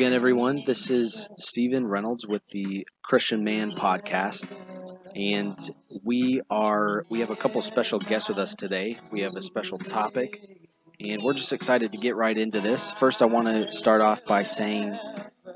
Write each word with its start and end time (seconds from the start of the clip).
Again, 0.00 0.14
everyone. 0.14 0.62
This 0.64 0.88
is 0.88 1.28
Stephen 1.32 1.86
Reynolds 1.86 2.26
with 2.26 2.40
the 2.50 2.88
Christian 3.02 3.44
Man 3.44 3.70
podcast, 3.70 4.46
and 5.14 5.58
we 6.02 6.40
are 6.48 7.04
we 7.10 7.20
have 7.20 7.28
a 7.28 7.36
couple 7.36 7.60
special 7.60 7.98
guests 7.98 8.26
with 8.26 8.38
us 8.38 8.54
today. 8.54 8.96
We 9.10 9.20
have 9.20 9.36
a 9.36 9.42
special 9.42 9.76
topic, 9.76 10.40
and 10.98 11.20
we're 11.22 11.34
just 11.34 11.52
excited 11.52 11.92
to 11.92 11.98
get 11.98 12.16
right 12.16 12.34
into 12.34 12.62
this. 12.62 12.92
First, 12.92 13.20
I 13.20 13.26
want 13.26 13.48
to 13.48 13.70
start 13.72 14.00
off 14.00 14.24
by 14.24 14.44
saying 14.44 14.98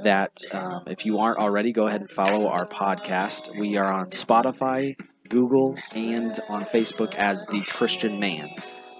that 0.02 0.42
um, 0.52 0.82
if 0.88 1.06
you 1.06 1.20
aren't 1.20 1.38
already, 1.38 1.72
go 1.72 1.86
ahead 1.86 2.02
and 2.02 2.10
follow 2.10 2.46
our 2.48 2.66
podcast. 2.66 3.58
We 3.58 3.78
are 3.78 3.90
on 3.90 4.10
Spotify, 4.10 5.00
Google, 5.26 5.78
and 5.94 6.38
on 6.50 6.66
Facebook 6.66 7.14
as 7.14 7.46
the 7.46 7.62
Christian 7.62 8.20
Man. 8.20 8.50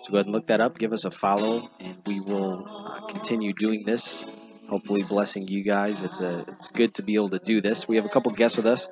So 0.05 0.11
go 0.11 0.16
ahead 0.16 0.24
and 0.24 0.35
look 0.35 0.47
that 0.47 0.63
up, 0.63 0.79
give 0.79 0.95
us 0.95 1.05
a 1.05 1.11
follow, 1.11 1.69
and 1.80 1.99
we 2.07 2.21
will 2.21 2.66
uh, 2.66 3.01
continue 3.09 3.52
doing 3.52 3.85
this. 3.85 4.24
Hopefully, 4.68 5.02
blessing 5.02 5.46
you 5.48 5.62
guys. 5.62 6.02
It's 6.02 6.20
a 6.20 6.45
it's 6.48 6.70
good 6.70 6.95
to 6.95 7.02
be 7.02 7.16
able 7.16 7.30
to 7.30 7.38
do 7.38 7.60
this. 7.60 7.87
We 7.87 7.96
have 7.96 8.04
a 8.04 8.09
couple 8.09 8.32
guests 8.32 8.57
with 8.57 8.66
us. 8.66 8.88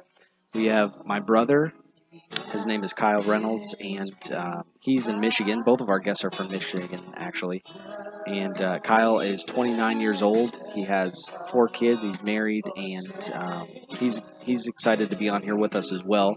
We 0.55 0.67
have 0.67 1.05
my 1.07 1.21
brother. 1.21 1.73
His 2.51 2.67
name 2.67 2.85
is 2.85 2.93
Kyle 2.93 3.23
Reynolds, 3.23 3.75
and 3.81 4.33
uh, 4.33 4.63
he's 4.81 5.09
in 5.09 5.21
Michigan. 5.21 5.63
Both 5.63 5.81
of 5.81 5.89
our 5.89 5.99
guests 5.99 6.25
are 6.25 6.31
from 6.31 6.51
Michigan, 6.51 7.01
actually. 7.17 7.63
And 8.27 8.61
uh, 8.61 8.81
Kyle 8.81 9.21
is 9.21 9.45
29 9.45 10.01
years 10.01 10.21
old. 10.21 10.59
He 10.75 10.85
has 10.85 11.33
four 11.51 11.69
kids. 11.69 12.03
He's 12.03 12.23
married, 12.23 12.65
and 12.77 13.31
um, 13.33 13.69
he's 13.99 14.21
he's 14.41 14.67
excited 14.67 15.11
to 15.11 15.17
be 15.17 15.31
on 15.31 15.43
here 15.43 15.57
with 15.57 15.75
us 15.75 15.91
as 15.91 16.05
well. 16.05 16.37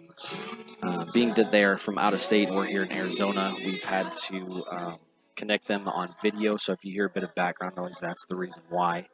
Uh, 0.82 1.06
being 1.14 1.34
that 1.34 1.52
they 1.52 1.66
are 1.66 1.78
from 1.78 1.98
out 1.98 2.14
of 2.14 2.22
state, 2.22 2.50
we're 2.50 2.66
here 2.66 2.84
in 2.84 2.94
Arizona. 2.94 3.54
We've 3.58 3.84
had 3.84 4.16
to 4.30 4.64
um, 4.72 4.98
connect 5.36 5.68
them 5.68 5.90
on 5.90 6.16
video, 6.22 6.56
so 6.56 6.72
if 6.72 6.80
you 6.84 6.94
hear 6.94 7.08
a 7.08 7.10
bit 7.10 7.24
of 7.24 7.36
background 7.36 7.76
noise, 7.76 7.98
that's 8.00 8.26
the 8.28 8.36
reason 8.36 8.62
why. 8.70 9.08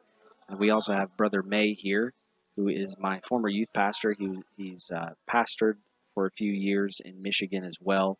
And 0.48 0.58
we 0.58 0.70
also 0.70 0.94
have 0.94 1.16
Brother 1.16 1.42
May 1.42 1.74
here, 1.74 2.12
who 2.56 2.68
is 2.68 2.96
my 2.98 3.20
former 3.20 3.48
youth 3.48 3.72
pastor. 3.74 4.14
He, 4.18 4.28
he's 4.56 4.90
uh, 4.94 5.10
pastored 5.30 5.74
for 6.14 6.26
a 6.26 6.30
few 6.32 6.52
years 6.52 7.00
in 7.04 7.22
Michigan 7.22 7.64
as 7.64 7.78
well. 7.80 8.18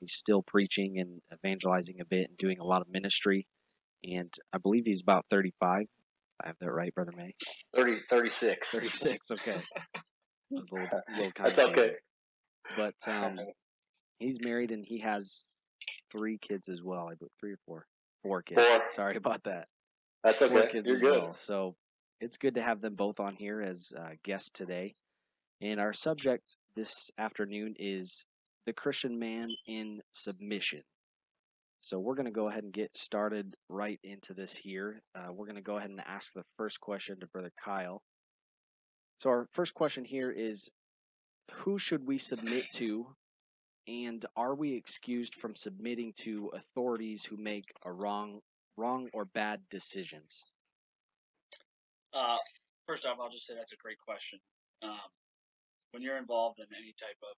He's 0.00 0.14
still 0.14 0.42
preaching 0.42 0.98
and 0.98 1.20
evangelizing 1.32 2.00
a 2.00 2.04
bit 2.04 2.28
and 2.28 2.38
doing 2.38 2.58
a 2.58 2.64
lot 2.64 2.82
of 2.82 2.88
ministry. 2.88 3.46
And 4.04 4.32
I 4.52 4.58
believe 4.58 4.84
he's 4.84 5.02
about 5.02 5.26
35. 5.30 5.86
I 6.42 6.46
have 6.46 6.56
that 6.60 6.70
right, 6.70 6.94
Brother 6.94 7.12
May? 7.16 7.34
30, 7.74 8.00
36. 8.10 8.68
36, 8.68 9.30
okay. 9.32 9.60
That 10.50 10.62
little, 10.70 10.88
little 11.16 11.32
That's 11.42 11.58
okay. 11.58 11.94
But 12.76 12.94
um, 13.08 13.40
he's 14.20 14.38
married 14.40 14.70
and 14.70 14.84
he 14.86 15.00
has 15.00 15.48
three 16.12 16.38
kids 16.38 16.68
as 16.68 16.82
well. 16.84 17.08
I 17.10 17.14
believe 17.14 17.32
three 17.40 17.52
or 17.52 17.58
four. 17.66 17.86
Four 18.22 18.42
kids. 18.42 18.60
Four. 18.60 18.82
Sorry 18.90 19.16
about 19.16 19.42
that. 19.44 19.66
That's 20.26 20.40
Four 20.40 20.58
okay. 20.58 20.68
kids 20.72 20.88
You're 20.88 20.96
as 20.96 21.02
good. 21.02 21.22
well. 21.22 21.34
So 21.34 21.76
it's 22.20 22.36
good 22.36 22.54
to 22.54 22.62
have 22.62 22.80
them 22.80 22.96
both 22.96 23.20
on 23.20 23.36
here 23.36 23.62
as 23.62 23.92
uh, 23.96 24.10
guests 24.24 24.50
today. 24.52 24.94
And 25.62 25.78
our 25.78 25.92
subject 25.92 26.42
this 26.74 27.12
afternoon 27.16 27.76
is 27.78 28.24
the 28.66 28.72
Christian 28.72 29.20
man 29.20 29.46
in 29.68 30.00
submission. 30.12 30.82
So 31.80 32.00
we're 32.00 32.16
going 32.16 32.26
to 32.26 32.32
go 32.32 32.48
ahead 32.48 32.64
and 32.64 32.72
get 32.72 32.96
started 32.96 33.54
right 33.68 34.00
into 34.02 34.34
this 34.34 34.52
here. 34.52 35.00
Uh, 35.14 35.32
we're 35.32 35.46
going 35.46 35.56
to 35.56 35.62
go 35.62 35.76
ahead 35.76 35.90
and 35.90 36.00
ask 36.04 36.32
the 36.32 36.42
first 36.56 36.80
question 36.80 37.20
to 37.20 37.28
Brother 37.28 37.52
Kyle. 37.64 38.02
So 39.20 39.30
our 39.30 39.46
first 39.52 39.74
question 39.74 40.04
here 40.04 40.32
is 40.32 40.68
who 41.52 41.78
should 41.78 42.04
we 42.04 42.18
submit 42.18 42.68
to 42.72 43.06
and 43.86 44.26
are 44.34 44.56
we 44.56 44.74
excused 44.74 45.36
from 45.36 45.54
submitting 45.54 46.14
to 46.22 46.50
authorities 46.52 47.24
who 47.24 47.36
make 47.36 47.66
a 47.84 47.92
wrong 47.92 48.40
wrong 48.76 49.08
or 49.12 49.24
bad 49.24 49.60
decisions? 49.70 50.44
Uh, 52.14 52.38
first 52.86 53.04
off, 53.04 53.18
I'll 53.20 53.30
just 53.30 53.46
say 53.46 53.54
that's 53.54 53.72
a 53.72 53.82
great 53.82 53.98
question. 53.98 54.38
Um, 54.82 55.10
when 55.92 56.02
you're 56.02 56.18
involved 56.18 56.60
in 56.60 56.66
any 56.76 56.94
type 56.98 57.18
of 57.22 57.36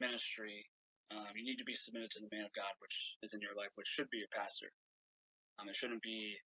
ministry, 0.00 0.66
um, 1.10 1.34
you 1.34 1.44
need 1.44 1.58
to 1.58 1.64
be 1.64 1.74
submitted 1.74 2.10
to 2.12 2.20
the 2.20 2.30
man 2.30 2.44
of 2.44 2.54
God, 2.54 2.70
which 2.78 3.16
is 3.22 3.34
in 3.34 3.40
your 3.40 3.54
life, 3.56 3.70
which 3.74 3.88
should 3.88 4.10
be 4.10 4.18
your 4.18 4.30
pastor. 4.32 4.70
Um, 5.58 5.68
it 5.68 5.76
shouldn't 5.76 6.02
be 6.02 6.36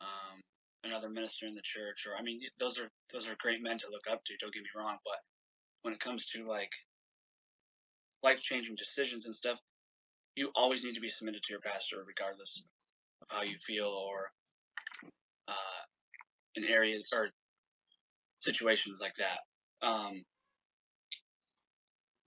um, 0.00 0.40
another 0.82 1.08
minister 1.08 1.46
in 1.46 1.54
the 1.54 1.64
church, 1.64 2.06
or 2.06 2.16
I 2.18 2.22
mean, 2.22 2.40
those 2.58 2.78
are 2.78 2.88
those 3.12 3.28
are 3.28 3.36
great 3.38 3.62
men 3.62 3.78
to 3.78 3.90
look 3.90 4.08
up 4.10 4.24
to. 4.24 4.36
Don't 4.40 4.52
get 4.52 4.62
me 4.62 4.74
wrong, 4.76 4.96
but 5.04 5.20
when 5.82 5.94
it 5.94 6.00
comes 6.00 6.24
to 6.32 6.48
like 6.48 6.72
life 8.22 8.40
changing 8.40 8.74
decisions 8.74 9.26
and 9.26 9.34
stuff, 9.34 9.60
you 10.34 10.50
always 10.56 10.82
need 10.82 10.94
to 10.94 11.00
be 11.00 11.10
submitted 11.10 11.42
to 11.44 11.52
your 11.52 11.60
pastor, 11.60 12.02
regardless 12.06 12.62
of 13.30 13.36
how 13.36 13.42
you 13.42 13.56
feel 13.58 13.86
or 13.86 14.30
uh, 15.48 15.82
in 16.56 16.64
areas 16.64 17.08
or 17.14 17.28
situations 18.40 19.00
like 19.02 19.14
that. 19.16 19.86
Um, 19.86 20.22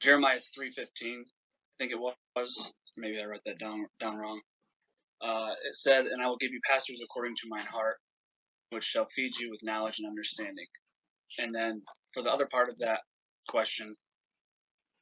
Jeremiah 0.01 0.39
three 0.55 0.71
fifteen, 0.71 1.25
I 1.27 1.73
think 1.79 1.91
it 1.91 1.99
was. 1.99 2.71
Maybe 2.95 3.19
I 3.21 3.25
wrote 3.25 3.41
that 3.45 3.59
down 3.59 3.85
down 3.99 4.17
wrong. 4.17 4.41
Uh, 5.21 5.51
it 5.67 5.75
said, 5.75 6.05
"And 6.05 6.21
I 6.21 6.27
will 6.27 6.37
give 6.37 6.51
you 6.51 6.59
pastors 6.69 7.01
according 7.03 7.35
to 7.37 7.47
mine 7.49 7.65
heart, 7.65 7.97
which 8.71 8.83
shall 8.85 9.05
feed 9.05 9.31
you 9.39 9.49
with 9.49 9.61
knowledge 9.63 9.99
and 9.99 10.07
understanding." 10.07 10.67
And 11.39 11.53
then 11.53 11.81
for 12.13 12.23
the 12.23 12.29
other 12.29 12.47
part 12.47 12.69
of 12.69 12.77
that 12.79 13.01
question, 13.49 13.95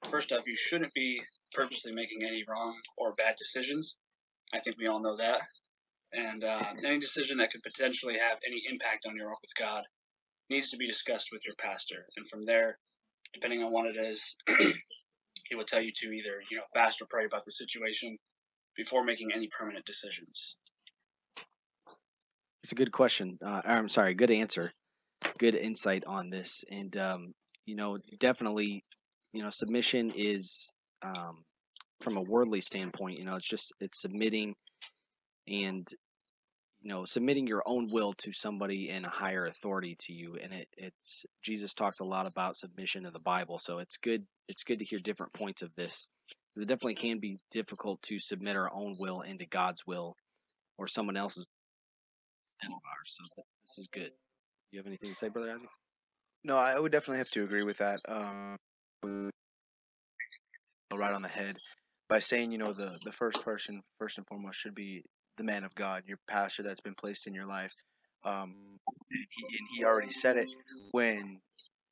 first 0.10 0.32
off, 0.32 0.48
you 0.48 0.56
shouldn't 0.58 0.94
be 0.94 1.22
purposely 1.54 1.92
making 1.92 2.24
any 2.24 2.44
wrong 2.48 2.76
or 2.98 3.14
bad 3.16 3.36
decisions. 3.38 3.96
I 4.54 4.60
think 4.60 4.78
we 4.78 4.88
all 4.88 5.02
know 5.02 5.18
that. 5.18 5.42
And 6.14 6.44
uh, 6.44 6.64
any 6.86 7.00
decision 7.00 7.38
that 7.38 7.52
could 7.52 7.64
potentially 7.64 8.18
have 8.18 8.38
any 8.48 8.62
impact 8.70 9.06
on 9.08 9.16
your 9.16 9.30
walk 9.30 9.40
with 9.42 9.56
God 9.60 9.84
needs 10.50 10.70
to 10.70 10.78
be 10.78 10.88
discussed 10.88 11.30
with 11.32 11.42
your 11.46 11.56
pastor. 11.56 12.06
And 12.18 12.28
from 12.28 12.46
there, 12.46 12.78
depending 13.34 13.64
on 13.64 13.72
what 13.72 13.88
it 13.88 13.98
is, 13.98 14.36
he 15.50 15.56
will 15.56 15.66
tell 15.66 15.82
you 15.82 15.92
to 15.96 16.08
either 16.08 16.42
you 16.50 16.58
know 16.58 16.64
fast 16.74 17.02
or 17.02 17.06
pray 17.10 17.26
about 17.26 17.44
the 17.46 17.52
situation 17.52 18.18
before 18.76 19.04
making 19.04 19.30
any 19.34 19.48
permanent 19.48 19.86
decisions. 19.86 20.56
It's 22.64 22.72
a 22.72 22.76
good 22.76 22.92
question. 22.92 23.38
Uh, 23.46 23.62
I'm 23.64 23.90
sorry, 23.90 24.16
good 24.16 24.32
answer. 24.32 24.72
Good 25.38 25.56
insight 25.56 26.04
on 26.06 26.30
this. 26.30 26.66
And, 26.72 26.96
um, 26.98 27.34
you 27.66 27.76
know, 27.76 27.98
definitely, 28.20 28.84
you 29.34 29.44
know, 29.44 29.52
submission 29.52 30.12
is, 30.16 30.72
um, 31.04 31.44
from 32.02 32.18
a 32.18 32.22
worldly 32.24 32.62
standpoint, 32.62 33.20
you 33.20 33.26
know, 33.26 33.36
it's 33.36 33.48
just, 33.48 33.72
it's 33.80 34.02
submitting 34.02 34.56
and, 35.48 35.88
you 36.82 36.90
know, 36.90 37.06
submitting 37.06 37.48
your 37.48 37.64
own 37.66 37.90
will 37.92 38.14
to 38.20 38.32
somebody 38.32 38.90
in 38.90 39.06
a 39.06 39.10
higher 39.10 39.46
authority 39.46 39.96
to 40.00 40.14
you. 40.14 40.38
And 40.42 40.54
it, 40.54 40.68
it's, 40.78 41.26
Jesus 41.44 41.74
talks 41.74 42.00
a 42.00 42.06
lot 42.06 42.28
about 42.28 42.58
submission 42.58 43.06
in 43.06 43.14
the 43.14 43.20
Bible. 43.20 43.58
So 43.58 43.80
it's 43.80 43.98
good, 43.98 44.26
it's 44.48 44.64
good 44.64 44.80
to 44.80 44.86
hear 44.86 45.00
different 45.00 45.34
points 45.34 45.62
of 45.62 45.74
this. 45.76 46.08
Because 46.28 46.64
it 46.64 46.68
definitely 46.68 46.96
can 46.96 47.20
be 47.20 47.38
difficult 47.52 48.02
to 48.04 48.20
submit 48.20 48.56
our 48.56 48.72
own 48.74 48.96
will 48.98 49.22
into 49.22 49.46
God's 49.46 49.86
will 49.86 50.16
or 50.78 50.88
someone 50.88 51.18
else's. 51.18 51.46
So 53.06 53.24
this 53.68 53.78
is 53.78 53.88
good. 53.92 54.12
You 54.72 54.80
have 54.80 54.88
anything 54.88 55.10
to 55.10 55.16
say, 55.16 55.30
Brother 55.30 55.52
Isaac? 55.52 55.70
No, 56.44 56.58
I 56.58 56.80
would 56.80 56.92
definitely 56.92 57.18
have 57.18 57.30
to 57.32 57.44
agree 57.44 57.64
with 57.64 57.78
that. 57.78 58.00
Um, 58.08 58.58
right 60.94 61.14
on 61.14 61.22
the 61.22 61.28
head 61.28 61.58
by 62.08 62.20
saying, 62.20 62.52
you 62.52 62.58
know, 62.58 62.74
the 62.74 62.98
the 63.04 63.12
first 63.12 63.44
person, 63.44 63.82
first 64.00 64.18
and 64.18 64.28
foremost, 64.28 64.60
should 64.60 64.76
be 64.76 65.04
the 65.38 65.44
man 65.44 65.64
of 65.64 65.76
God, 65.76 66.04
your 66.08 66.20
pastor 66.28 66.64
that's 66.64 66.82
been 66.82 66.96
placed 66.96 67.28
in 67.28 67.34
your 67.34 67.46
life. 67.46 67.74
Um, 68.24 68.56
and 69.12 69.26
he, 69.30 69.44
and 69.58 69.68
he 69.78 69.86
already 69.86 70.12
said 70.12 70.38
it 70.38 70.48
when, 70.92 71.40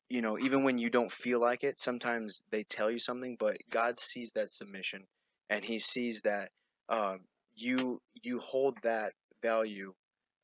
you 0.09 0.21
know, 0.21 0.37
even 0.39 0.63
when 0.63 0.77
you 0.77 0.89
don't 0.89 1.11
feel 1.11 1.39
like 1.39 1.63
it, 1.63 1.79
sometimes 1.79 2.43
they 2.51 2.63
tell 2.63 2.89
you 2.89 2.99
something, 2.99 3.35
but 3.39 3.57
God 3.71 3.99
sees 3.99 4.33
that 4.33 4.49
submission, 4.49 5.03
and 5.49 5.63
He 5.63 5.79
sees 5.79 6.21
that 6.21 6.49
um, 6.89 7.19
you 7.55 8.01
you 8.23 8.39
hold 8.39 8.77
that 8.83 9.13
value 9.41 9.93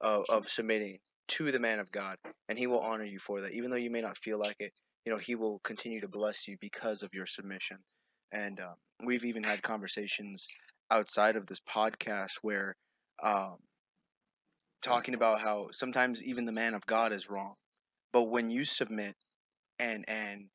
of, 0.01 0.25
of 0.29 0.49
submitting 0.49 0.99
to 1.29 1.51
the 1.51 1.59
man 1.59 1.79
of 1.79 1.91
God, 1.91 2.17
and 2.47 2.57
He 2.57 2.67
will 2.67 2.79
honor 2.79 3.03
you 3.03 3.19
for 3.19 3.41
that, 3.41 3.53
even 3.53 3.69
though 3.71 3.77
you 3.77 3.91
may 3.91 4.01
not 4.01 4.17
feel 4.17 4.39
like 4.39 4.57
it. 4.59 4.73
You 5.05 5.13
know, 5.13 5.19
He 5.19 5.35
will 5.35 5.59
continue 5.63 6.01
to 6.01 6.07
bless 6.07 6.47
you 6.47 6.57
because 6.59 7.03
of 7.03 7.13
your 7.13 7.25
submission. 7.25 7.77
And 8.31 8.59
um, 8.59 8.75
we've 9.03 9.25
even 9.25 9.43
had 9.43 9.63
conversations 9.63 10.47
outside 10.91 11.35
of 11.35 11.47
this 11.47 11.61
podcast 11.61 12.33
where 12.41 12.75
um, 13.23 13.57
talking 14.81 15.13
about 15.13 15.41
how 15.41 15.69
sometimes 15.71 16.23
even 16.23 16.45
the 16.45 16.51
man 16.51 16.73
of 16.73 16.85
God 16.85 17.11
is 17.13 17.29
wrong, 17.29 17.55
but 18.13 18.23
when 18.23 18.49
you 18.49 18.63
submit 18.63 19.15
and 19.79 20.05
and 20.07 20.45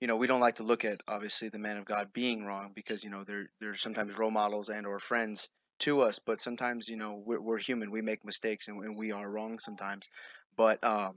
you 0.00 0.08
know 0.08 0.16
we 0.16 0.26
don't 0.26 0.40
like 0.40 0.56
to 0.56 0.62
look 0.62 0.84
at 0.84 1.00
obviously 1.08 1.48
the 1.48 1.58
man 1.58 1.76
of 1.76 1.84
God 1.84 2.12
being 2.12 2.44
wrong 2.44 2.72
because 2.74 3.02
you 3.04 3.10
know 3.10 3.24
they're 3.24 3.46
they're 3.60 3.74
sometimes 3.74 4.18
role 4.18 4.30
models 4.30 4.68
and 4.68 4.86
or 4.86 4.98
friends 4.98 5.48
to 5.80 6.02
us, 6.02 6.20
but 6.24 6.40
sometimes 6.40 6.88
you 6.88 6.96
know 6.96 7.22
we're, 7.24 7.40
we're 7.40 7.58
human, 7.58 7.90
we 7.90 8.00
make 8.02 8.24
mistakes 8.24 8.68
and, 8.68 8.82
and 8.84 8.96
we 8.96 9.12
are 9.12 9.28
wrong 9.28 9.58
sometimes, 9.58 10.08
but 10.56 10.82
um, 10.84 11.14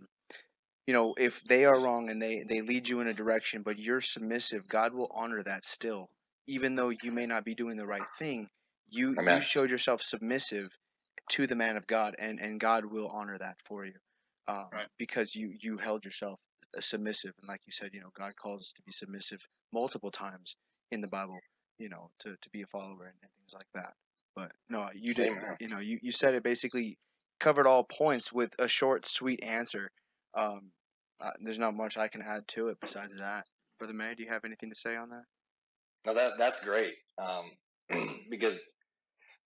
you 0.88 0.94
know 0.94 1.14
if 1.18 1.44
they 1.44 1.66
are 1.66 1.80
wrong 1.80 2.10
and 2.10 2.22
they 2.22 2.44
they 2.48 2.62
lead 2.62 2.88
you 2.88 3.02
in 3.02 3.08
a 3.08 3.14
direction 3.14 3.62
but 3.62 3.80
you're 3.80 4.02
submissive 4.02 4.68
god 4.68 4.94
will 4.94 5.12
honor 5.14 5.44
that 5.44 5.64
still. 5.64 6.10
Even 6.50 6.76
though 6.76 6.94
you 7.04 7.12
may 7.12 7.26
not 7.26 7.44
be 7.44 7.56
doing 7.56 7.76
the 7.76 7.86
right 7.86 8.08
thing 8.18 8.48
you 8.90 9.16
you 9.22 9.42
showed 9.42 9.70
yourself 9.70 10.02
submissive 10.02 10.70
to 11.30 11.48
the 11.48 11.56
man 11.56 11.78
of 11.78 11.88
god 11.88 12.16
and 12.20 12.40
and 12.40 12.60
god 12.60 12.86
will 12.86 13.08
honor 13.08 13.38
that 13.38 13.58
for 13.66 13.86
you 13.86 13.94
um, 14.48 14.68
Right. 14.72 14.88
because 14.98 15.36
you 15.36 15.54
you 15.60 15.78
held 15.78 16.06
yourself 16.06 16.40
uh, 16.76 16.82
submissive, 16.82 17.34
and 17.40 17.48
like 17.48 17.62
you 17.66 17.74
said, 17.74 17.90
you 17.94 18.00
know, 18.02 18.12
God 18.18 18.36
calls 18.36 18.62
us 18.62 18.74
to 18.76 18.82
be 18.84 18.92
submissive 18.92 19.46
multiple 19.74 20.12
times 20.12 20.56
in 20.92 21.02
the 21.02 21.08
Bible, 21.08 21.40
you 21.80 21.90
know, 21.90 22.10
to, 22.20 22.36
to 22.42 22.50
be 22.52 22.62
a 22.62 22.68
follower 22.68 23.06
and, 23.06 23.16
and 23.22 23.32
things 23.38 23.54
like 23.54 23.68
that. 23.74 23.94
But 24.36 24.52
no, 24.70 24.88
you 24.94 25.14
did, 25.14 25.30
Amen. 25.30 25.58
you 25.60 25.68
know, 25.68 25.80
you, 25.80 26.00
you 26.02 26.12
said 26.12 26.34
it 26.34 26.44
basically 26.44 26.98
covered 27.40 27.68
all 27.68 27.84
points 27.84 28.32
with 28.32 28.52
a 28.60 28.68
short, 28.68 29.06
sweet 29.06 29.42
answer. 29.44 29.92
Um, 30.36 30.72
uh, 31.20 31.32
there's 31.42 31.60
not 31.60 31.76
much 31.76 31.98
I 31.98 32.08
can 32.08 32.22
add 32.22 32.48
to 32.50 32.70
it 32.70 32.78
besides 32.80 33.14
that. 33.18 33.46
Brother 33.80 33.94
May, 33.94 34.16
do 34.16 34.24
you 34.24 34.30
have 34.30 34.46
anything 34.46 34.70
to 34.70 34.76
say 34.76 34.96
on 34.96 35.10
that? 35.10 35.24
No, 36.06 36.14
that 36.14 36.34
that's 36.38 36.64
great. 36.64 36.94
Um, 37.18 37.52
because 38.30 38.58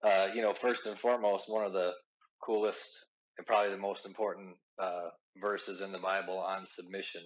uh, 0.04 0.28
you 0.34 0.42
know, 0.42 0.54
first 0.60 0.86
and 0.86 0.98
foremost, 1.00 1.46
one 1.48 1.66
of 1.66 1.74
the 1.74 1.92
coolest 2.44 2.82
and 3.38 3.48
probably 3.48 3.72
the 3.72 3.78
most 3.78 4.06
important 4.06 4.56
uh, 4.82 5.10
verses 5.42 5.82
in 5.82 5.92
the 5.92 6.00
Bible 6.00 6.38
on 6.38 6.66
submission 6.68 7.22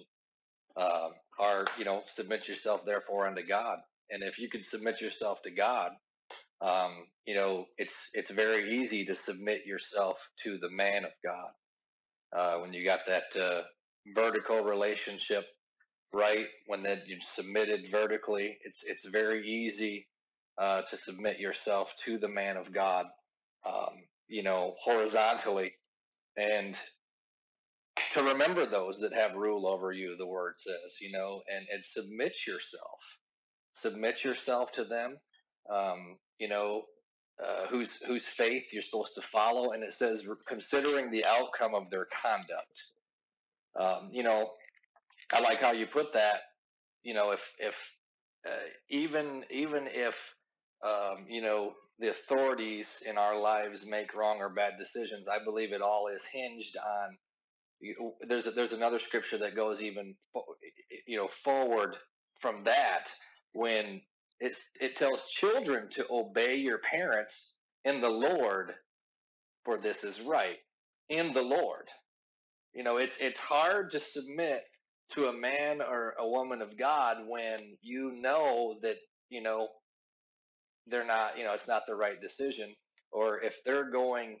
uh, 0.76 1.08
are, 1.38 1.66
you 1.78 1.84
know, 1.84 2.02
submit 2.08 2.48
yourself 2.48 2.82
therefore 2.84 3.26
unto 3.26 3.46
God. 3.46 3.78
And 4.10 4.22
if 4.22 4.38
you 4.38 4.48
can 4.48 4.62
submit 4.62 5.00
yourself 5.00 5.38
to 5.44 5.50
God, 5.50 5.90
um, 6.60 7.06
you 7.26 7.34
know, 7.34 7.66
it's 7.76 7.96
it's 8.14 8.30
very 8.30 8.78
easy 8.80 9.04
to 9.06 9.14
submit 9.14 9.66
yourself 9.66 10.16
to 10.44 10.58
the 10.58 10.70
man 10.70 11.04
of 11.04 11.10
God. 11.24 11.50
Uh, 12.36 12.60
when 12.60 12.72
you 12.72 12.84
got 12.84 13.00
that 13.06 13.24
uh, 13.40 13.62
vertical 14.14 14.62
relationship 14.64 15.44
right, 16.12 16.46
when 16.66 16.82
that 16.84 17.06
you 17.06 17.18
submitted 17.20 17.82
vertically, 17.90 18.58
it's 18.64 18.84
it's 18.84 19.06
very 19.08 19.46
easy 19.46 20.06
uh, 20.58 20.82
to 20.90 20.96
submit 20.96 21.38
yourself 21.40 21.90
to 22.04 22.18
the 22.18 22.28
man 22.28 22.56
of 22.56 22.72
God, 22.72 23.06
um, 23.66 24.04
you 24.28 24.42
know, 24.42 24.74
horizontally, 24.82 25.72
and 26.36 26.76
to 28.14 28.22
remember 28.22 28.66
those 28.66 29.00
that 29.00 29.12
have 29.14 29.34
rule 29.34 29.66
over 29.66 29.92
you. 29.92 30.16
The 30.18 30.26
word 30.26 30.54
says, 30.58 30.96
you 31.00 31.12
know, 31.12 31.42
and 31.54 31.66
and 31.72 31.84
submit 31.84 32.34
yourself, 32.46 33.00
submit 33.74 34.24
yourself 34.24 34.72
to 34.72 34.84
them, 34.84 35.16
um, 35.72 36.18
you 36.38 36.48
know. 36.48 36.82
Uh, 37.44 37.66
whose 37.68 37.96
whose 38.06 38.26
faith 38.26 38.64
you're 38.72 38.82
supposed 38.82 39.14
to 39.14 39.22
follow, 39.22 39.72
and 39.72 39.82
it 39.82 39.92
says 39.92 40.26
considering 40.48 41.10
the 41.10 41.24
outcome 41.24 41.74
of 41.74 41.90
their 41.90 42.06
conduct. 42.22 42.82
Um, 43.78 44.08
you 44.12 44.22
know, 44.22 44.50
I 45.32 45.40
like 45.40 45.60
how 45.60 45.72
you 45.72 45.86
put 45.86 46.14
that. 46.14 46.40
You 47.02 47.14
know, 47.14 47.32
if 47.32 47.40
if 47.58 47.74
uh, 48.48 48.56
even 48.90 49.44
even 49.50 49.88
if 49.88 50.14
um, 50.84 51.26
you 51.28 51.42
know 51.42 51.74
the 51.98 52.10
authorities 52.10 53.02
in 53.06 53.16
our 53.18 53.40
lives 53.40 53.86
make 53.86 54.14
wrong 54.14 54.38
or 54.38 54.50
bad 54.54 54.74
decisions, 54.78 55.28
I 55.28 55.42
believe 55.44 55.72
it 55.72 55.82
all 55.82 56.08
is 56.14 56.24
hinged 56.24 56.76
on. 56.76 57.16
There's 58.28 58.46
a, 58.46 58.50
there's 58.52 58.72
another 58.72 58.98
scripture 58.98 59.38
that 59.38 59.56
goes 59.56 59.82
even 59.82 60.14
you 61.06 61.18
know 61.18 61.28
forward 61.44 61.96
from 62.40 62.64
that 62.64 63.08
when 63.52 64.02
it's 64.40 64.60
it 64.80 64.96
tells 64.96 65.28
children 65.30 65.88
to 65.90 66.06
obey 66.10 66.56
your 66.56 66.78
parents 66.78 67.54
in 67.84 68.00
the 68.00 68.10
Lord, 68.10 68.72
for 69.64 69.78
this 69.78 70.04
is 70.04 70.20
right 70.20 70.58
in 71.08 71.32
the 71.32 71.42
Lord. 71.42 71.88
You 72.74 72.84
know, 72.84 72.98
it's 72.98 73.16
it's 73.20 73.38
hard 73.38 73.90
to 73.92 74.00
submit 74.00 74.62
to 75.12 75.26
a 75.28 75.32
man 75.32 75.80
or 75.80 76.14
a 76.18 76.28
woman 76.28 76.62
of 76.62 76.78
God 76.78 77.18
when 77.26 77.58
you 77.82 78.12
know 78.20 78.76
that, 78.82 78.96
you 79.30 79.42
know, 79.42 79.68
they're 80.86 81.06
not, 81.06 81.38
you 81.38 81.44
know, 81.44 81.52
it's 81.52 81.68
not 81.68 81.82
the 81.86 81.94
right 81.94 82.20
decision 82.20 82.74
or 83.12 83.40
if 83.42 83.54
they're 83.64 83.90
going 83.90 84.38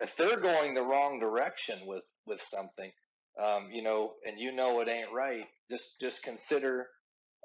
if 0.00 0.14
they're 0.18 0.40
going 0.40 0.74
the 0.74 0.82
wrong 0.82 1.20
direction 1.20 1.80
with 1.86 2.02
with 2.26 2.40
something, 2.42 2.90
um, 3.42 3.68
you 3.72 3.82
know, 3.82 4.14
and 4.26 4.38
you 4.38 4.54
know 4.54 4.80
it 4.80 4.88
ain't 4.88 5.12
right, 5.12 5.44
just 5.70 5.96
just 6.00 6.22
consider 6.22 6.86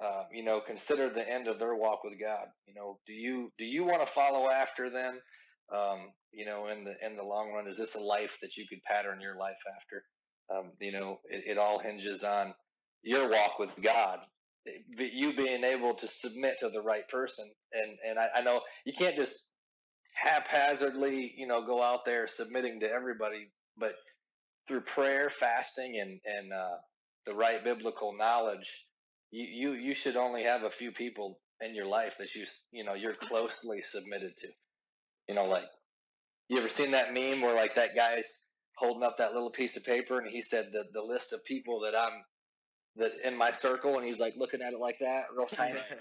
uh, 0.04 0.24
you 0.34 0.44
know, 0.44 0.62
consider 0.66 1.10
the 1.10 1.28
end 1.28 1.48
of 1.48 1.60
their 1.60 1.76
walk 1.76 2.04
with 2.04 2.20
God. 2.20 2.48
You 2.66 2.74
know, 2.74 3.00
do 3.06 3.14
you 3.14 3.52
do 3.58 3.66
you 3.66 3.84
want 3.84 4.06
to 4.06 4.12
follow 4.14 4.50
after 4.50 4.90
them? 4.90 5.20
Um, 5.74 6.10
you 6.32 6.46
know, 6.46 6.68
in 6.68 6.84
the 6.84 6.94
in 7.06 7.16
the 7.16 7.24
long 7.24 7.52
run, 7.54 7.68
is 7.68 7.78
this 7.78 7.96
a 7.96 8.00
life 8.00 8.36
that 8.42 8.58
you 8.58 8.66
could 8.68 8.82
pattern 8.84 9.22
your 9.22 9.38
life 9.38 9.62
after? 9.80 10.04
Um, 10.54 10.72
you 10.80 10.92
know, 10.92 11.20
it, 11.30 11.44
it 11.52 11.58
all 11.58 11.80
hinges 11.80 12.24
on 12.24 12.54
your 13.04 13.30
walk 13.30 13.60
with 13.60 13.70
God, 13.82 14.20
you 14.66 15.36
being 15.36 15.64
able 15.64 15.96
to 15.96 16.08
submit 16.08 16.56
to 16.60 16.70
the 16.70 16.82
right 16.82 17.08
person. 17.10 17.50
And 17.74 17.98
and 18.08 18.20
I, 18.20 18.40
I 18.40 18.42
know 18.42 18.62
you 18.86 18.94
can't 18.94 19.16
just 19.16 19.36
haphazardly, 20.14 21.34
you 21.38 21.48
know, 21.48 21.66
go 21.66 21.82
out 21.82 22.06
there 22.06 22.28
submitting 22.28 22.80
to 22.82 22.90
everybody, 22.92 23.52
but 23.78 23.94
through 24.68 24.82
prayer, 24.82 25.32
fasting, 25.40 26.00
and 26.00 26.20
and 26.26 26.54
uh, 26.54 26.78
the 27.26 27.34
right 27.34 27.64
biblical 27.64 28.16
knowledge, 28.18 28.68
you, 29.32 29.72
you 29.72 29.80
you 29.80 29.96
should 29.96 30.16
only 30.16 30.44
have 30.44 30.64
a 30.64 30.72
few 30.72 30.92
people 30.92 31.40
in 31.62 31.76
your 31.76 31.88
life 31.88 32.14
that 32.20 32.34
you 32.36 32.46
you 32.72 32.84
know 32.84 32.94
you're 32.94 33.16
closely 33.16 33.82
submitted 33.90 34.34
to. 34.40 34.48
You 35.28 35.36
know, 35.36 35.46
like 35.46 35.66
you 36.50 36.58
ever 36.60 36.70
seen 36.70 36.92
that 36.92 37.14
meme 37.14 37.42
where 37.42 37.56
like 37.56 37.76
that 37.76 37.96
guy's 37.96 38.30
holding 38.78 39.04
up 39.04 39.18
that 39.18 39.34
little 39.34 39.52
piece 39.52 39.78
of 39.78 39.84
paper 39.84 40.20
and 40.20 40.30
he 40.30 40.42
said 40.42 40.70
the 40.72 40.84
the 40.94 41.02
list 41.06 41.34
of 41.34 41.44
people 41.46 41.82
that 41.82 41.98
I'm 41.98 42.24
that 42.98 43.12
in 43.24 43.38
my 43.38 43.52
circle 43.52 43.98
and 43.98 44.06
he's 44.06 44.20
like 44.20 44.34
looking 44.38 44.62
at 44.62 44.74
it 44.74 44.80
like 44.80 44.98
that, 45.00 45.26
real 45.36 45.46
tiny. 45.48 45.74
Right, 45.76 45.84
right. 45.90 46.00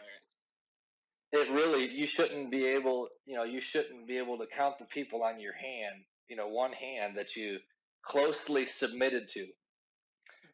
It 1.32 1.50
really 1.52 1.88
you 1.88 2.06
shouldn't 2.06 2.50
be 2.50 2.66
able 2.66 3.08
you 3.26 3.36
know, 3.36 3.44
you 3.44 3.60
shouldn't 3.60 4.06
be 4.06 4.18
able 4.18 4.38
to 4.38 4.46
count 4.54 4.76
the 4.78 4.86
people 4.86 5.22
on 5.22 5.40
your 5.40 5.54
hand, 5.54 6.04
you 6.28 6.36
know, 6.36 6.48
one 6.48 6.72
hand 6.72 7.16
that 7.16 7.36
you 7.36 7.58
closely 8.04 8.66
submitted 8.66 9.28
to. 9.34 9.46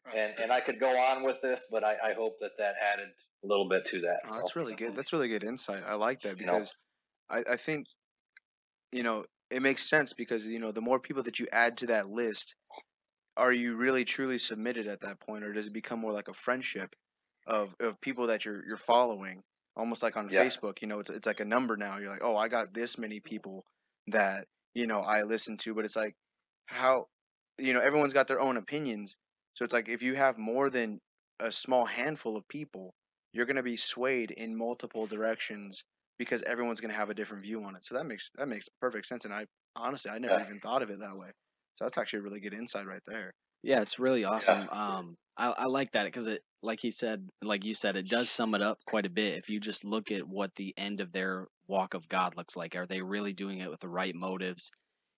Right. 0.05 0.17
And 0.17 0.39
and 0.39 0.51
I 0.51 0.61
could 0.61 0.79
go 0.79 0.97
on 0.97 1.23
with 1.23 1.37
this, 1.41 1.65
but 1.71 1.83
I, 1.83 1.95
I 2.03 2.13
hope 2.13 2.35
that 2.41 2.51
that 2.59 2.75
added 2.93 3.09
a 3.43 3.47
little 3.47 3.67
bit 3.67 3.85
to 3.87 4.01
that. 4.01 4.19
Oh, 4.25 4.29
so. 4.29 4.35
that's 4.37 4.55
really 4.55 4.75
good. 4.75 4.95
That's 4.95 5.13
really 5.13 5.27
good 5.27 5.43
insight. 5.43 5.83
I 5.87 5.95
like 5.95 6.21
that 6.21 6.39
You 6.39 6.45
know. 6.45 6.53
because 6.53 6.73
I, 7.29 7.43
I 7.51 7.57
think, 7.57 7.87
you 8.91 9.03
know, 9.03 9.25
it 9.49 9.61
makes 9.61 9.89
sense 9.89 10.13
because, 10.13 10.45
you 10.45 10.59
know, 10.59 10.71
the 10.71 10.81
more 10.81 10.99
people 10.99 11.23
that 11.23 11.39
you 11.39 11.47
add 11.51 11.77
to 11.77 11.87
that 11.87 12.09
list, 12.09 12.55
are 13.37 13.53
you 13.53 13.75
really 13.75 14.05
truly 14.05 14.37
submitted 14.39 14.87
at 14.87 15.01
that 15.01 15.19
point, 15.21 15.43
or 15.45 15.53
does 15.53 15.67
it 15.67 15.73
become 15.73 15.99
more 15.99 16.13
like 16.13 16.27
a 16.29 16.33
friendship 16.33 16.95
of, 17.47 17.75
of 17.79 18.01
people 18.01 18.27
that 18.27 18.45
you're 18.45 18.65
you're 18.67 18.77
following, 18.77 19.43
almost 19.75 20.03
like 20.03 20.17
on 20.17 20.29
Yeah. 20.29 20.57
Facebook? 20.57 20.81
You 20.81 20.87
know, 20.87 20.99
it's 20.99 21.09
it's 21.09 21.27
like 21.27 21.39
a 21.39 21.45
number 21.45 21.77
now. 21.77 21.97
You're 21.99 22.09
like, 22.11 22.23
oh, 22.23 22.35
I 22.37 22.47
got 22.49 22.73
this 22.73 22.97
many 22.97 23.19
people 23.21 23.65
that 24.07 24.47
you 24.75 24.87
know 24.87 25.01
I 25.01 25.23
listen 25.23 25.57
to, 25.57 25.73
but 25.75 25.85
it's 25.85 25.95
like 25.95 26.15
how, 26.67 27.07
you 27.57 27.73
know, 27.73 27.79
everyone's 27.79 28.13
got 28.13 28.27
their 28.27 28.39
own 28.41 28.57
opinions. 28.57 29.15
So 29.53 29.63
it's 29.65 29.73
like 29.73 29.89
if 29.89 30.01
you 30.01 30.15
have 30.15 30.37
more 30.37 30.69
than 30.69 30.99
a 31.39 31.51
small 31.51 31.85
handful 31.85 32.37
of 32.37 32.47
people, 32.47 32.95
you're 33.33 33.45
gonna 33.45 33.63
be 33.63 33.77
swayed 33.77 34.31
in 34.31 34.57
multiple 34.57 35.07
directions 35.07 35.83
because 36.19 36.41
everyone's 36.43 36.81
gonna 36.81 36.93
have 36.93 37.09
a 37.09 37.13
different 37.15 37.43
view 37.43 37.63
on 37.63 37.75
it. 37.75 37.85
So 37.85 37.95
that 37.95 38.05
makes 38.05 38.29
that 38.35 38.47
makes 38.47 38.67
perfect 38.81 39.07
sense. 39.07 39.25
And 39.25 39.33
I 39.33 39.47
honestly 39.75 40.11
I 40.11 40.19
never 40.19 40.37
Yeah. 40.37 40.39
even 40.39 40.59
thought 40.59 40.81
of 40.83 40.89
it 40.89 40.99
that 40.99 41.17
way. 41.17 41.31
So 41.77 41.85
that's 41.85 41.97
actually 41.97 42.19
a 42.19 42.23
really 42.23 42.39
good 42.39 42.53
insight 42.53 42.87
right 42.87 43.01
there. 43.05 43.33
Yeah, 43.63 43.81
it's 43.81 43.99
really 43.99 44.23
awesome. 44.23 44.67
Um, 44.69 45.17
I, 45.37 45.49
I 45.49 45.65
like 45.65 45.91
that 45.91 46.05
because 46.05 46.25
it, 46.25 46.41
like 46.63 46.79
he 46.81 46.91
said, 46.91 47.27
like 47.43 47.65
you 47.65 47.73
said, 47.73 47.95
it 47.95 48.07
does 48.07 48.29
sum 48.29 48.55
it 48.55 48.61
up 48.61 48.79
quite 48.87 49.05
a 49.05 49.09
bit. 49.09 49.37
If 49.37 49.49
you 49.49 49.59
just 49.59 49.83
look 49.83 50.11
at 50.11 50.27
what 50.27 50.55
the 50.55 50.73
end 50.77 51.01
of 51.01 51.11
their 51.11 51.47
walk 51.67 51.93
of 51.93 52.09
God 52.09 52.35
looks 52.35 52.55
like, 52.55 52.75
are 52.75 52.87
they 52.87 53.01
really 53.01 53.33
doing 53.33 53.59
it 53.59 53.69
with 53.69 53.79
the 53.79 53.89
right 53.89 54.15
motives? 54.15 54.71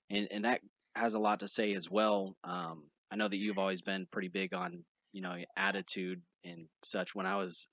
And 0.10 0.28
and 0.32 0.46
that 0.46 0.62
has 0.96 1.14
a 1.14 1.20
lot 1.20 1.42
to 1.42 1.48
say 1.48 1.74
as 1.74 1.90
well. 1.90 2.36
Um, 2.44 2.84
I 3.12 3.16
know 3.16 3.28
that 3.28 3.38
you've 3.38 3.58
always 3.58 3.82
been 3.82 4.08
pretty 4.12 4.30
big 4.30 4.54
on 4.54 4.84
you 5.14 5.22
know 5.22 5.36
attitude 5.56 6.22
and 6.44 6.68
such. 6.84 7.16
When 7.16 7.26
I 7.26 7.38
was 7.38 7.68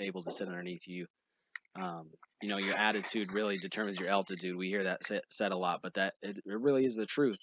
able 0.00 0.22
to 0.24 0.30
sit 0.30 0.48
underneath 0.48 0.88
you, 0.88 1.06
um, 1.80 2.10
you 2.40 2.48
know 2.48 2.58
your 2.58 2.76
attitude 2.76 3.32
really 3.32 3.58
determines 3.58 3.98
your 3.98 4.08
altitude. 4.08 4.56
We 4.56 4.68
hear 4.68 4.84
that 4.84 5.00
said 5.28 5.52
a 5.52 5.56
lot, 5.56 5.80
but 5.82 5.94
that 5.94 6.14
it, 6.22 6.38
it 6.44 6.60
really 6.60 6.84
is 6.84 6.96
the 6.96 7.06
truth. 7.06 7.38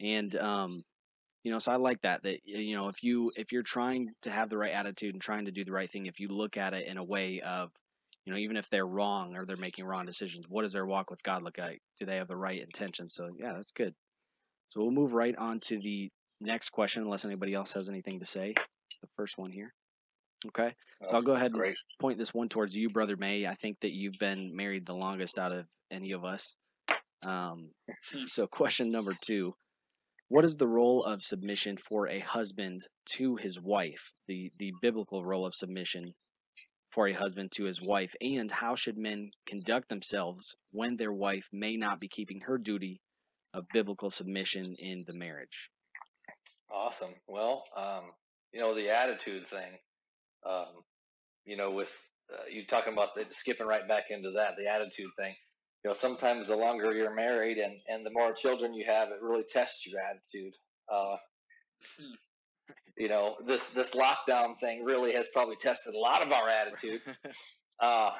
And 0.00 0.34
um, 0.36 0.82
you 1.42 1.52
know 1.52 1.58
so 1.58 1.72
i 1.72 1.76
like 1.76 2.00
that 2.02 2.22
that 2.22 2.40
you 2.44 2.76
know 2.76 2.88
if 2.88 3.02
you 3.02 3.32
if 3.36 3.52
you're 3.52 3.62
trying 3.62 4.10
to 4.22 4.30
have 4.30 4.48
the 4.50 4.56
right 4.56 4.72
attitude 4.72 5.14
and 5.14 5.22
trying 5.22 5.46
to 5.46 5.50
do 5.50 5.64
the 5.64 5.72
right 5.72 5.90
thing 5.90 6.06
if 6.06 6.20
you 6.20 6.28
look 6.28 6.56
at 6.56 6.74
it 6.74 6.86
in 6.86 6.98
a 6.98 7.04
way 7.04 7.40
of 7.40 7.70
you 8.24 8.32
know 8.32 8.38
even 8.38 8.56
if 8.56 8.68
they're 8.68 8.86
wrong 8.86 9.36
or 9.36 9.46
they're 9.46 9.56
making 9.56 9.84
wrong 9.84 10.06
decisions 10.06 10.46
what 10.48 10.62
does 10.62 10.72
their 10.72 10.86
walk 10.86 11.10
with 11.10 11.22
god 11.22 11.42
look 11.42 11.58
like? 11.58 11.80
Do 11.98 12.06
they 12.06 12.16
have 12.16 12.28
the 12.28 12.36
right 12.36 12.60
intentions 12.60 13.14
so 13.14 13.28
yeah 13.38 13.52
that's 13.52 13.72
good. 13.72 13.94
So 14.68 14.80
we'll 14.82 14.92
move 14.92 15.14
right 15.14 15.34
on 15.36 15.58
to 15.60 15.80
the 15.80 16.10
next 16.40 16.70
question 16.70 17.02
unless 17.02 17.24
anybody 17.24 17.54
else 17.54 17.72
has 17.72 17.88
anything 17.88 18.20
to 18.20 18.26
say. 18.26 18.54
The 19.02 19.08
first 19.16 19.36
one 19.36 19.50
here. 19.50 19.72
Okay. 20.46 20.74
So 21.04 21.10
i'll 21.12 21.22
go 21.22 21.32
ahead 21.32 21.52
and 21.52 21.74
point 21.98 22.18
this 22.18 22.34
one 22.34 22.48
towards 22.48 22.76
you 22.76 22.90
brother 22.90 23.16
may. 23.16 23.46
I 23.46 23.54
think 23.54 23.78
that 23.80 23.92
you've 23.92 24.18
been 24.20 24.54
married 24.54 24.86
the 24.86 24.94
longest 24.94 25.38
out 25.38 25.52
of 25.52 25.66
any 25.90 26.12
of 26.12 26.24
us. 26.24 26.56
Um, 27.26 27.70
so 28.26 28.46
question 28.46 28.92
number 28.92 29.14
two 29.20 29.54
what 30.30 30.46
is 30.46 30.56
the 30.56 30.66
role 30.66 31.04
of 31.04 31.22
submission 31.22 31.76
for 31.76 32.08
a 32.08 32.20
husband 32.20 32.86
to 33.04 33.36
his 33.36 33.60
wife 33.60 34.12
the 34.26 34.50
the 34.58 34.72
biblical 34.80 35.22
role 35.24 35.44
of 35.44 35.54
submission 35.54 36.14
for 36.90 37.06
a 37.06 37.12
husband 37.12 37.52
to 37.52 37.64
his 37.64 37.80
wife 37.82 38.14
and 38.20 38.50
how 38.50 38.74
should 38.74 38.96
men 38.96 39.30
conduct 39.46 39.88
themselves 39.88 40.56
when 40.72 40.96
their 40.96 41.12
wife 41.12 41.46
may 41.52 41.76
not 41.76 42.00
be 42.00 42.08
keeping 42.08 42.40
her 42.40 42.56
duty 42.56 43.00
of 43.52 43.64
biblical 43.72 44.10
submission 44.10 44.74
in 44.78 45.04
the 45.06 45.12
marriage 45.12 45.70
Awesome. 46.72 47.14
Well, 47.26 47.64
um, 47.76 48.04
you 48.52 48.60
know, 48.60 48.74
the 48.74 48.90
attitude 48.90 49.48
thing, 49.48 49.72
um, 50.46 50.84
you 51.44 51.56
know, 51.56 51.72
with 51.72 51.88
uh, 52.32 52.44
you 52.50 52.64
talking 52.66 52.92
about 52.92 53.14
the, 53.16 53.26
skipping 53.30 53.66
right 53.66 53.86
back 53.88 54.04
into 54.10 54.32
that, 54.32 54.54
the 54.56 54.68
attitude 54.68 55.10
thing. 55.18 55.34
You 55.84 55.90
know, 55.90 55.94
sometimes 55.94 56.48
the 56.48 56.56
longer 56.56 56.92
you're 56.92 57.14
married 57.14 57.58
and, 57.58 57.74
and 57.88 58.04
the 58.04 58.10
more 58.10 58.34
children 58.34 58.74
you 58.74 58.84
have, 58.86 59.08
it 59.08 59.22
really 59.22 59.44
tests 59.50 59.86
your 59.86 60.00
attitude. 60.00 60.54
Uh, 60.92 61.16
Hmm. 61.98 62.14
you 62.96 63.08
know, 63.08 63.36
this 63.46 63.62
this 63.70 63.90
lockdown 63.92 64.58
thing 64.60 64.84
really 64.84 65.12
has 65.14 65.26
probably 65.32 65.56
tested 65.56 65.94
a 65.94 65.98
lot 65.98 66.22
of 66.26 66.32
our 66.32 66.48
attitudes 66.48 67.08
uh, 67.80 68.10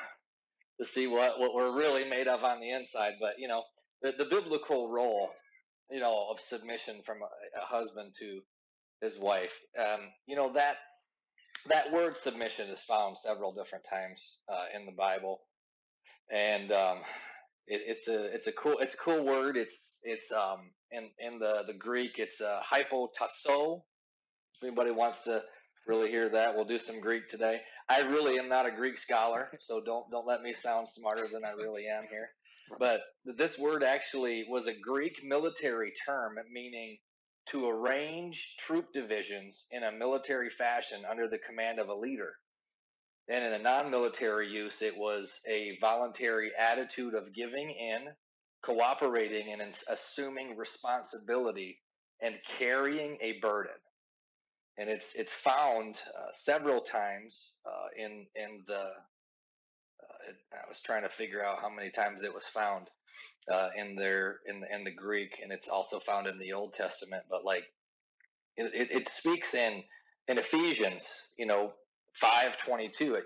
to 0.80 0.86
see 0.86 1.06
what, 1.06 1.38
what 1.40 1.54
we're 1.54 1.76
really 1.76 2.08
made 2.08 2.28
of 2.28 2.44
on 2.44 2.60
the 2.60 2.70
inside. 2.70 3.14
But 3.20 3.34
you 3.38 3.48
know, 3.48 3.64
the, 4.02 4.12
the 4.18 4.26
biblical 4.26 4.90
role, 4.90 5.30
you 5.90 6.00
know, 6.00 6.28
of 6.30 6.40
submission 6.40 7.02
from 7.04 7.18
a, 7.22 7.60
a 7.62 7.66
husband 7.66 8.14
to 8.20 8.40
his 9.02 9.18
wife, 9.18 9.52
um, 9.78 10.00
you 10.26 10.36
know 10.36 10.52
that 10.54 10.76
that 11.68 11.92
word 11.92 12.16
submission 12.16 12.70
is 12.70 12.80
found 12.82 13.18
several 13.18 13.52
different 13.52 13.84
times 13.90 14.38
uh, 14.48 14.78
in 14.78 14.86
the 14.86 14.92
Bible, 14.92 15.40
and 16.32 16.72
um, 16.72 16.98
it, 17.70 17.82
it's 17.86 18.08
a 18.08 18.24
it's 18.34 18.48
a 18.48 18.52
cool 18.52 18.78
it's 18.80 18.94
a 18.94 18.96
cool 18.96 19.24
word. 19.24 19.56
It's 19.56 20.00
it's 20.02 20.32
um 20.32 20.70
in 20.90 21.08
in 21.18 21.38
the 21.38 21.62
the 21.66 21.74
Greek 21.74 22.18
it's 22.18 22.40
uh, 22.40 22.60
hypotasso. 22.70 23.82
If 24.56 24.64
anybody 24.64 24.90
wants 24.90 25.24
to 25.24 25.42
really 25.86 26.10
hear 26.10 26.28
that, 26.30 26.54
we'll 26.54 26.66
do 26.66 26.78
some 26.78 27.00
Greek 27.00 27.30
today. 27.30 27.60
I 27.88 28.00
really 28.00 28.38
am 28.38 28.48
not 28.48 28.66
a 28.66 28.70
Greek 28.70 28.98
scholar, 28.98 29.50
so 29.60 29.80
don't 29.80 30.10
don't 30.10 30.26
let 30.26 30.42
me 30.42 30.52
sound 30.52 30.88
smarter 30.88 31.28
than 31.32 31.44
I 31.44 31.52
really 31.52 31.86
am 31.86 32.04
here. 32.10 32.28
But 32.78 33.00
this 33.24 33.58
word 33.58 33.82
actually 33.82 34.44
was 34.48 34.66
a 34.66 34.74
Greek 34.74 35.20
military 35.24 35.92
term 36.06 36.36
meaning 36.52 36.98
to 37.50 37.68
arrange 37.68 38.54
troop 38.58 38.86
divisions 38.92 39.64
in 39.70 39.82
a 39.82 39.92
military 39.92 40.50
fashion 40.50 41.02
under 41.08 41.28
the 41.28 41.38
command 41.38 41.78
of 41.78 41.88
a 41.88 41.94
leader. 41.94 42.34
And 43.30 43.44
in 43.44 43.52
the 43.52 43.58
non 43.58 43.90
military 43.90 44.48
use, 44.48 44.82
it 44.82 44.96
was 44.96 45.40
a 45.48 45.78
voluntary 45.80 46.50
attitude 46.58 47.14
of 47.14 47.32
giving 47.32 47.70
in, 47.70 48.08
cooperating, 48.62 49.52
and 49.52 49.62
assuming 49.88 50.56
responsibility 50.56 51.78
and 52.20 52.34
carrying 52.58 53.18
a 53.20 53.38
burden. 53.40 53.72
And 54.78 54.90
it's 54.90 55.14
it's 55.14 55.32
found 55.32 55.96
uh, 55.96 56.32
several 56.32 56.80
times 56.80 57.54
uh, 57.64 57.88
in 57.96 58.26
in 58.34 58.62
the. 58.66 58.80
Uh, 58.80 60.32
I 60.52 60.68
was 60.68 60.80
trying 60.80 61.02
to 61.02 61.08
figure 61.08 61.44
out 61.44 61.60
how 61.60 61.70
many 61.70 61.90
times 61.90 62.22
it 62.22 62.34
was 62.34 62.44
found 62.44 62.88
uh, 63.52 63.68
in 63.76 63.94
their 63.94 64.40
in 64.48 64.64
in 64.74 64.82
the 64.82 64.90
Greek, 64.90 65.38
and 65.40 65.52
it's 65.52 65.68
also 65.68 66.00
found 66.00 66.26
in 66.26 66.38
the 66.38 66.52
Old 66.52 66.74
Testament. 66.74 67.22
But 67.30 67.44
like, 67.44 67.64
it, 68.56 68.72
it, 68.74 68.90
it 68.90 69.08
speaks 69.08 69.54
in 69.54 69.84
in 70.26 70.38
Ephesians, 70.38 71.04
you 71.36 71.46
know, 71.46 71.72
522 72.14 73.16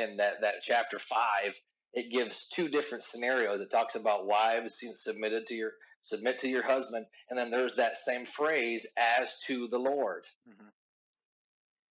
and 0.00 0.18
that 0.18 0.34
that 0.40 0.54
chapter 0.62 0.98
5 0.98 1.18
it 1.94 2.10
gives 2.10 2.48
two 2.48 2.68
different 2.68 3.04
scenarios. 3.04 3.60
It 3.60 3.70
talks 3.70 3.96
about 3.96 4.26
wives 4.26 4.80
submitted 4.94 5.46
to 5.48 5.54
your 5.54 5.72
submit 6.02 6.38
to 6.40 6.48
your 6.48 6.62
husband 6.66 7.06
and 7.30 7.38
then 7.38 7.50
there's 7.50 7.76
that 7.76 7.96
same 7.98 8.26
phrase 8.26 8.86
as 8.96 9.28
to 9.46 9.68
the 9.68 9.78
lord. 9.78 10.24
Mm-hmm. 10.48 10.68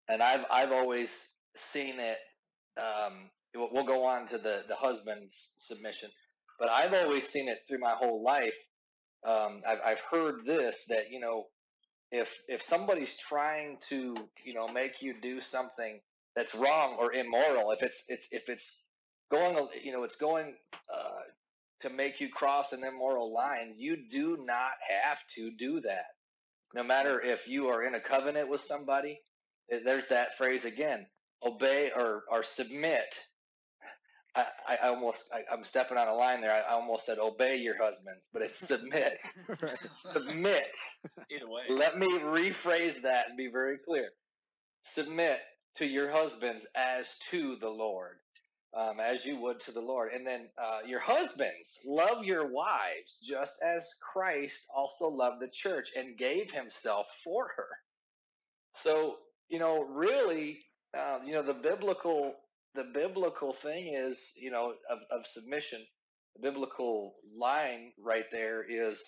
and 0.10 0.22
i've 0.22 0.46
i've 0.52 0.72
always 0.72 1.10
seen 1.56 2.00
it 2.00 2.18
um, 2.78 3.30
we'll 3.56 3.86
go 3.86 4.06
on 4.06 4.28
to 4.30 4.38
the 4.38 4.64
the 4.68 4.76
husband's 4.76 5.54
submission 5.58 6.10
but 6.60 6.70
i've 6.70 6.94
always 6.94 7.28
seen 7.28 7.50
it 7.50 7.60
through 7.68 7.80
my 7.80 7.96
whole 7.98 8.24
life. 8.24 8.54
Um, 9.28 9.62
I've, 9.68 9.80
I've 9.86 10.00
heard 10.12 10.46
this 10.46 10.78
that 10.90 11.12
you 11.12 11.20
know 11.20 11.46
if 12.12 12.30
if 12.48 12.62
somebody's 12.64 13.16
trying 13.30 13.78
to 13.90 14.16
you 14.46 14.54
know 14.54 14.68
make 14.68 15.02
you 15.02 15.16
do 15.22 15.42
something 15.42 16.00
that's 16.36 16.56
wrong 16.56 16.98
or 17.00 17.14
immoral, 17.14 17.72
if 17.72 17.82
it's 17.82 18.04
it's 18.08 18.28
if 18.32 18.44
it's 18.48 18.70
going 19.30 19.68
you 19.84 19.92
know 19.92 20.04
it's 20.04 20.16
going 20.16 20.54
uh, 20.94 21.22
to 21.82 21.90
make 21.90 22.22
you 22.22 22.30
cross 22.30 22.72
an 22.72 22.84
immoral 22.84 23.34
line, 23.34 23.76
you 23.78 23.98
do 24.12 24.38
not 24.46 24.72
have 24.90 25.18
to 25.36 25.52
do 25.52 25.82
that. 25.82 26.06
No 26.74 26.84
matter 26.84 27.20
if 27.22 27.48
you 27.48 27.68
are 27.68 27.84
in 27.84 27.96
a 27.96 28.00
covenant 28.00 28.50
with 28.50 28.62
somebody, 28.62 29.20
there's 29.84 30.08
that 30.08 30.38
phrase 30.38 30.66
again: 30.66 31.06
obey 31.46 31.92
or 31.96 32.24
or 32.32 32.44
submit. 32.44 33.06
I, 34.34 34.46
I 34.70 34.88
almost 34.88 35.26
I, 35.34 35.54
am 35.54 35.66
stepping 35.66 35.98
on 35.98 36.08
a 36.08 36.14
line 36.14 36.40
there. 36.40 36.54
I, 36.54 36.74
almost 36.74 37.06
said 37.06 37.20
obey 37.20 37.58
your 37.58 37.76
husbands, 37.78 38.30
but 38.32 38.42
it's 38.42 38.66
submit. 38.66 39.18
submit. 40.14 40.64
Either 41.30 41.50
way. 41.50 41.64
Let 41.68 41.98
me 41.98 42.08
rephrase 42.08 43.02
that 43.02 43.28
and 43.28 43.38
be 43.38 43.50
very 43.52 43.78
clear. 43.86 44.08
Submit 44.84 45.40
to 45.78 45.86
your 45.86 46.12
husbands 46.12 46.66
as 46.75 47.08
to 47.32 47.58
the 47.60 47.70
Lord, 47.70 48.18
um, 48.78 49.00
as 49.00 49.25
you 49.25 49.40
would 49.42 49.60
to 49.62 49.72
the 49.72 49.82
Lord. 49.82 50.12
And 50.13 50.25
then 50.25 50.48
uh, 50.62 50.80
your 50.86 51.00
husbands, 51.00 51.80
love 51.86 52.24
your 52.24 52.48
wives 52.51 53.20
just 53.24 53.62
as 53.63 53.88
Christ 54.13 54.66
also 54.75 55.08
loved 55.08 55.42
the 55.42 55.50
church 55.54 55.90
and 55.96 56.18
gave 56.18 56.51
himself 56.51 57.08
for 57.24 57.50
her. 57.56 57.68
So, 58.75 59.16
you 59.50 59.60
know, 59.60 59.84
really, 59.84 60.60
uh, 60.98 61.20
you 61.25 61.34
know, 61.34 61.44
the 61.44 61.54
biblical 61.54 62.36
the 62.74 62.86
biblical 62.94 63.54
thing 63.54 63.94
is, 63.94 64.18
you 64.36 64.50
know, 64.50 64.74
of, 64.90 65.00
of 65.12 65.28
submission. 65.28 65.82
The 66.36 66.42
biblical 66.42 67.16
line 67.38 67.92
right 68.01 68.24
there 68.32 68.63
is 68.63 69.01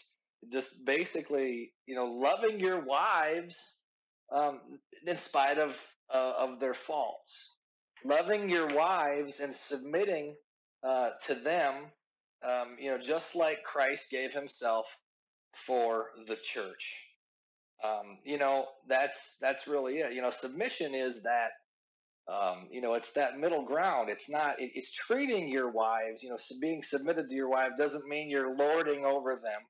just 0.52 0.86
basically, 0.86 1.72
you 1.86 1.96
know, 1.96 2.06
loving 2.06 2.60
your 2.60 2.84
wives 2.84 3.58
um, 4.36 4.60
in 5.06 5.18
spite 5.18 5.58
of 5.58 5.74
uh, 6.14 6.34
of 6.40 6.60
their 6.60 6.74
faults, 6.74 7.34
loving 8.06 8.50
your 8.50 8.68
wives 8.68 9.40
and 9.40 9.56
submitting 9.56 10.36
uh, 10.88 11.12
to 11.28 11.36
them, 11.36 11.76
um, 12.48 12.78
you 12.80 12.92
know, 12.92 12.98
just 12.98 13.36
like 13.36 13.64
Christ 13.64 14.10
gave 14.12 14.32
Himself 14.32 14.86
for 15.68 16.08
the 16.28 16.36
church. 16.36 16.96
Um, 17.84 18.20
you 18.24 18.38
know, 18.38 18.66
that's 18.88 19.38
that's 19.42 19.68
really 19.68 19.96
it. 20.00 20.14
You 20.14 20.22
know, 20.22 20.32
submission 20.32 20.96
is 20.96 21.24
that. 21.24 21.52
Um, 22.32 22.70
you 22.72 22.82
know, 22.82 22.94
it's 22.94 23.12
that 23.14 23.38
middle 23.38 23.66
ground. 23.66 24.10
It's 24.10 24.30
not. 24.30 24.60
It, 24.62 24.72
it's 24.76 24.92
treating 24.94 25.50
your 25.50 25.72
wives. 25.72 26.24
You 26.24 26.30
know, 26.30 26.38
being 26.62 26.82
submitted 26.84 27.30
to 27.30 27.36
your 27.36 27.50
wife 27.50 27.72
doesn't 27.78 28.08
mean 28.08 28.30
you're 28.30 28.56
lording 28.56 29.06
over 29.06 29.36
them 29.36 29.62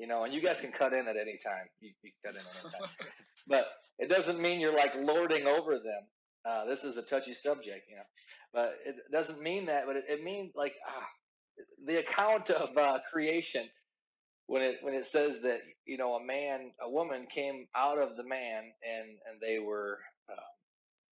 you 0.00 0.06
know, 0.06 0.24
and 0.24 0.32
you 0.32 0.40
guys 0.40 0.58
can 0.58 0.72
cut 0.72 0.94
in 0.94 1.06
at 1.08 1.16
any 1.16 1.38
time. 1.44 1.68
You, 1.80 1.90
you 2.02 2.10
cut 2.24 2.34
in 2.34 2.40
at 2.40 2.46
any 2.62 2.70
time. 2.72 3.08
but 3.46 3.66
it 3.98 4.08
doesn't 4.08 4.40
mean 4.40 4.58
you're 4.58 4.74
like 4.74 4.94
lording 4.96 5.46
over 5.46 5.74
them. 5.74 6.02
Uh, 6.48 6.64
this 6.64 6.84
is 6.84 6.96
a 6.96 7.02
touchy 7.02 7.34
subject, 7.34 7.84
you 7.90 7.96
know, 7.96 8.02
but 8.54 8.76
it 8.86 8.96
doesn't 9.12 9.42
mean 9.42 9.66
that. 9.66 9.84
But 9.86 9.96
it, 9.96 10.04
it 10.08 10.24
means 10.24 10.52
like 10.56 10.72
ah, 10.88 11.06
the 11.86 11.98
account 11.98 12.48
of 12.48 12.74
uh, 12.78 13.00
creation 13.12 13.68
when 14.46 14.62
it 14.62 14.76
when 14.80 14.94
it 14.94 15.06
says 15.06 15.42
that 15.42 15.58
you 15.84 15.98
know 15.98 16.14
a 16.14 16.24
man, 16.24 16.70
a 16.82 16.90
woman 16.90 17.26
came 17.32 17.66
out 17.76 17.98
of 17.98 18.16
the 18.16 18.24
man, 18.24 18.62
and 18.82 19.08
and 19.28 19.40
they 19.40 19.58
were. 19.58 19.98
Uh, 20.30 20.48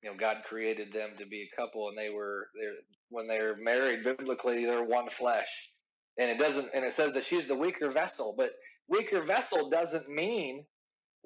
you 0.04 0.12
know, 0.12 0.18
God 0.18 0.44
created 0.48 0.94
them 0.94 1.12
to 1.18 1.26
be 1.26 1.50
a 1.52 1.56
couple, 1.60 1.90
and 1.90 1.98
they 1.98 2.12
were 2.12 2.50
they 2.54 2.68
when 3.10 3.28
they're 3.28 3.56
married 3.58 4.04
biblically, 4.04 4.64
they're 4.64 4.84
one 4.84 5.10
flesh. 5.10 5.48
And 6.18 6.30
it 6.30 6.40
doesn't, 6.40 6.70
and 6.74 6.86
it 6.86 6.94
says 6.94 7.14
that 7.14 7.26
she's 7.26 7.48
the 7.48 7.56
weaker 7.56 7.92
vessel, 7.92 8.34
but 8.38 8.52
weaker 8.88 9.24
vessel 9.24 9.70
doesn't 9.70 10.10
mean 10.10 10.66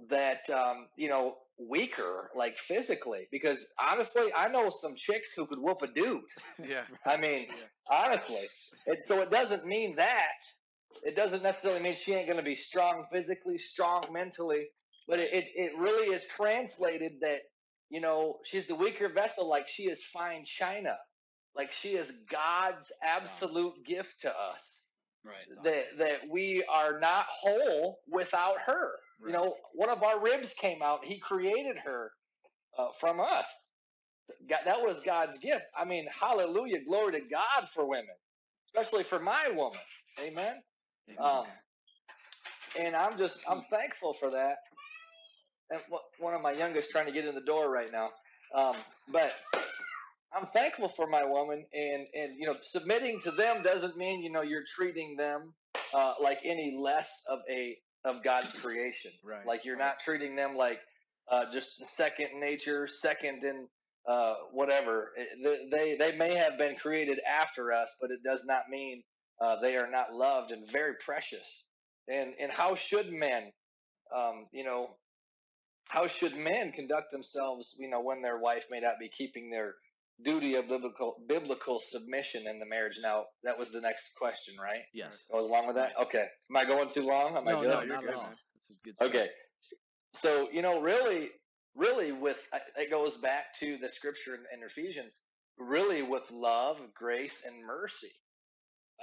that 0.09 0.49
um, 0.49 0.87
you 0.97 1.09
know 1.09 1.35
weaker 1.59 2.31
like 2.37 2.57
physically 2.57 3.27
because 3.33 3.65
honestly 3.77 4.31
i 4.33 4.47
know 4.47 4.69
some 4.69 4.95
chicks 4.95 5.31
who 5.35 5.45
could 5.45 5.59
whoop 5.59 5.79
a 5.83 5.87
dude. 5.87 6.21
Yeah. 6.65 6.83
I 7.05 7.17
mean 7.17 7.47
yeah. 7.49 7.55
honestly. 7.91 8.47
It's, 8.85 9.05
so 9.07 9.21
it 9.21 9.29
doesn't 9.29 9.65
mean 9.65 9.95
that 9.97 10.37
it 11.03 11.15
doesn't 11.15 11.43
necessarily 11.43 11.81
mean 11.81 11.95
she 11.95 12.13
ain't 12.13 12.27
going 12.27 12.39
to 12.39 12.43
be 12.43 12.55
strong 12.55 13.05
physically 13.11 13.57
strong 13.57 14.03
mentally 14.11 14.67
but 15.07 15.19
it, 15.19 15.33
it, 15.33 15.45
it 15.55 15.71
really 15.77 16.13
is 16.13 16.23
translated 16.25 17.13
that 17.21 17.39
you 17.89 17.99
know 17.99 18.37
she's 18.45 18.65
the 18.67 18.75
weaker 18.75 19.09
vessel 19.09 19.49
like 19.49 19.67
she 19.67 19.83
is 19.83 20.01
fine 20.13 20.45
china 20.45 20.95
like 21.55 21.71
she 21.71 21.89
is 21.89 22.11
god's 22.31 22.91
absolute 23.03 23.73
wow. 23.77 23.83
gift 23.85 24.21
to 24.21 24.29
us 24.29 24.79
Right. 25.25 25.35
That 25.63 25.85
awesome. 25.85 25.97
that 25.99 26.29
we 26.31 26.63
are 26.71 26.99
not 26.99 27.25
whole 27.29 27.99
without 28.09 28.55
her. 28.65 28.91
Right. 29.21 29.27
You 29.27 29.33
know, 29.33 29.55
one 29.73 29.89
of 29.89 30.01
our 30.01 30.21
ribs 30.21 30.53
came 30.53 30.81
out. 30.81 31.03
He 31.03 31.19
created 31.19 31.75
her 31.83 32.11
uh, 32.77 32.87
from 32.99 33.19
us. 33.19 33.45
God, 34.49 34.59
that 34.65 34.79
was 34.79 35.01
God's 35.01 35.37
gift. 35.39 35.65
I 35.77 35.85
mean, 35.85 36.05
hallelujah, 36.19 36.85
glory 36.85 37.13
to 37.13 37.27
God 37.27 37.67
for 37.73 37.85
women, 37.85 38.15
especially 38.67 39.03
for 39.03 39.19
my 39.19 39.49
woman. 39.53 39.79
Amen. 40.19 40.55
Amen. 41.09 41.17
Um, 41.19 41.45
and 42.79 42.95
I'm 42.95 43.17
just 43.17 43.39
I'm 43.49 43.63
thankful 43.69 44.15
for 44.19 44.29
that. 44.31 44.57
And 45.71 45.81
one 46.19 46.33
of 46.33 46.41
my 46.41 46.53
youngest 46.53 46.91
trying 46.91 47.07
to 47.07 47.11
get 47.11 47.25
in 47.25 47.35
the 47.35 47.41
door 47.41 47.69
right 47.69 47.91
now. 47.91 48.09
Um, 48.55 48.75
but 49.11 49.33
I'm 50.35 50.47
thankful 50.53 50.91
for 50.95 51.07
my 51.07 51.25
woman, 51.25 51.65
and 51.73 52.07
and 52.13 52.37
you 52.37 52.45
know, 52.47 52.55
submitting 52.61 53.19
to 53.21 53.31
them 53.31 53.63
doesn't 53.63 53.97
mean 53.97 54.21
you 54.23 54.31
know 54.31 54.41
you're 54.41 54.65
treating 54.75 55.15
them 55.17 55.53
uh, 55.93 56.13
like 56.21 56.39
any 56.43 56.77
less 56.79 57.09
of 57.29 57.39
a 57.51 57.77
of 58.05 58.23
God's 58.23 58.51
creation. 58.53 59.11
Right. 59.23 59.45
Like 59.45 59.65
you're 59.65 59.77
not 59.77 59.99
treating 60.03 60.35
them 60.35 60.55
like 60.55 60.79
uh, 61.31 61.45
just 61.51 61.69
second 61.97 62.39
nature, 62.39 62.87
second 62.87 63.43
in 63.43 63.67
uh, 64.07 64.35
whatever. 64.51 65.11
It- 65.17 65.71
They 65.71 65.97
they 65.97 66.15
may 66.17 66.35
have 66.35 66.57
been 66.57 66.75
created 66.75 67.19
after 67.27 67.73
us, 67.73 67.95
but 67.99 68.11
it 68.11 68.19
does 68.23 68.43
not 68.45 68.69
mean 68.69 69.03
uh, 69.41 69.59
they 69.61 69.77
are 69.77 69.89
not 69.89 70.13
loved 70.13 70.51
and 70.51 70.69
very 70.71 70.93
precious. 71.03 71.65
And 72.07 72.33
and 72.39 72.51
how 72.51 72.75
should 72.75 73.11
men, 73.11 73.51
um, 74.15 74.47
you 74.51 74.63
know, 74.63 74.97
how 75.87 76.07
should 76.07 76.35
men 76.35 76.71
conduct 76.71 77.11
themselves, 77.11 77.75
you 77.79 77.89
know, 77.89 78.01
when 78.01 78.21
their 78.21 78.39
wife 78.39 78.65
may 78.71 78.79
not 78.79 78.99
be 78.99 79.09
keeping 79.09 79.49
their 79.49 79.75
duty 80.23 80.55
of 80.55 80.67
biblical 80.67 81.15
biblical 81.27 81.79
submission 81.79 82.47
in 82.47 82.59
the 82.59 82.65
marriage? 82.65 82.97
Now 83.01 83.25
that 83.43 83.57
was 83.57 83.71
the 83.71 83.81
next 83.81 84.11
question, 84.17 84.55
right? 84.61 84.81
Yes. 84.93 85.23
Goes 85.31 85.45
along 85.45 85.67
with 85.67 85.75
that. 85.75 85.93
Okay. 86.01 86.25
Am 86.49 86.57
I 86.57 86.65
going 86.65 86.89
too 86.89 87.03
long? 87.03 87.37
Am 87.37 87.47
I 87.47 87.51
No, 87.51 87.61
good? 87.61 87.69
no, 87.69 87.81
you're 87.81 87.93
not 87.93 88.01
good, 88.01 88.09
at 88.11 88.15
all. 88.15 88.23
man. 88.23 88.35
This 88.55 88.69
is 88.69 88.79
good 88.83 88.95
stuff. 88.95 89.09
Okay. 89.09 89.27
So, 90.15 90.49
you 90.51 90.61
know, 90.61 90.81
really, 90.81 91.29
really 91.75 92.11
with, 92.11 92.37
it 92.77 92.89
goes 92.89 93.17
back 93.17 93.45
to 93.59 93.77
the 93.77 93.89
scripture 93.89 94.35
in, 94.35 94.41
in 94.59 94.65
Ephesians, 94.67 95.13
really 95.57 96.01
with 96.01 96.23
love, 96.31 96.77
grace, 96.95 97.43
and 97.45 97.63
mercy. 97.65 98.11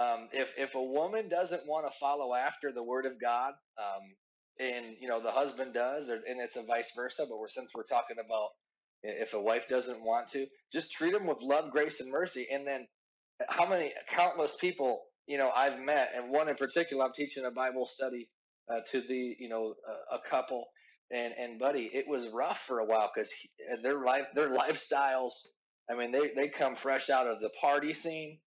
Um, 0.00 0.28
if, 0.32 0.48
if 0.58 0.74
a 0.74 0.82
woman 0.82 1.28
doesn't 1.28 1.66
want 1.66 1.90
to 1.90 1.98
follow 1.98 2.34
after 2.34 2.72
the 2.72 2.82
word 2.82 3.06
of 3.06 3.20
God, 3.20 3.52
um, 3.78 4.02
and, 4.58 4.96
you 5.00 5.08
know, 5.08 5.22
the 5.22 5.30
husband 5.30 5.74
does, 5.74 6.08
or, 6.10 6.14
and 6.14 6.40
it's 6.40 6.56
a 6.56 6.62
vice 6.64 6.90
versa, 6.96 7.24
but 7.28 7.38
we're, 7.38 7.48
since 7.48 7.70
we're 7.74 7.84
talking 7.86 8.16
about 8.18 8.48
if 9.08 9.34
a 9.34 9.40
wife 9.40 9.64
doesn't 9.68 10.02
want 10.02 10.28
to, 10.32 10.46
just 10.72 10.92
treat 10.92 11.12
them 11.12 11.26
with 11.26 11.38
love, 11.40 11.70
grace, 11.70 12.00
and 12.00 12.10
mercy. 12.10 12.46
And 12.52 12.66
then 12.66 12.86
how 13.48 13.68
many 13.68 13.92
countless 14.10 14.56
people, 14.60 15.02
you 15.26 15.38
know, 15.38 15.50
I've 15.50 15.78
met, 15.80 16.12
and 16.16 16.30
one 16.30 16.48
in 16.48 16.56
particular, 16.56 17.04
I'm 17.04 17.12
teaching 17.12 17.44
a 17.44 17.50
Bible 17.50 17.86
study 17.86 18.28
uh, 18.72 18.80
to 18.92 19.02
the 19.08 19.36
you 19.38 19.48
know 19.48 19.74
a, 20.12 20.16
a 20.16 20.18
couple. 20.28 20.66
And 21.10 21.34
and 21.38 21.58
buddy 21.58 21.88
it 21.92 22.08
was 22.08 22.26
rough 22.34 22.58
for 22.66 22.80
a 22.80 22.84
while 22.84 23.10
because 23.14 23.30
their 23.82 24.04
life 24.04 24.24
their 24.34 24.50
lifestyles 24.50 25.30
i 25.88 25.94
mean 25.94 26.10
they 26.10 26.32
they 26.34 26.48
come 26.48 26.74
fresh 26.74 27.10
out 27.10 27.28
of 27.28 27.40
the 27.40 27.50
party 27.60 27.94
scene. 27.94 28.38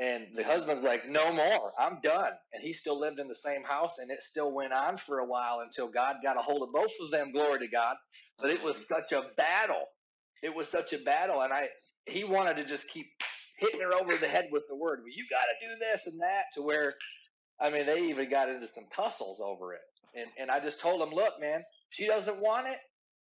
And 0.00 0.28
the 0.36 0.44
husband's 0.44 0.84
like 0.84 1.08
no 1.08 1.32
more. 1.32 1.72
I'm 1.76 1.98
done. 2.04 2.30
And 2.52 2.62
he 2.62 2.72
still 2.72 3.00
lived 3.00 3.18
in 3.18 3.26
the 3.26 3.34
same 3.34 3.64
house 3.64 3.98
and 3.98 4.10
it 4.12 4.22
still 4.22 4.52
went 4.52 4.72
on 4.72 4.96
for 4.96 5.18
a 5.18 5.26
while 5.26 5.60
until 5.60 5.88
god 5.88 6.16
got 6.22 6.38
a 6.38 6.40
hold 6.40 6.62
of 6.62 6.72
both 6.72 6.92
of 7.02 7.10
them 7.10 7.32
glory 7.32 7.58
to 7.58 7.68
god. 7.68 7.96
But 8.38 8.50
it 8.50 8.62
was 8.62 8.76
such 8.88 9.12
a 9.12 9.22
battle 9.36 9.84
it 10.42 10.54
was 10.54 10.68
such 10.68 10.92
a 10.92 10.98
battle 10.98 11.42
and 11.42 11.52
i 11.52 11.68
he 12.06 12.24
wanted 12.24 12.54
to 12.54 12.64
just 12.64 12.88
keep 12.88 13.06
hitting 13.58 13.80
her 13.80 13.94
over 13.94 14.16
the 14.16 14.28
head 14.28 14.48
with 14.52 14.62
the 14.68 14.76
word 14.76 15.00
well 15.00 15.12
you 15.14 15.24
got 15.30 15.44
to 15.44 15.68
do 15.68 15.78
this 15.80 16.06
and 16.06 16.20
that 16.20 16.44
to 16.54 16.62
where 16.62 16.94
I 17.60 17.70
mean, 17.70 17.86
they 17.86 18.02
even 18.08 18.30
got 18.30 18.48
into 18.48 18.66
some 18.68 18.84
tussles 18.94 19.40
over 19.40 19.74
it. 19.74 19.80
And 20.14 20.26
and 20.38 20.50
I 20.50 20.60
just 20.60 20.80
told 20.80 21.00
them, 21.00 21.10
look, 21.10 21.34
man, 21.40 21.62
she 21.90 22.06
doesn't 22.06 22.40
want 22.40 22.68
it, 22.68 22.78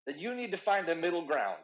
then 0.05 0.19
you 0.19 0.35
need 0.35 0.51
to 0.51 0.57
find 0.57 0.87
a 0.89 0.95
middle 0.95 1.25
ground. 1.25 1.63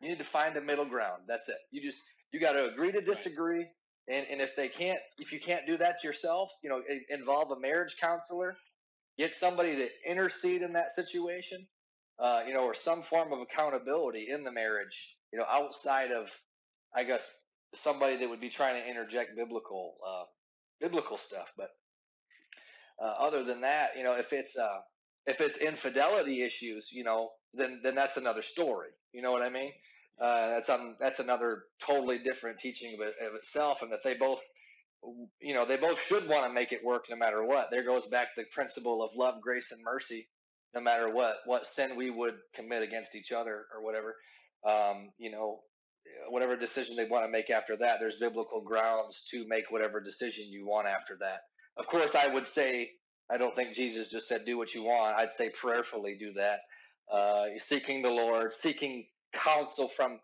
You 0.00 0.10
need 0.10 0.18
to 0.18 0.24
find 0.24 0.56
a 0.56 0.60
middle 0.60 0.86
ground. 0.86 1.22
That's 1.28 1.48
it. 1.48 1.58
You 1.70 1.82
just 1.82 2.00
you 2.32 2.40
got 2.40 2.52
to 2.52 2.66
agree 2.66 2.92
to 2.92 3.00
disagree. 3.00 3.66
And 4.08 4.26
and 4.30 4.40
if 4.40 4.50
they 4.56 4.68
can't, 4.68 5.00
if 5.18 5.32
you 5.32 5.40
can't 5.40 5.66
do 5.66 5.76
that 5.78 5.96
yourselves, 6.02 6.54
you 6.62 6.70
know, 6.70 6.82
involve 7.10 7.50
a 7.50 7.60
marriage 7.60 7.96
counselor, 8.00 8.56
get 9.18 9.34
somebody 9.34 9.76
to 9.76 9.88
intercede 10.10 10.62
in 10.62 10.72
that 10.72 10.94
situation, 10.94 11.66
uh, 12.18 12.40
you 12.46 12.54
know, 12.54 12.60
or 12.60 12.74
some 12.74 13.02
form 13.02 13.32
of 13.32 13.40
accountability 13.40 14.28
in 14.30 14.44
the 14.44 14.52
marriage, 14.52 15.16
you 15.32 15.38
know, 15.38 15.44
outside 15.50 16.10
of, 16.10 16.26
I 16.94 17.04
guess, 17.04 17.24
somebody 17.74 18.16
that 18.18 18.28
would 18.28 18.40
be 18.40 18.50
trying 18.50 18.80
to 18.82 18.88
interject 18.88 19.36
biblical 19.36 19.96
uh, 20.06 20.24
biblical 20.80 21.18
stuff. 21.18 21.52
But 21.56 21.70
uh, 23.02 23.14
other 23.26 23.44
than 23.44 23.60
that, 23.62 23.90
you 23.96 24.04
know, 24.04 24.14
if 24.14 24.32
it's 24.32 24.56
uh, 24.56 24.78
if 25.26 25.40
it's 25.40 25.58
infidelity 25.58 26.42
issues, 26.42 26.88
you 26.92 27.04
know, 27.04 27.30
then 27.54 27.80
then 27.82 27.94
that's 27.94 28.16
another 28.16 28.42
story. 28.42 28.88
You 29.12 29.22
know 29.22 29.32
what 29.32 29.42
I 29.42 29.50
mean? 29.50 29.72
Uh, 30.20 30.48
that's 30.48 30.68
um, 30.68 30.96
that's 30.98 31.20
another 31.20 31.64
totally 31.86 32.18
different 32.18 32.58
teaching 32.58 32.94
of, 32.94 33.06
it, 33.06 33.14
of 33.24 33.34
itself, 33.36 33.82
and 33.82 33.92
that 33.92 34.00
they 34.02 34.14
both, 34.14 34.40
you 35.40 35.54
know, 35.54 35.64
they 35.64 35.76
both 35.76 36.00
should 36.08 36.28
want 36.28 36.44
to 36.44 36.52
make 36.52 36.72
it 36.72 36.84
work 36.84 37.04
no 37.08 37.16
matter 37.16 37.44
what. 37.44 37.68
There 37.70 37.84
goes 37.84 38.06
back 38.06 38.28
the 38.36 38.44
principle 38.52 39.02
of 39.04 39.10
love, 39.14 39.40
grace, 39.40 39.70
and 39.70 39.80
mercy, 39.82 40.28
no 40.74 40.80
matter 40.80 41.12
what 41.12 41.36
what 41.46 41.66
sin 41.66 41.96
we 41.96 42.10
would 42.10 42.34
commit 42.54 42.82
against 42.82 43.14
each 43.14 43.32
other 43.32 43.66
or 43.74 43.82
whatever. 43.82 44.16
Um, 44.68 45.10
you 45.18 45.30
know, 45.30 45.60
whatever 46.28 46.56
decision 46.56 46.96
they 46.96 47.06
want 47.08 47.24
to 47.24 47.30
make 47.30 47.50
after 47.50 47.76
that, 47.76 47.98
there's 48.00 48.16
biblical 48.18 48.60
grounds 48.60 49.24
to 49.30 49.46
make 49.48 49.70
whatever 49.70 50.00
decision 50.00 50.46
you 50.48 50.66
want 50.66 50.88
after 50.88 51.16
that. 51.20 51.40
Of 51.76 51.86
course, 51.86 52.14
I 52.14 52.26
would 52.26 52.46
say, 52.46 52.90
I 53.30 53.36
don't 53.36 53.54
think 53.54 53.74
Jesus 53.74 54.10
just 54.10 54.26
said, 54.26 54.44
do 54.44 54.58
what 54.58 54.74
you 54.74 54.82
want. 54.82 55.16
I'd 55.16 55.32
say 55.32 55.50
prayerfully 55.50 56.16
do 56.18 56.32
that. 56.34 56.60
Uh, 57.12 57.46
seeking 57.58 58.02
the 58.02 58.10
Lord, 58.10 58.52
seeking 58.52 59.06
counsel 59.32 59.88
from 59.96 60.18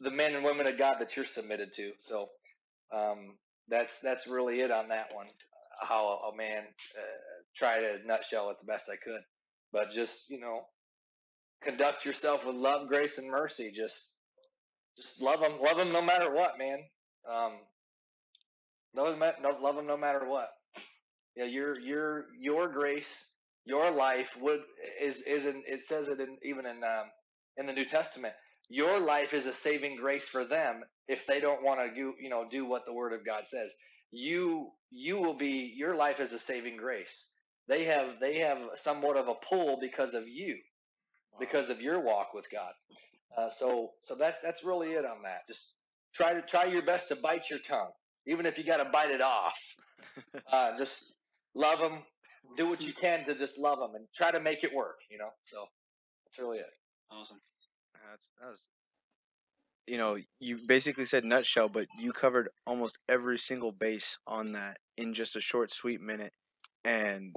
the 0.00 0.10
men 0.10 0.34
and 0.34 0.44
women 0.44 0.66
of 0.66 0.78
God 0.78 0.96
that 1.00 1.16
you're 1.16 1.26
submitted 1.26 1.70
to. 1.76 1.92
So 2.00 2.28
um, 2.94 3.36
that's 3.68 3.98
that's 4.00 4.26
really 4.26 4.60
it 4.60 4.70
on 4.70 4.88
that 4.88 5.14
one. 5.14 5.26
How 5.80 6.30
a 6.32 6.36
man 6.36 6.62
uh, 6.98 7.02
try 7.56 7.80
to 7.80 7.96
nutshell 8.06 8.50
it 8.50 8.56
the 8.60 8.66
best 8.66 8.88
I 8.88 8.96
could, 8.96 9.20
but 9.72 9.92
just 9.92 10.30
you 10.30 10.40
know, 10.40 10.62
conduct 11.64 12.04
yourself 12.04 12.44
with 12.46 12.56
love, 12.56 12.88
grace, 12.88 13.18
and 13.18 13.28
mercy. 13.30 13.72
Just 13.76 13.96
just 14.96 15.22
love 15.22 15.40
them, 15.40 15.54
love 15.62 15.76
them 15.78 15.92
no 15.92 16.02
matter 16.02 16.32
what, 16.32 16.58
man. 16.58 16.78
Um, 17.30 17.52
love 18.94 19.18
them, 19.18 19.32
no, 19.42 19.50
love 19.62 19.76
them 19.76 19.86
no 19.86 19.96
matter 19.96 20.28
what. 20.28 20.48
Yeah, 21.36 21.44
your 21.44 21.78
your 21.80 22.26
your 22.40 22.68
grace, 22.72 23.08
your 23.64 23.90
life 23.90 24.30
would 24.40 24.60
is 25.02 25.22
is 25.22 25.46
in 25.46 25.62
it 25.66 25.86
says 25.86 26.08
it 26.08 26.20
in 26.20 26.36
even 26.44 26.66
in 26.66 26.84
um, 26.84 27.10
in 27.56 27.66
the 27.66 27.72
New 27.72 27.86
Testament. 27.86 28.34
Your 28.68 29.00
life 29.00 29.34
is 29.34 29.46
a 29.46 29.52
saving 29.54 29.96
grace 29.96 30.28
for 30.28 30.46
them 30.46 30.82
if 31.08 31.26
they 31.26 31.40
don't 31.40 31.62
want 31.62 31.80
to 31.80 31.94
do 31.94 32.14
you 32.20 32.28
know 32.28 32.46
do 32.50 32.66
what 32.66 32.82
the 32.86 32.92
Word 32.92 33.12
of 33.14 33.24
God 33.24 33.44
says. 33.48 33.72
You 34.10 34.70
you 34.90 35.18
will 35.18 35.36
be 35.38 35.72
your 35.76 35.96
life 35.96 36.20
is 36.20 36.32
a 36.34 36.38
saving 36.38 36.76
grace. 36.76 37.26
They 37.68 37.84
have 37.84 38.20
they 38.20 38.38
have 38.40 38.58
somewhat 38.76 39.16
of 39.16 39.28
a 39.28 39.34
pull 39.48 39.78
because 39.80 40.14
of 40.14 40.28
you, 40.28 40.58
because 41.40 41.70
of 41.70 41.80
your 41.80 42.00
walk 42.00 42.34
with 42.34 42.46
God. 42.52 42.72
Uh, 43.36 43.50
so 43.50 43.90
so 44.02 44.14
that's 44.16 44.38
that's 44.42 44.64
really 44.64 44.92
it 44.92 45.04
on 45.04 45.22
that. 45.24 45.46
Just 45.48 45.74
try 46.14 46.34
to 46.34 46.42
try 46.42 46.66
your 46.66 46.82
best 46.84 47.08
to 47.08 47.16
bite 47.16 47.50
your 47.50 47.60
tongue, 47.60 47.92
even 48.26 48.46
if 48.46 48.58
you 48.58 48.64
got 48.64 48.78
to 48.78 48.90
bite 48.90 49.10
it 49.10 49.22
off. 49.22 49.58
Uh, 50.52 50.76
just 50.78 50.98
love 51.54 51.78
them. 51.78 52.02
Do 52.56 52.68
what 52.68 52.80
you 52.82 52.92
can 53.00 53.24
to 53.26 53.34
just 53.36 53.58
love 53.58 53.78
them 53.78 53.94
and 53.94 54.06
try 54.16 54.30
to 54.30 54.40
make 54.40 54.64
it 54.64 54.74
work. 54.74 54.96
You 55.10 55.18
know. 55.18 55.30
So 55.46 55.66
that's 56.26 56.38
really 56.38 56.58
it. 56.58 56.70
Awesome. 57.10 57.38
That's 58.10 58.28
that 58.40 58.48
was. 58.50 58.68
You 59.86 59.98
know, 59.98 60.18
you 60.40 60.58
basically 60.66 61.06
said 61.06 61.24
nutshell, 61.24 61.68
but 61.68 61.86
you 61.98 62.12
covered 62.12 62.48
almost 62.66 62.98
every 63.08 63.38
single 63.38 63.72
base 63.72 64.18
on 64.26 64.52
that 64.52 64.78
in 64.96 65.14
just 65.14 65.36
a 65.36 65.40
short, 65.40 65.72
sweet 65.72 66.00
minute. 66.00 66.32
And 66.84 67.34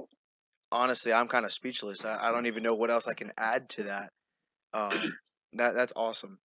honestly, 0.76 1.12
I'm 1.12 1.28
kind 1.28 1.44
of 1.44 1.52
speechless. 1.52 2.04
I, 2.04 2.28
I 2.28 2.32
don't 2.32 2.46
even 2.46 2.62
know 2.62 2.74
what 2.74 2.90
else 2.90 3.08
I 3.08 3.14
can 3.14 3.32
add 3.36 3.68
to 3.70 3.84
that. 3.84 4.10
Um, 4.72 4.90
that 5.54 5.74
that's 5.74 5.92
awesome. 5.96 6.38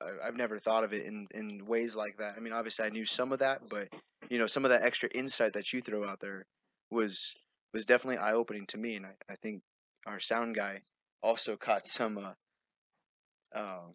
I, 0.00 0.26
I've 0.26 0.36
never 0.36 0.58
thought 0.58 0.84
of 0.84 0.92
it 0.92 1.06
in 1.06 1.26
in 1.34 1.64
ways 1.66 1.96
like 1.96 2.18
that. 2.18 2.34
I 2.36 2.40
mean, 2.40 2.52
obviously, 2.52 2.84
I 2.84 2.90
knew 2.90 3.04
some 3.04 3.32
of 3.32 3.40
that, 3.40 3.62
but 3.68 3.88
you 4.30 4.38
know, 4.38 4.46
some 4.46 4.64
of 4.64 4.70
that 4.70 4.82
extra 4.82 5.08
insight 5.14 5.54
that 5.54 5.72
you 5.72 5.80
throw 5.80 6.08
out 6.08 6.20
there 6.20 6.44
was 6.90 7.34
was 7.72 7.84
definitely 7.84 8.18
eye 8.18 8.32
opening 8.32 8.66
to 8.68 8.78
me, 8.78 8.96
and 8.96 9.06
I, 9.06 9.12
I 9.30 9.36
think 9.42 9.62
our 10.06 10.20
sound 10.20 10.54
guy 10.54 10.80
also 11.22 11.56
caught 11.56 11.86
some 11.86 12.18
uh, 12.18 13.58
uh, 13.58 13.86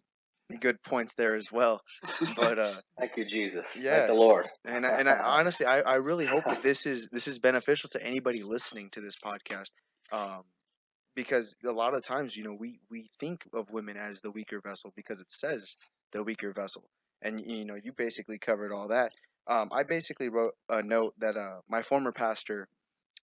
good 0.60 0.82
points 0.82 1.14
there 1.14 1.34
as 1.34 1.50
well. 1.50 1.80
But 2.36 2.58
uh, 2.58 2.74
Thank 2.98 3.12
you, 3.16 3.24
Jesus. 3.24 3.64
Yeah. 3.78 3.98
Thank 3.98 4.08
the 4.08 4.14
Lord. 4.14 4.46
and 4.64 4.86
I, 4.86 4.90
and 4.90 5.08
I 5.08 5.18
honestly, 5.24 5.66
I, 5.66 5.80
I 5.80 5.94
really 5.96 6.26
hope 6.26 6.44
that 6.44 6.62
this 6.62 6.86
is 6.86 7.08
this 7.12 7.26
is 7.26 7.38
beneficial 7.38 7.90
to 7.90 8.04
anybody 8.04 8.42
listening 8.42 8.90
to 8.92 9.00
this 9.00 9.14
podcast, 9.16 9.70
um, 10.12 10.42
because 11.14 11.54
a 11.64 11.72
lot 11.72 11.94
of 11.94 12.04
times, 12.04 12.36
you 12.36 12.44
know, 12.44 12.56
we 12.58 12.80
we 12.90 13.08
think 13.20 13.44
of 13.52 13.70
women 13.70 13.96
as 13.96 14.20
the 14.20 14.30
weaker 14.30 14.60
vessel 14.60 14.92
because 14.96 15.20
it 15.20 15.30
says 15.30 15.76
the 16.12 16.22
weaker 16.22 16.52
vessel, 16.52 16.84
and 17.22 17.40
you 17.40 17.64
know, 17.64 17.76
you 17.82 17.92
basically 17.96 18.38
covered 18.38 18.72
all 18.72 18.88
that. 18.88 19.12
Um, 19.46 19.68
I 19.72 19.82
basically 19.82 20.28
wrote 20.30 20.54
a 20.70 20.82
note 20.82 21.14
that 21.18 21.36
uh, 21.36 21.60
my 21.68 21.82
former 21.82 22.12
pastor 22.12 22.68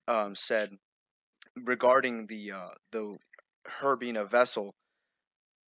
um, 0.08 0.36
said 0.36 0.70
regarding 1.64 2.28
the 2.28 2.52
uh, 2.52 2.70
the 2.92 3.18
her 3.66 3.96
being 3.96 4.18
a 4.18 4.26
vessel. 4.26 4.74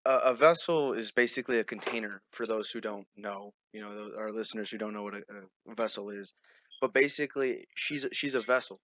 A, 0.05 0.17
a 0.17 0.35
vessel 0.35 0.93
is 0.93 1.11
basically 1.11 1.59
a 1.59 1.63
container 1.63 2.21
for 2.31 2.45
those 2.45 2.69
who 2.71 2.81
don't 2.81 3.07
know. 3.15 3.53
You 3.73 3.81
know, 3.81 3.95
those, 3.95 4.13
our 4.17 4.31
listeners 4.31 4.69
who 4.69 4.77
don't 4.77 4.93
know 4.93 5.03
what 5.03 5.15
a, 5.15 5.23
a 5.69 5.75
vessel 5.75 6.09
is. 6.09 6.33
But 6.81 6.93
basically, 6.93 7.65
she's 7.75 8.05
a- 8.05 8.13
she's 8.13 8.35
a 8.35 8.41
vessel. 8.41 8.79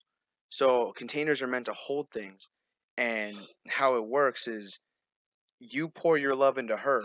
So 0.49 0.93
containers 0.95 1.41
are 1.41 1.47
meant 1.47 1.65
to 1.65 1.73
hold 1.73 2.09
things, 2.11 2.49
and 2.97 3.37
how 3.67 3.95
it 3.97 4.07
works 4.07 4.47
is 4.47 4.79
you 5.59 5.89
pour 5.89 6.17
your 6.17 6.35
love 6.35 6.57
into 6.57 6.77
her, 6.77 7.03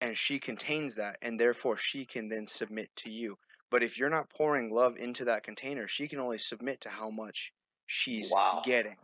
and 0.00 0.16
she 0.16 0.38
contains 0.38 0.94
that, 0.96 1.18
and 1.22 1.38
therefore 1.38 1.76
she 1.76 2.06
can 2.06 2.28
then 2.28 2.46
submit 2.46 2.90
to 2.96 3.10
you. 3.10 3.36
But 3.70 3.82
if 3.82 3.98
you're 3.98 4.10
not 4.10 4.30
pouring 4.30 4.70
love 4.70 4.96
into 4.96 5.26
that 5.26 5.42
container, 5.42 5.86
she 5.88 6.08
can 6.08 6.20
only 6.20 6.38
submit 6.38 6.80
to 6.82 6.88
how 6.90 7.10
much 7.10 7.52
she's 7.86 8.30
Wow. 8.30 8.62
getting. 8.64 8.96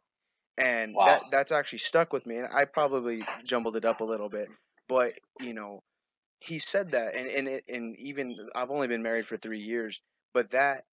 And 0.59 0.95
Wow. 0.95 1.07
that 1.07 1.25
that's 1.31 1.53
actually 1.53 1.79
stuck 1.79 2.13
with 2.13 2.27
me 2.27 2.37
and 2.37 2.49
i 2.53 2.65
probably 2.65 3.29
jumbled 3.45 3.77
it 3.77 3.85
up 3.85 4.01
a 4.01 4.05
little 4.05 4.29
bit 4.29 4.49
but 4.89 5.15
you 5.41 5.53
know 5.55 5.83
he 6.41 6.59
said 6.59 6.93
that 6.93 7.15
and 7.17 7.29
and, 7.29 7.49
it, 7.49 7.65
and 7.69 7.97
even 7.99 8.37
i've 8.55 8.71
only 8.71 8.89
been 8.89 9.03
married 9.03 9.27
for 9.27 9.37
three 9.37 9.61
years 9.61 10.01
but 10.33 10.51
that 10.51 10.85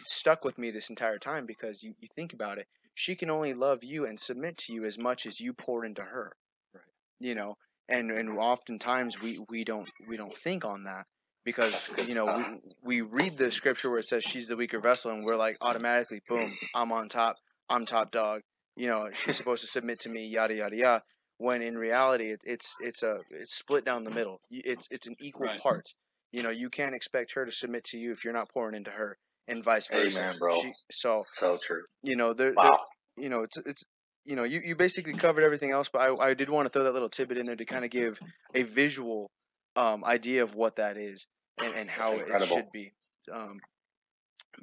stuck 0.00 0.44
with 0.44 0.58
me 0.58 0.70
this 0.70 0.90
entire 0.90 1.18
time 1.18 1.46
because 1.46 1.82
you, 1.82 1.94
you 2.00 2.08
think 2.14 2.32
about 2.32 2.58
it 2.58 2.68
she 2.94 3.16
can 3.16 3.30
only 3.30 3.54
love 3.54 3.84
you 3.84 4.06
and 4.06 4.18
submit 4.20 4.56
to 4.58 4.72
you 4.72 4.84
as 4.84 4.98
much 4.98 5.26
as 5.26 5.40
you 5.40 5.52
pour 5.52 5.84
into 5.84 6.02
her 6.02 6.32
Right. 6.74 6.84
you 7.18 7.34
know 7.34 7.56
and 7.88 8.10
and 8.10 8.30
oftentimes 8.38 9.20
we 9.20 9.38
we 9.48 9.64
don't 9.64 9.90
we 10.08 10.16
don't 10.16 10.36
think 10.36 10.64
on 10.64 10.84
that 10.84 11.06
because 11.44 11.90
you 12.06 12.14
know 12.14 12.28
we, 12.28 12.44
we 12.82 13.00
read 13.00 13.36
the 13.36 13.50
scripture 13.50 13.90
where 13.90 13.98
it 13.98 14.06
says 14.06 14.24
she's 14.24 14.48
the 14.48 14.56
weaker 14.56 14.80
vessel 14.80 15.10
and 15.10 15.24
we're 15.24 15.36
like 15.36 15.56
automatically 15.60 16.20
boom 16.28 16.56
i'm 16.74 16.92
on 16.92 17.08
top 17.08 17.36
i'm 17.68 17.86
top 17.86 18.10
dog 18.10 18.42
you 18.80 18.86
know 18.86 19.10
she's 19.12 19.36
supposed 19.36 19.60
to 19.60 19.68
submit 19.68 20.00
to 20.00 20.08
me 20.08 20.26
yada 20.26 20.54
yada 20.54 20.74
yada 20.74 21.02
when 21.36 21.60
in 21.60 21.76
reality 21.76 22.30
it, 22.30 22.40
it's 22.44 22.76
it's 22.80 23.02
a 23.02 23.18
it's 23.30 23.54
split 23.54 23.84
down 23.84 24.04
the 24.04 24.10
middle 24.10 24.40
it's 24.50 24.88
it's 24.90 25.06
an 25.06 25.14
equal 25.20 25.46
Right. 25.48 25.60
part 25.60 25.92
you 26.32 26.42
know 26.42 26.48
you 26.50 26.70
can't 26.70 26.94
expect 26.94 27.32
her 27.34 27.44
to 27.44 27.52
submit 27.52 27.84
to 27.84 27.98
you 27.98 28.12
if 28.12 28.24
you're 28.24 28.32
not 28.32 28.48
pouring 28.48 28.74
into 28.74 28.90
her 28.90 29.18
and 29.48 29.62
vice 29.62 29.86
versa 29.86 30.20
Amen, 30.20 30.36
bro. 30.38 30.60
She, 30.62 30.72
so 30.90 31.24
So 31.38 31.58
true. 31.62 31.82
you 32.02 32.16
know 32.16 32.32
there, 32.32 32.54
Wow. 32.54 32.78
you 33.18 33.28
know 33.28 33.42
it's 33.42 33.58
it's 33.58 33.82
you 34.24 34.34
know 34.36 34.44
you, 34.44 34.60
you 34.64 34.76
basically 34.76 35.12
covered 35.12 35.44
everything 35.44 35.72
else 35.72 35.90
but 35.92 36.00
I, 36.00 36.28
I 36.28 36.34
did 36.34 36.48
want 36.48 36.66
to 36.66 36.72
throw 36.72 36.84
that 36.84 36.94
little 36.94 37.10
tidbit 37.10 37.36
in 37.36 37.46
there 37.46 37.56
to 37.56 37.66
kind 37.66 37.84
of 37.84 37.90
give 37.90 38.18
a 38.54 38.62
visual 38.62 39.30
um 39.76 40.04
idea 40.04 40.42
of 40.42 40.54
what 40.54 40.76
that 40.76 40.96
is 40.96 41.26
and, 41.62 41.74
and 41.74 41.90
how 41.90 42.12
it 42.14 42.42
should 42.46 42.72
be 42.72 42.92
um 43.30 43.60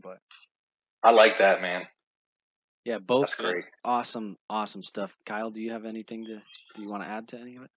but 0.01 0.17
I 1.03 1.11
like 1.11 1.37
that, 1.37 1.61
man. 1.61 1.85
Yeah, 2.87 2.99
both 2.99 3.23
That's 3.23 3.35
great. 3.35 3.65
awesome, 3.83 4.37
awesome 4.49 4.81
stuff. 4.81 5.13
Kyle, 5.25 5.49
do 5.49 5.61
you 5.61 5.71
have 5.71 5.83
anything 5.83 6.23
to 6.23 6.41
do 6.73 6.81
you 6.81 6.87
want 6.89 7.03
to 7.03 7.09
add 7.09 7.27
to 7.27 7.37
any 7.37 7.57
of 7.57 7.63
it? 7.63 7.69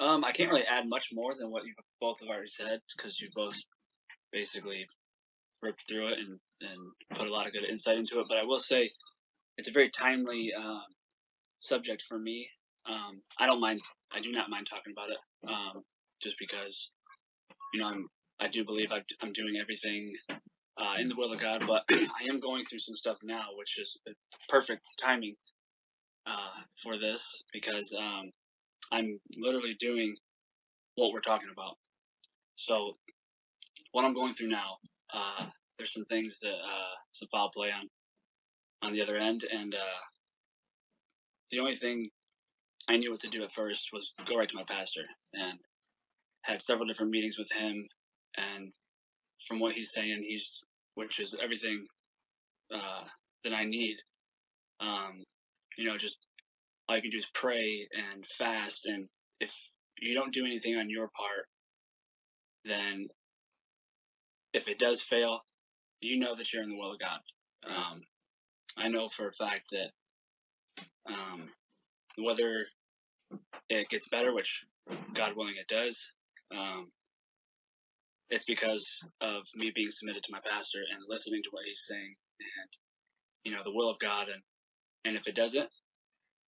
Um, 0.00 0.24
I 0.24 0.32
can't 0.32 0.50
really 0.50 0.64
add 0.64 0.88
much 0.88 1.10
more 1.12 1.36
than 1.38 1.52
what 1.52 1.64
you 1.64 1.72
both 2.00 2.18
have 2.18 2.28
already 2.28 2.48
said 2.48 2.80
because 2.96 3.20
you 3.20 3.28
both 3.36 3.54
basically 4.32 4.84
ripped 5.62 5.84
through 5.88 6.08
it 6.08 6.18
and, 6.18 6.40
and 6.60 6.78
put 7.14 7.28
a 7.28 7.32
lot 7.32 7.46
of 7.46 7.52
good 7.52 7.62
insight 7.62 7.98
into 7.98 8.18
it. 8.18 8.26
But 8.28 8.38
I 8.38 8.42
will 8.42 8.58
say 8.58 8.90
it's 9.58 9.68
a 9.68 9.72
very 9.72 9.90
timely 9.90 10.52
um, 10.52 10.82
subject 11.60 12.02
for 12.02 12.18
me. 12.18 12.48
Um, 12.84 13.22
I 13.38 13.46
don't 13.46 13.60
mind. 13.60 13.80
I 14.12 14.20
do 14.20 14.32
not 14.32 14.50
mind 14.50 14.66
talking 14.68 14.92
about 14.92 15.10
it, 15.10 15.18
um, 15.48 15.84
just 16.20 16.34
because 16.40 16.90
you 17.72 17.80
know 17.80 17.86
I'm. 17.86 18.08
I 18.40 18.48
do 18.48 18.64
believe 18.64 18.90
I'm 18.90 19.32
doing 19.32 19.54
everything 19.60 20.12
uh, 20.78 20.94
in 20.98 21.06
the 21.06 21.16
will 21.16 21.32
of 21.32 21.40
God, 21.40 21.64
but 21.66 21.84
I 21.90 22.28
am 22.28 22.40
going 22.40 22.64
through 22.64 22.80
some 22.80 22.96
stuff 22.96 23.18
now, 23.22 23.48
which 23.56 23.78
is 23.78 23.98
perfect 24.48 24.82
timing 25.00 25.36
uh, 26.26 26.50
for 26.82 26.98
this 26.98 27.42
because 27.52 27.94
um, 27.98 28.30
I'm 28.92 29.18
literally 29.36 29.76
doing 29.78 30.16
what 30.96 31.12
we're 31.12 31.20
talking 31.20 31.50
about. 31.52 31.76
So, 32.56 32.96
what 33.92 34.04
I'm 34.04 34.14
going 34.14 34.34
through 34.34 34.48
now, 34.48 34.76
uh, 35.12 35.46
there's 35.78 35.92
some 35.92 36.04
things 36.04 36.40
that 36.40 36.54
uh, 36.54 36.94
some 37.12 37.28
foul 37.30 37.50
play 37.54 37.70
on 37.70 37.88
on 38.82 38.92
the 38.92 39.02
other 39.02 39.16
end, 39.16 39.44
and 39.44 39.74
uh, 39.74 40.00
the 41.50 41.60
only 41.60 41.76
thing 41.76 42.06
I 42.88 42.96
knew 42.96 43.10
what 43.10 43.20
to 43.20 43.28
do 43.28 43.42
at 43.42 43.50
first 43.50 43.90
was 43.92 44.12
go 44.26 44.36
right 44.36 44.48
to 44.48 44.56
my 44.56 44.64
pastor, 44.64 45.02
and 45.34 45.58
had 46.42 46.62
several 46.62 46.86
different 46.86 47.10
meetings 47.10 47.38
with 47.38 47.50
him, 47.50 47.88
and 48.36 48.72
from 49.46 49.60
what 49.60 49.72
he's 49.72 49.92
saying, 49.92 50.24
he's 50.26 50.62
which 50.96 51.20
is 51.20 51.36
everything 51.40 51.86
uh, 52.74 53.04
that 53.44 53.52
I 53.52 53.64
need. 53.64 53.96
Um, 54.80 55.24
you 55.78 55.84
know, 55.86 55.96
just 55.96 56.18
all 56.88 56.96
you 56.96 57.02
can 57.02 57.10
do 57.10 57.18
is 57.18 57.28
pray 57.32 57.86
and 57.92 58.26
fast, 58.26 58.86
and 58.86 59.06
if 59.40 59.54
you 60.00 60.14
don't 60.14 60.32
do 60.32 60.44
anything 60.44 60.76
on 60.76 60.90
your 60.90 61.08
part, 61.08 61.46
then 62.64 63.08
if 64.52 64.68
it 64.68 64.78
does 64.78 65.00
fail, 65.00 65.40
you 66.00 66.18
know 66.18 66.34
that 66.34 66.52
you're 66.52 66.62
in 66.62 66.70
the 66.70 66.76
will 66.76 66.92
of 66.92 66.98
God. 66.98 67.20
Um, 67.66 68.02
I 68.76 68.88
know 68.88 69.08
for 69.08 69.28
a 69.28 69.32
fact 69.32 69.70
that 69.72 69.90
um, 71.08 71.48
whether 72.18 72.66
it 73.68 73.88
gets 73.88 74.08
better, 74.08 74.34
which 74.34 74.64
God 75.14 75.36
willing 75.36 75.56
it 75.58 75.68
does, 75.68 76.12
um, 76.54 76.90
it's 78.30 78.44
because 78.44 79.00
of 79.20 79.44
me 79.54 79.72
being 79.74 79.90
submitted 79.90 80.22
to 80.24 80.32
my 80.32 80.40
pastor 80.40 80.80
and 80.92 81.02
listening 81.08 81.42
to 81.42 81.50
what 81.52 81.64
he's 81.64 81.84
saying 81.86 82.14
and 82.40 82.70
you 83.44 83.52
know 83.52 83.62
the 83.64 83.72
will 83.72 83.88
of 83.88 83.98
God. 83.98 84.28
And 84.28 84.42
and 85.04 85.16
if 85.16 85.28
it 85.28 85.36
doesn't, 85.36 85.68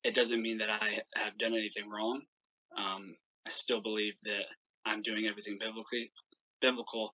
it 0.05 0.15
doesn't 0.15 0.43
mean 0.43 0.59
that 0.59 0.71
I 0.71 1.01
have 1.15 1.39
done 1.39 1.55
anything 1.55 1.89
wrong. 1.89 2.23
Um, 2.77 3.15
I 3.47 3.51
still 3.51 3.81
believe 3.81 4.15
that 4.25 4.45
I'm 4.85 5.03
doing 5.03 5.27
everything 5.27 5.59
biblically, 5.61 6.11
biblical 6.61 7.13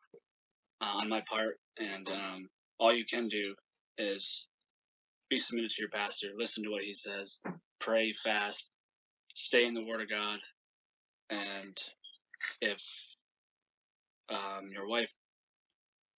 uh, 0.81 0.99
on 0.99 1.09
my 1.09 1.23
part, 1.29 1.59
and 1.79 2.09
um, 2.09 2.49
all 2.79 2.95
you 2.95 3.05
can 3.05 3.29
do 3.29 3.55
is 3.99 4.47
be 5.31 5.39
submitted 5.39 5.71
to 5.71 5.83
your 5.83 5.91
pastor, 5.91 6.29
listen 6.37 6.65
to 6.65 6.71
what 6.71 6.83
he 6.83 6.93
says, 6.93 7.39
pray, 7.81 8.13
fast, 8.13 8.65
stay 9.35 9.65
in 9.67 9.75
the 9.75 9.85
Word 9.85 10.03
of 10.03 10.11
God, 10.11 10.39
and 11.31 11.77
if 12.61 12.81
um, 14.29 14.71
your 14.73 14.87
wife 14.87 15.13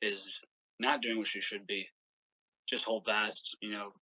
is 0.02 0.40
not 0.78 1.00
doing 1.02 1.18
what 1.18 1.26
she 1.26 1.40
should 1.40 1.66
be, 1.66 1.88
just 2.68 2.84
hold 2.84 3.04
fast. 3.04 3.56
You 3.60 3.70
know, 3.70 3.92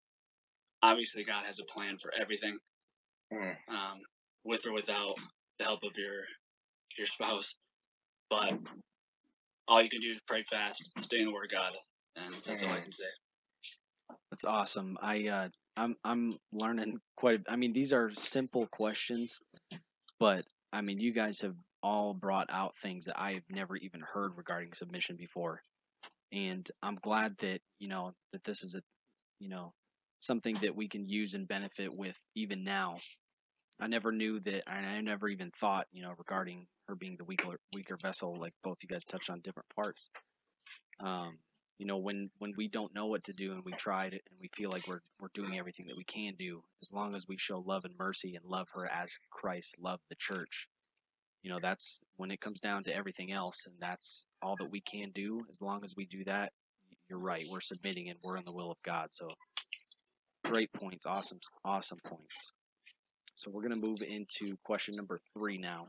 obviously 0.83 1.23
God 1.23 1.45
has 1.45 1.59
a 1.59 1.65
plan 1.65 1.97
for 1.97 2.11
everything, 2.19 2.57
Mm. 3.33 3.57
um, 3.69 4.01
with 4.43 4.65
or 4.67 4.73
without 4.73 5.15
the 5.57 5.65
help 5.65 5.83
of 5.83 5.97
your 5.97 6.23
your 6.97 7.07
spouse. 7.07 7.55
But 8.29 8.53
all 9.67 9.81
you 9.81 9.89
can 9.89 10.01
do 10.01 10.11
is 10.11 10.19
pray 10.27 10.43
fast, 10.43 10.89
stay 10.99 11.19
in 11.19 11.25
the 11.25 11.33
Word 11.33 11.45
of 11.45 11.51
God, 11.51 11.73
and 12.15 12.35
that's 12.45 12.63
all 12.63 12.71
I 12.71 12.79
Mhm. 12.79 12.83
can 12.83 12.91
say. 12.91 13.05
That's 14.31 14.45
awesome. 14.45 14.97
I 15.01 15.27
uh, 15.27 15.49
I'm 15.77 15.95
I'm 16.03 16.37
learning 16.51 16.99
quite. 17.15 17.41
a- 17.47 17.51
I 17.51 17.55
mean, 17.55 17.73
these 17.73 17.93
are 17.93 18.11
simple 18.13 18.67
questions, 18.67 19.39
but 20.19 20.45
I 20.71 20.81
mean, 20.81 20.99
you 20.99 21.11
guys 21.13 21.39
have 21.41 21.55
all 21.85 22.15
brought 22.15 22.47
out 22.49 22.75
things 22.81 23.05
that 23.05 23.21
I've 23.21 23.43
never 23.47 23.77
even 23.77 24.01
heard 24.01 24.35
regarding 24.37 24.73
submission 24.73 25.17
before, 25.17 25.61
and 26.33 26.67
I'm 26.81 26.95
glad 26.95 27.37
that 27.37 27.59
you 27.77 27.87
know 27.87 28.15
that 28.33 28.43
this 28.43 28.63
is 28.63 28.73
a 28.73 28.81
you 29.39 29.49
know 29.49 29.71
something 30.19 30.57
that 30.63 30.75
we 30.75 30.87
can 30.87 31.07
use 31.07 31.35
and 31.35 31.47
benefit 31.47 31.95
with 31.95 32.17
even 32.35 32.63
now. 32.63 32.97
I 33.79 33.85
never 33.85 34.11
knew 34.11 34.39
that, 34.39 34.63
and 34.67 34.85
I 34.85 34.99
never 35.01 35.27
even 35.27 35.51
thought, 35.51 35.85
you 35.91 36.01
know, 36.01 36.13
regarding 36.17 36.65
her 36.87 36.95
being 36.95 37.17
the 37.17 37.23
weaker 37.23 37.59
weaker 37.75 37.97
vessel. 38.01 38.35
Like 38.35 38.53
both 38.63 38.77
you 38.81 38.89
guys 38.89 39.05
touched 39.05 39.29
on 39.29 39.41
different 39.41 39.69
parts. 39.75 40.09
Um, 40.99 41.37
you 41.77 41.85
know, 41.85 41.97
when 41.97 42.31
when 42.39 42.53
we 42.57 42.67
don't 42.67 42.95
know 42.95 43.05
what 43.05 43.25
to 43.25 43.33
do 43.33 43.51
and 43.51 43.63
we 43.63 43.73
tried 43.73 44.15
it 44.15 44.23
and 44.31 44.39
we 44.41 44.49
feel 44.55 44.71
like 44.71 44.87
we're 44.87 45.01
we're 45.19 45.27
doing 45.35 45.59
everything 45.59 45.85
that 45.87 45.97
we 45.97 46.05
can 46.05 46.33
do, 46.39 46.63
as 46.81 46.91
long 46.91 47.13
as 47.13 47.27
we 47.27 47.37
show 47.37 47.59
love 47.59 47.85
and 47.85 47.93
mercy 47.99 48.35
and 48.35 48.45
love 48.45 48.69
her 48.73 48.87
as 48.87 49.19
Christ 49.29 49.75
loved 49.79 50.03
the 50.09 50.15
church, 50.15 50.67
you 51.45 51.51
know, 51.51 51.59
that's 51.61 52.03
when 52.17 52.31
it 52.31 52.41
comes 52.41 52.59
down 52.59 52.85
to 52.85 52.95
everything 52.95 53.31
else, 53.31 53.67
and 53.67 53.75
that's 53.79 54.25
all 54.41 54.55
that 54.59 54.71
we 54.71 54.81
can 54.81 55.11
do. 55.13 55.45
As 55.51 55.61
long 55.61 55.83
as 55.83 55.95
we 55.95 56.07
do 56.07 56.23
that, 56.23 56.51
you're 57.07 57.19
right. 57.19 57.45
We're 57.47 57.61
submitting 57.61 58.09
and 58.09 58.17
we're 58.23 58.37
in 58.37 58.45
the 58.45 58.51
will 58.51 58.71
of 58.71 58.81
God. 58.83 59.09
So, 59.11 59.29
great 60.43 60.73
points. 60.73 61.05
Awesome, 61.05 61.39
awesome 61.63 61.99
points. 62.03 62.51
So 63.35 63.51
we're 63.51 63.61
gonna 63.61 63.75
move 63.75 64.01
into 64.01 64.57
question 64.63 64.95
number 64.95 65.19
three 65.37 65.59
now. 65.59 65.85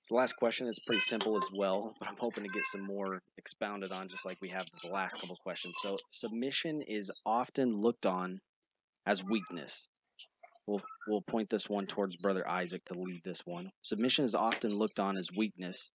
It's 0.00 0.10
the 0.10 0.16
last 0.16 0.36
question. 0.36 0.66
It's 0.66 0.80
pretty 0.80 1.00
simple 1.00 1.36
as 1.36 1.48
well, 1.54 1.94
but 1.98 2.06
I'm 2.06 2.18
hoping 2.18 2.44
to 2.44 2.50
get 2.50 2.66
some 2.66 2.82
more 2.82 3.22
expounded 3.38 3.90
on, 3.90 4.08
just 4.08 4.26
like 4.26 4.36
we 4.42 4.50
have 4.50 4.66
the 4.82 4.90
last 4.90 5.18
couple 5.18 5.36
questions. 5.36 5.76
So, 5.80 5.96
submission 6.10 6.82
is 6.82 7.10
often 7.24 7.74
looked 7.80 8.04
on 8.04 8.42
as 9.06 9.24
weakness. 9.24 9.88
We'll 10.70 10.82
we'll 11.08 11.22
point 11.22 11.50
this 11.50 11.70
one 11.70 11.86
towards 11.88 12.16
Brother 12.16 12.48
Isaac 12.48 12.84
to 12.86 12.94
lead 12.94 13.22
this 13.24 13.42
one. 13.46 13.72
Submission 13.82 14.26
is 14.26 14.36
often 14.36 14.76
looked 14.78 15.00
on 15.00 15.18
as 15.18 15.30
weakness. 15.36 15.90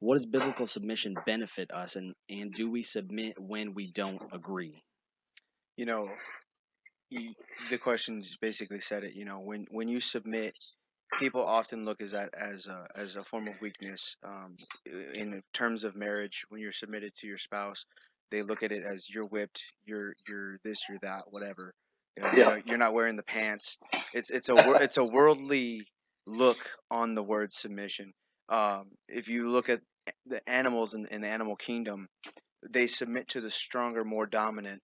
What 0.00 0.16
does 0.16 0.26
biblical 0.26 0.66
submission 0.68 1.14
benefit 1.26 1.72
us, 1.72 1.96
and 1.96 2.14
and 2.30 2.52
do 2.54 2.70
we 2.70 2.84
submit 2.84 3.34
when 3.40 3.74
we 3.74 3.92
don't 3.92 4.22
agree? 4.32 4.82
you 5.76 5.86
know 5.86 6.10
y- 7.12 7.34
the 7.70 7.78
questions 7.78 8.38
basically 8.40 8.80
said 8.80 9.04
it 9.04 9.14
you 9.14 9.24
know 9.26 9.40
when 9.40 9.66
when 9.72 9.88
you 9.88 10.00
submit 10.00 10.54
people 11.20 11.44
often 11.44 11.84
look 11.86 12.02
as 12.02 12.12
that 12.12 12.30
as 12.34 12.66
a, 12.68 12.86
as 12.96 13.16
a 13.16 13.24
form 13.24 13.48
of 13.48 13.60
weakness 13.60 14.16
um, 14.24 14.56
in 15.14 15.42
terms 15.54 15.84
of 15.84 15.96
marriage 15.96 16.44
when 16.50 16.60
you're 16.60 16.72
submitted 16.72 17.14
to 17.14 17.26
your 17.26 17.38
spouse 17.38 17.84
they 18.30 18.42
look 18.42 18.62
at 18.62 18.72
it 18.72 18.84
as 18.84 19.10
you're 19.10 19.26
whipped 19.26 19.62
you're 19.86 20.14
you're 20.28 20.58
this 20.64 20.80
you're 20.88 20.98
that 21.02 21.24
whatever 21.30 21.74
you 22.16 22.22
know, 22.24 22.30
you 22.30 22.38
Yeah. 22.38 22.46
know 22.46 22.60
you're 22.64 22.78
not 22.78 22.94
wearing 22.94 23.16
the 23.16 23.22
pants 23.24 23.76
it's 24.12 24.30
it's 24.30 24.48
a 24.48 24.56
it's 24.80 24.96
a 24.98 25.04
worldly 25.04 25.88
look 26.26 26.70
on 26.90 27.14
the 27.14 27.22
word 27.22 27.52
submission 27.52 28.12
um, 28.48 28.90
if 29.08 29.28
you 29.28 29.50
look 29.50 29.68
at 29.68 29.80
the 30.26 30.46
animals 30.48 30.94
in, 30.94 31.06
in 31.08 31.20
the 31.22 31.28
animal 31.28 31.56
kingdom 31.56 32.08
they 32.70 32.86
submit 32.86 33.28
to 33.28 33.40
the 33.40 33.50
stronger 33.50 34.04
more 34.04 34.26
dominant 34.26 34.82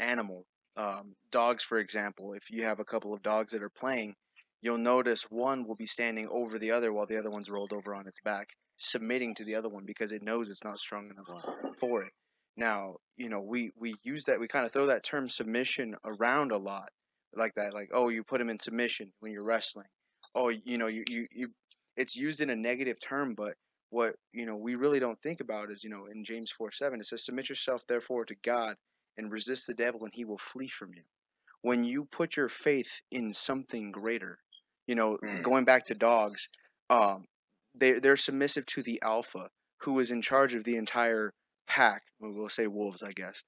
animal 0.00 0.44
um, 0.76 1.14
dogs, 1.30 1.64
for 1.64 1.78
example, 1.78 2.34
if 2.34 2.50
you 2.50 2.64
have 2.64 2.80
a 2.80 2.84
couple 2.84 3.12
of 3.14 3.22
dogs 3.22 3.52
that 3.52 3.62
are 3.62 3.70
playing, 3.70 4.14
you'll 4.62 4.78
notice 4.78 5.24
one 5.24 5.66
will 5.66 5.74
be 5.76 5.86
standing 5.86 6.28
over 6.30 6.58
the 6.58 6.70
other 6.70 6.92
while 6.92 7.06
the 7.06 7.18
other 7.18 7.30
one's 7.30 7.50
rolled 7.50 7.72
over 7.72 7.94
on 7.94 8.06
its 8.06 8.20
back, 8.24 8.48
submitting 8.76 9.34
to 9.36 9.44
the 9.44 9.54
other 9.56 9.68
one 9.68 9.84
because 9.84 10.12
it 10.12 10.22
knows 10.22 10.50
it's 10.50 10.64
not 10.64 10.78
strong 10.78 11.10
enough 11.10 11.28
for 11.80 12.02
it. 12.02 12.12
Now, 12.56 12.96
you 13.18 13.28
know, 13.28 13.40
we 13.40 13.72
we 13.76 13.94
use 14.04 14.24
that 14.24 14.40
we 14.40 14.48
kind 14.48 14.64
of 14.66 14.72
throw 14.72 14.86
that 14.86 15.04
term 15.04 15.28
submission 15.28 15.96
around 16.04 16.52
a 16.52 16.56
lot, 16.58 16.90
like 17.34 17.54
that, 17.56 17.74
like 17.74 17.90
oh, 17.92 18.08
you 18.08 18.24
put 18.24 18.40
him 18.40 18.50
in 18.50 18.58
submission 18.58 19.12
when 19.20 19.32
you're 19.32 19.42
wrestling. 19.44 19.86
Oh, 20.34 20.48
you 20.50 20.78
know, 20.78 20.86
you 20.86 21.04
you, 21.10 21.26
you 21.32 21.48
it's 21.96 22.16
used 22.16 22.40
in 22.40 22.50
a 22.50 22.56
negative 22.56 22.98
term, 23.00 23.34
but 23.34 23.54
what 23.90 24.14
you 24.32 24.46
know 24.46 24.56
we 24.56 24.76
really 24.76 25.00
don't 25.00 25.20
think 25.22 25.40
about 25.40 25.70
is 25.70 25.84
you 25.84 25.90
know 25.90 26.06
in 26.06 26.24
James 26.24 26.50
four 26.52 26.70
seven 26.72 27.00
it 27.00 27.06
says 27.06 27.24
submit 27.24 27.48
yourself 27.48 27.82
therefore 27.88 28.24
to 28.26 28.34
God 28.44 28.76
and 29.18 29.32
resist 29.32 29.66
the 29.66 29.74
devil 29.74 30.04
and 30.04 30.14
he 30.14 30.24
will 30.24 30.38
flee 30.38 30.68
from 30.68 30.90
you. 30.94 31.02
When 31.62 31.84
you 31.84 32.04
put 32.04 32.36
your 32.36 32.48
faith 32.48 33.00
in 33.10 33.34
something 33.34 33.90
greater, 33.92 34.38
you 34.86 34.94
know, 34.94 35.18
Mm. 35.22 35.42
going 35.42 35.64
back 35.64 35.86
to 35.86 35.94
dogs, 35.94 36.48
um, 36.90 37.26
they 37.74 37.98
they're 37.98 38.16
submissive 38.16 38.66
to 38.66 38.82
the 38.82 39.02
alpha 39.02 39.50
who 39.82 39.98
is 40.00 40.10
in 40.10 40.22
charge 40.22 40.54
of 40.54 40.64
the 40.64 40.76
entire 40.76 41.32
pack. 41.68 42.02
Well, 42.20 42.48
say 42.48 42.66
wolves, 42.66 43.02
I 43.02 43.12
guess. 43.12 43.42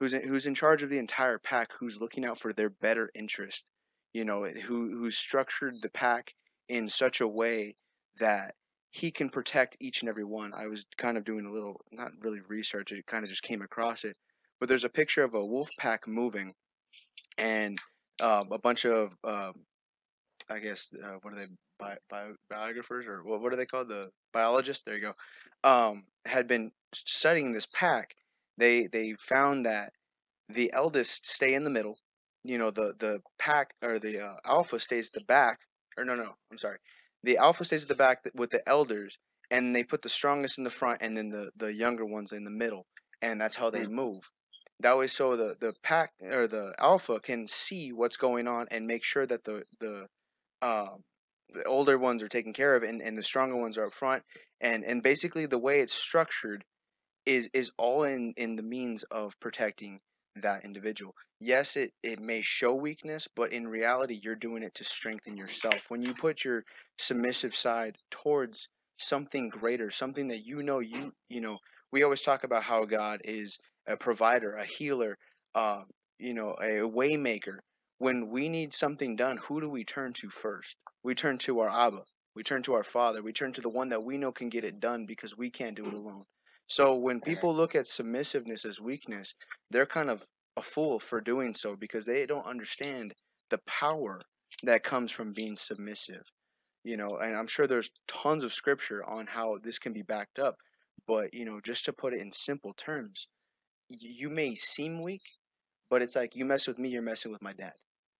Who's 0.00 0.14
in, 0.14 0.26
who's 0.26 0.46
in 0.46 0.54
charge 0.54 0.82
of 0.82 0.90
the 0.90 0.98
entire 0.98 1.38
pack? 1.38 1.70
Who's 1.78 2.00
looking 2.00 2.24
out 2.24 2.40
for 2.40 2.52
their 2.52 2.70
better 2.70 3.10
interest? 3.14 3.64
You 4.12 4.24
know, 4.24 4.44
who 4.44 4.90
who's 4.90 5.16
structured 5.16 5.80
the 5.80 5.90
pack 5.90 6.34
in 6.68 6.88
such 6.88 7.20
a 7.20 7.28
way 7.28 7.76
that 8.18 8.54
he 8.90 9.10
can 9.10 9.28
protect 9.28 9.76
each 9.78 10.00
and 10.00 10.08
every 10.08 10.24
one. 10.24 10.52
I 10.54 10.66
was 10.68 10.86
kind 10.96 11.18
of 11.18 11.24
doing 11.24 11.44
a 11.44 11.52
little, 11.52 11.80
not 11.92 12.12
really 12.20 12.40
research. 12.48 12.92
It 12.92 13.06
kind 13.06 13.24
of 13.24 13.30
just 13.30 13.42
came 13.42 13.60
across 13.62 14.04
it, 14.04 14.16
but 14.58 14.68
there's 14.68 14.84
a 14.84 14.88
picture 14.88 15.22
of 15.22 15.34
a 15.34 15.44
wolf 15.44 15.68
pack 15.78 16.08
moving, 16.08 16.54
and 17.36 17.78
um, 18.22 18.48
a 18.52 18.58
bunch 18.58 18.86
of 18.86 19.12
um, 19.22 19.52
I 20.48 20.60
guess 20.60 20.90
uh, 21.02 21.16
what 21.22 21.34
are 21.34 21.36
they 21.36 21.46
bi- 21.78 21.98
bio, 22.10 22.34
biographers 22.50 23.06
or 23.06 23.22
what 23.24 23.40
what 23.40 23.52
are 23.52 23.56
they 23.56 23.66
called? 23.66 23.88
The 23.88 24.10
biologists? 24.32 24.82
There 24.84 24.96
you 24.96 25.02
go. 25.02 25.14
Um, 25.68 26.04
had 26.24 26.46
been 26.46 26.72
studying 26.94 27.52
this 27.52 27.66
pack. 27.74 28.14
They 28.58 28.86
they 28.86 29.14
found 29.14 29.66
that 29.66 29.92
the 30.48 30.72
eldest 30.72 31.26
stay 31.26 31.54
in 31.54 31.64
the 31.64 31.70
middle. 31.70 31.98
You 32.44 32.58
know 32.58 32.70
the 32.70 32.94
the 32.98 33.20
pack 33.38 33.74
or 33.82 33.98
the 33.98 34.20
uh, 34.24 34.36
alpha 34.44 34.78
stays 34.80 35.08
at 35.08 35.14
the 35.20 35.24
back 35.26 35.60
or 35.96 36.04
no 36.04 36.14
no 36.14 36.34
I'm 36.50 36.58
sorry. 36.58 36.78
The 37.24 37.38
alpha 37.38 37.64
stays 37.64 37.82
at 37.82 37.88
the 37.88 37.94
back 37.96 38.24
with 38.34 38.50
the 38.50 38.66
elders 38.68 39.18
and 39.50 39.74
they 39.74 39.82
put 39.84 40.02
the 40.02 40.08
strongest 40.08 40.58
in 40.58 40.64
the 40.64 40.70
front 40.70 41.02
and 41.02 41.16
then 41.16 41.28
the 41.30 41.50
the 41.56 41.72
younger 41.72 42.04
ones 42.06 42.32
in 42.32 42.44
the 42.44 42.50
middle 42.50 42.86
and 43.22 43.40
that's 43.40 43.56
how 43.56 43.70
they 43.70 43.86
Hmm. 43.86 43.94
move. 43.94 44.30
That 44.80 44.96
way 44.98 45.06
so 45.08 45.36
the 45.36 45.56
the 45.60 45.74
pack 45.82 46.12
or 46.22 46.46
the 46.46 46.74
alpha 46.78 47.20
can 47.20 47.46
see 47.48 47.92
what's 47.92 48.16
going 48.16 48.46
on 48.48 48.68
and 48.70 48.86
make 48.86 49.04
sure 49.04 49.26
that 49.26 49.44
the 49.44 49.64
the 49.80 50.06
um, 50.62 51.02
the 51.50 51.64
older 51.64 51.98
ones 51.98 52.22
are 52.22 52.28
taken 52.28 52.52
care 52.52 52.74
of 52.76 52.82
and, 52.82 53.00
and 53.02 53.16
the 53.18 53.22
stronger 53.24 53.56
ones 53.56 53.78
are 53.78 53.86
up 53.86 53.94
front 53.94 54.22
and 54.60 54.84
and 54.84 55.02
basically 55.02 55.46
the 55.46 55.58
way 55.58 55.80
it's 55.80 55.92
structured 55.94 56.64
is 57.26 57.48
is 57.52 57.72
all 57.78 58.04
in 58.04 58.32
in 58.36 58.56
the 58.56 58.62
means 58.62 59.02
of 59.04 59.38
protecting 59.40 60.00
that 60.36 60.64
individual. 60.64 61.14
Yes 61.40 61.76
it 61.76 61.92
it 62.02 62.20
may 62.20 62.42
show 62.42 62.74
weakness 62.74 63.28
but 63.34 63.52
in 63.52 63.66
reality 63.68 64.20
you're 64.22 64.36
doing 64.36 64.62
it 64.62 64.74
to 64.74 64.84
strengthen 64.84 65.36
yourself. 65.36 65.86
When 65.90 66.02
you 66.02 66.14
put 66.14 66.44
your 66.44 66.64
submissive 66.98 67.54
side 67.56 67.96
towards 68.10 68.68
something 68.98 69.48
greater 69.50 69.90
something 69.90 70.28
that 70.28 70.44
you 70.46 70.62
know 70.62 70.78
you 70.80 71.12
you 71.28 71.40
know 71.40 71.58
we 71.92 72.02
always 72.02 72.22
talk 72.22 72.44
about 72.44 72.62
how 72.62 72.84
god 72.86 73.20
is 73.24 73.58
a 73.86 73.94
provider 73.96 74.54
a 74.54 74.64
healer 74.64 75.16
um 75.54 75.84
you 76.18 76.32
know 76.32 76.52
a 76.60 76.80
waymaker 76.80 77.58
when 77.98 78.28
we 78.30 78.48
need 78.48 78.74
something 78.74 79.16
done 79.16 79.38
who 79.38 79.60
do 79.60 79.68
we 79.70 79.84
turn 79.84 80.12
to 80.14 80.28
first? 80.28 80.76
We 81.02 81.14
turn 81.14 81.38
to 81.38 81.60
our 81.60 81.70
abba. 81.70 82.02
We 82.34 82.42
turn 82.42 82.62
to 82.64 82.74
our 82.74 82.84
father. 82.84 83.22
We 83.22 83.32
turn 83.32 83.52
to 83.54 83.62
the 83.62 83.70
one 83.70 83.88
that 83.88 84.04
we 84.04 84.18
know 84.18 84.32
can 84.32 84.50
get 84.50 84.64
it 84.64 84.80
done 84.80 85.06
because 85.06 85.36
we 85.36 85.50
can't 85.50 85.76
do 85.76 85.86
it 85.86 85.94
mm. 85.94 86.04
alone. 86.04 86.24
So 86.68 86.96
when 86.96 87.20
people 87.20 87.54
look 87.54 87.74
at 87.74 87.86
submissiveness 87.86 88.64
as 88.64 88.80
weakness, 88.80 89.34
they're 89.70 89.86
kind 89.86 90.10
of 90.10 90.24
a 90.56 90.62
fool 90.62 90.98
for 90.98 91.20
doing 91.20 91.54
so 91.54 91.76
because 91.76 92.04
they 92.04 92.26
don't 92.26 92.46
understand 92.46 93.14
the 93.50 93.58
power 93.66 94.20
that 94.64 94.82
comes 94.82 95.10
from 95.10 95.32
being 95.32 95.56
submissive. 95.56 96.22
You 96.84 96.96
know, 96.96 97.08
and 97.20 97.34
I'm 97.34 97.46
sure 97.46 97.66
there's 97.66 97.90
tons 98.06 98.44
of 98.44 98.52
scripture 98.52 99.04
on 99.04 99.26
how 99.26 99.58
this 99.62 99.78
can 99.78 99.92
be 99.92 100.02
backed 100.02 100.38
up, 100.38 100.56
but 101.06 101.34
you 101.34 101.44
know, 101.44 101.60
just 101.64 101.86
to 101.86 101.92
put 101.92 102.14
it 102.14 102.20
in 102.20 102.30
simple 102.32 102.74
terms, 102.74 103.26
you 103.88 104.28
may 104.28 104.54
seem 104.54 105.02
weak, 105.02 105.22
but 105.88 106.02
it's 106.02 106.16
like 106.16 106.36
you 106.36 106.44
mess 106.44 106.66
with 106.66 106.78
me, 106.78 106.88
you're 106.88 107.02
messing 107.02 107.32
with 107.32 107.42
my 107.42 107.52
dad. 107.52 107.72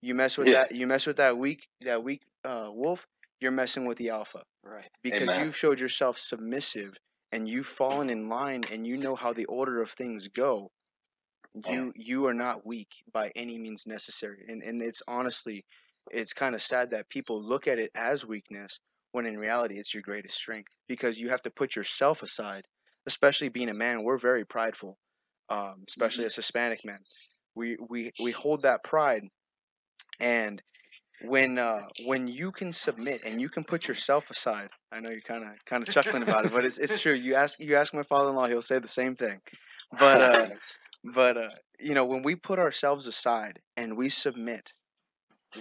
You 0.06 0.14
mess 0.14 0.38
with 0.38 0.48
Yeah. 0.48 0.52
that, 0.52 0.72
you 0.72 0.86
mess 0.86 1.06
with 1.06 1.16
that 1.16 1.36
weak, 1.36 1.68
that 1.80 2.02
weak 2.04 2.22
uh, 2.44 2.70
wolf, 2.72 3.06
you're 3.40 3.50
messing 3.50 3.86
with 3.86 3.98
the 3.98 4.10
alpha 4.10 4.44
Right. 4.62 4.90
because 5.02 5.36
Amen. 5.36 5.38
you've 5.38 5.56
showed 5.56 5.80
yourself 5.80 6.18
submissive 6.18 6.96
and 7.32 7.48
you've 7.48 7.66
fallen 7.66 8.10
in 8.10 8.28
line 8.28 8.66
and 8.66 8.86
you 8.86 8.98
know 8.98 9.16
how 9.16 9.32
the 9.32 9.46
order 9.46 9.82
of 9.82 9.90
things 9.90 10.28
go 10.28 10.70
you 11.54 11.92
you 11.96 12.26
are 12.26 12.34
not 12.34 12.66
weak 12.66 12.88
by 13.12 13.32
any 13.36 13.58
means 13.58 13.84
necessary 13.86 14.44
and 14.48 14.62
and 14.62 14.82
it's 14.82 15.02
honestly 15.08 15.64
it's 16.10 16.32
kind 16.32 16.54
of 16.54 16.62
sad 16.62 16.90
that 16.90 17.08
people 17.08 17.42
look 17.42 17.66
at 17.66 17.78
it 17.78 17.90
as 17.94 18.26
weakness 18.26 18.78
when 19.12 19.26
in 19.26 19.38
reality 19.38 19.78
it's 19.78 19.94
your 19.94 20.02
greatest 20.02 20.36
strength 20.36 20.72
because 20.88 21.18
you 21.18 21.28
have 21.30 21.42
to 21.42 21.50
put 21.50 21.74
yourself 21.76 22.22
aside 22.22 22.64
especially 23.06 23.48
being 23.48 23.70
a 23.70 23.74
man 23.74 24.02
we're 24.04 24.18
very 24.18 24.44
prideful 24.44 24.98
um, 25.48 25.84
especially 25.88 26.24
as 26.24 26.36
hispanic 26.36 26.84
men 26.84 27.00
we 27.54 27.76
we 27.88 28.12
we 28.18 28.30
hold 28.32 28.62
that 28.62 28.84
pride 28.84 29.24
and 30.20 30.62
when 31.22 31.58
uh 31.58 31.82
when 32.06 32.28
you 32.28 32.52
can 32.52 32.72
submit 32.72 33.22
and 33.24 33.40
you 33.40 33.48
can 33.48 33.64
put 33.64 33.88
yourself 33.88 34.30
aside 34.30 34.68
i 34.92 35.00
know 35.00 35.10
you're 35.10 35.20
kind 35.20 35.44
of 35.44 35.50
kind 35.66 35.82
of 35.82 35.92
chuckling 35.92 36.22
about 36.22 36.44
it 36.44 36.52
but 36.52 36.64
it's 36.64 36.78
it's 36.78 37.00
true 37.00 37.14
you 37.14 37.34
ask 37.34 37.58
you 37.60 37.76
ask 37.76 37.94
my 37.94 38.02
father-in-law 38.02 38.46
he'll 38.46 38.62
say 38.62 38.78
the 38.78 38.88
same 38.88 39.14
thing 39.14 39.40
but 39.98 40.20
uh 40.20 40.48
but 41.14 41.36
uh 41.36 41.48
you 41.80 41.94
know 41.94 42.04
when 42.04 42.22
we 42.22 42.34
put 42.34 42.58
ourselves 42.58 43.06
aside 43.06 43.60
and 43.76 43.96
we 43.96 44.08
submit 44.08 44.72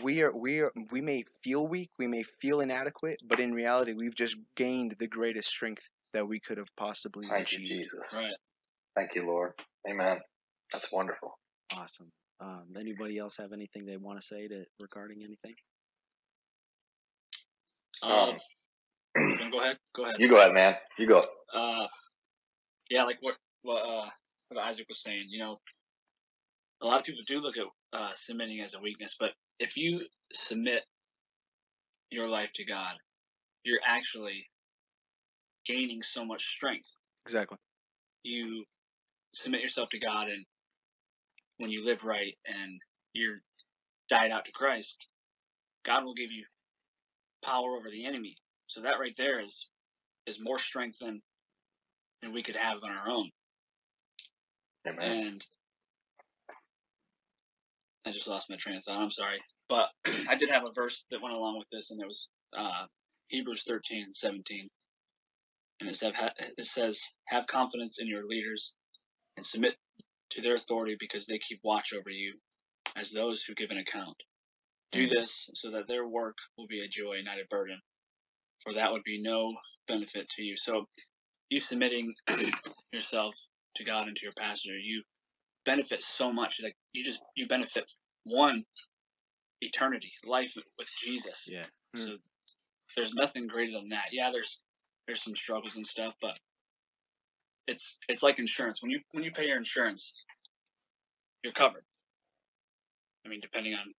we 0.03 0.21
are 0.21 0.35
we 0.35 0.59
are 0.59 0.71
we 0.91 1.01
may 1.01 1.23
feel 1.43 1.67
weak 1.67 1.89
we 1.97 2.07
may 2.07 2.23
feel 2.41 2.59
inadequate 2.59 3.19
but 3.27 3.39
in 3.39 3.53
reality 3.53 3.93
we've 3.93 4.15
just 4.15 4.35
gained 4.55 4.95
the 4.99 5.07
greatest 5.07 5.49
strength 5.49 5.89
that 6.13 6.27
we 6.27 6.39
could 6.39 6.57
have 6.57 6.73
possibly 6.77 7.27
Thank 7.27 7.51
you, 7.51 7.57
achieved 7.57 7.71
Jesus. 7.71 8.13
Right. 8.13 8.33
Thank 8.95 9.15
you, 9.15 9.27
Lord. 9.27 9.51
Amen. 9.87 10.19
That's 10.71 10.91
wonderful. 10.91 11.37
Awesome. 11.75 12.11
Um, 12.39 12.65
anybody 12.77 13.17
else 13.17 13.37
have 13.37 13.53
anything 13.53 13.85
they 13.85 13.97
want 13.97 14.19
to 14.19 14.25
say 14.25 14.47
to 14.47 14.65
regarding 14.79 15.23
anything? 15.23 15.55
Um, 18.03 18.37
no, 19.17 19.49
go 19.51 19.59
ahead. 19.59 19.77
Go 19.95 20.03
ahead. 20.03 20.15
You 20.19 20.29
go 20.29 20.37
ahead, 20.37 20.53
man. 20.53 20.75
You 20.99 21.07
go. 21.07 21.23
Uh, 21.53 21.87
yeah, 22.89 23.03
like 23.03 23.17
what 23.21 23.37
what 23.61 23.81
uh 23.81 24.09
what 24.49 24.61
Isaac 24.63 24.85
was 24.89 25.01
saying. 25.01 25.27
You 25.29 25.39
know, 25.39 25.57
a 26.81 26.85
lot 26.85 26.99
of 26.99 27.05
people 27.05 27.23
do 27.25 27.39
look 27.39 27.57
at 27.57 27.65
uh, 27.93 28.11
submitting 28.13 28.59
as 28.61 28.73
a 28.73 28.79
weakness, 28.79 29.15
but 29.19 29.31
if 29.59 29.77
you 29.77 30.01
submit 30.33 30.83
your 32.11 32.27
life 32.27 32.51
to 32.53 32.65
God, 32.65 32.95
you're 33.63 33.79
actually 33.85 34.45
gaining 35.65 36.01
so 36.01 36.25
much 36.25 36.45
strength. 36.45 36.89
exactly 37.25 37.57
You 38.23 38.65
submit 39.33 39.61
yourself 39.61 39.89
to 39.89 39.99
God, 39.99 40.27
and 40.27 40.45
when 41.57 41.69
you 41.69 41.85
live 41.85 42.03
right 42.03 42.35
and 42.45 42.79
you're 43.13 43.39
died 44.09 44.31
out 44.31 44.45
to 44.45 44.51
Christ, 44.51 45.05
God 45.85 46.03
will 46.05 46.13
give 46.13 46.31
you 46.31 46.45
power 47.43 47.75
over 47.77 47.89
the 47.89 48.05
enemy. 48.05 48.35
So 48.67 48.81
that 48.81 48.99
right 48.99 49.15
there 49.17 49.39
is 49.39 49.67
is 50.25 50.39
more 50.41 50.59
strength 50.59 50.99
than 50.99 51.21
than 52.21 52.33
we 52.33 52.43
could 52.43 52.55
have 52.55 52.79
on 52.83 52.91
our 52.91 53.09
own. 53.09 53.29
Amen. 54.87 55.27
And 55.27 55.45
I 58.05 58.11
just 58.11 58.27
lost 58.27 58.49
my 58.49 58.55
train 58.57 58.77
of 58.77 58.83
thought. 58.83 59.01
I'm 59.01 59.11
sorry, 59.11 59.39
but 59.69 59.87
I 60.29 60.35
did 60.35 60.49
have 60.51 60.63
a 60.67 60.73
verse 60.73 61.05
that 61.11 61.21
went 61.21 61.35
along 61.35 61.57
with 61.57 61.67
this, 61.71 61.91
and 61.91 62.01
it 62.01 62.07
was 62.07 62.29
uh, 62.57 62.85
Hebrews 63.27 63.63
13 63.67 64.03
and 64.03 64.15
17, 64.15 64.69
and 65.81 65.89
it 65.89 65.95
said 65.95 66.13
it 66.57 66.65
says, 66.65 66.99
"Have 67.27 67.47
confidence 67.47 67.99
in 67.99 68.07
your 68.07 68.25
leaders, 68.25 68.73
and 69.37 69.45
submit 69.45 69.75
to 70.35 70.41
their 70.41 70.55
authority, 70.55 70.95
because 70.99 71.25
they 71.25 71.39
keep 71.39 71.59
watch 71.63 71.93
over 71.93 72.09
you, 72.09 72.35
as 72.95 73.11
those 73.11 73.43
who 73.43 73.55
give 73.55 73.71
an 73.71 73.77
account. 73.77 74.17
Do 74.91 75.07
Mm. 75.07 75.09
this 75.09 75.49
so 75.55 75.71
that 75.71 75.87
their 75.87 76.07
work 76.07 76.37
will 76.57 76.67
be 76.67 76.81
a 76.81 76.87
joy, 76.87 77.21
not 77.23 77.39
a 77.39 77.45
burden, 77.49 77.81
for 78.63 78.73
that 78.73 78.91
would 78.91 79.03
be 79.03 79.21
no 79.21 79.57
benefit 79.87 80.29
to 80.31 80.43
you." 80.43 80.55
So, 80.57 80.87
you 81.49 81.59
submitting 81.59 82.15
yourself 82.93 83.35
to 83.75 83.83
God 83.83 84.07
and 84.07 84.15
to 84.15 84.23
your 84.23 84.33
pastor, 84.33 84.77
you 84.77 85.03
benefit 85.65 86.03
so 86.03 86.31
much. 86.31 86.61
Like 86.61 86.77
you 86.93 87.03
just 87.03 87.21
you 87.35 87.47
benefit 87.47 87.89
one 88.23 88.65
eternity, 89.61 90.13
life 90.25 90.55
with 90.77 90.89
Jesus. 90.97 91.49
Yeah. 91.51 91.65
So 91.95 92.17
there's 92.95 93.13
nothing 93.13 93.47
greater 93.47 93.73
than 93.73 93.89
that. 93.89 94.05
Yeah, 94.11 94.31
there's 94.31 94.59
there's 95.07 95.23
some 95.23 95.35
struggles 95.35 95.75
and 95.75 95.85
stuff, 95.85 96.15
but 96.21 96.39
it's 97.67 97.97
it's 98.07 98.23
like 98.23 98.39
insurance. 98.39 98.81
When 98.81 98.91
you 98.91 99.01
when 99.11 99.23
you 99.23 99.31
pay 99.31 99.47
your 99.47 99.57
insurance, 99.57 100.13
you're 101.45 101.53
covered. 101.53 101.83
I 103.23 103.29
mean, 103.29 103.39
depending 103.39 103.75
on 103.75 103.93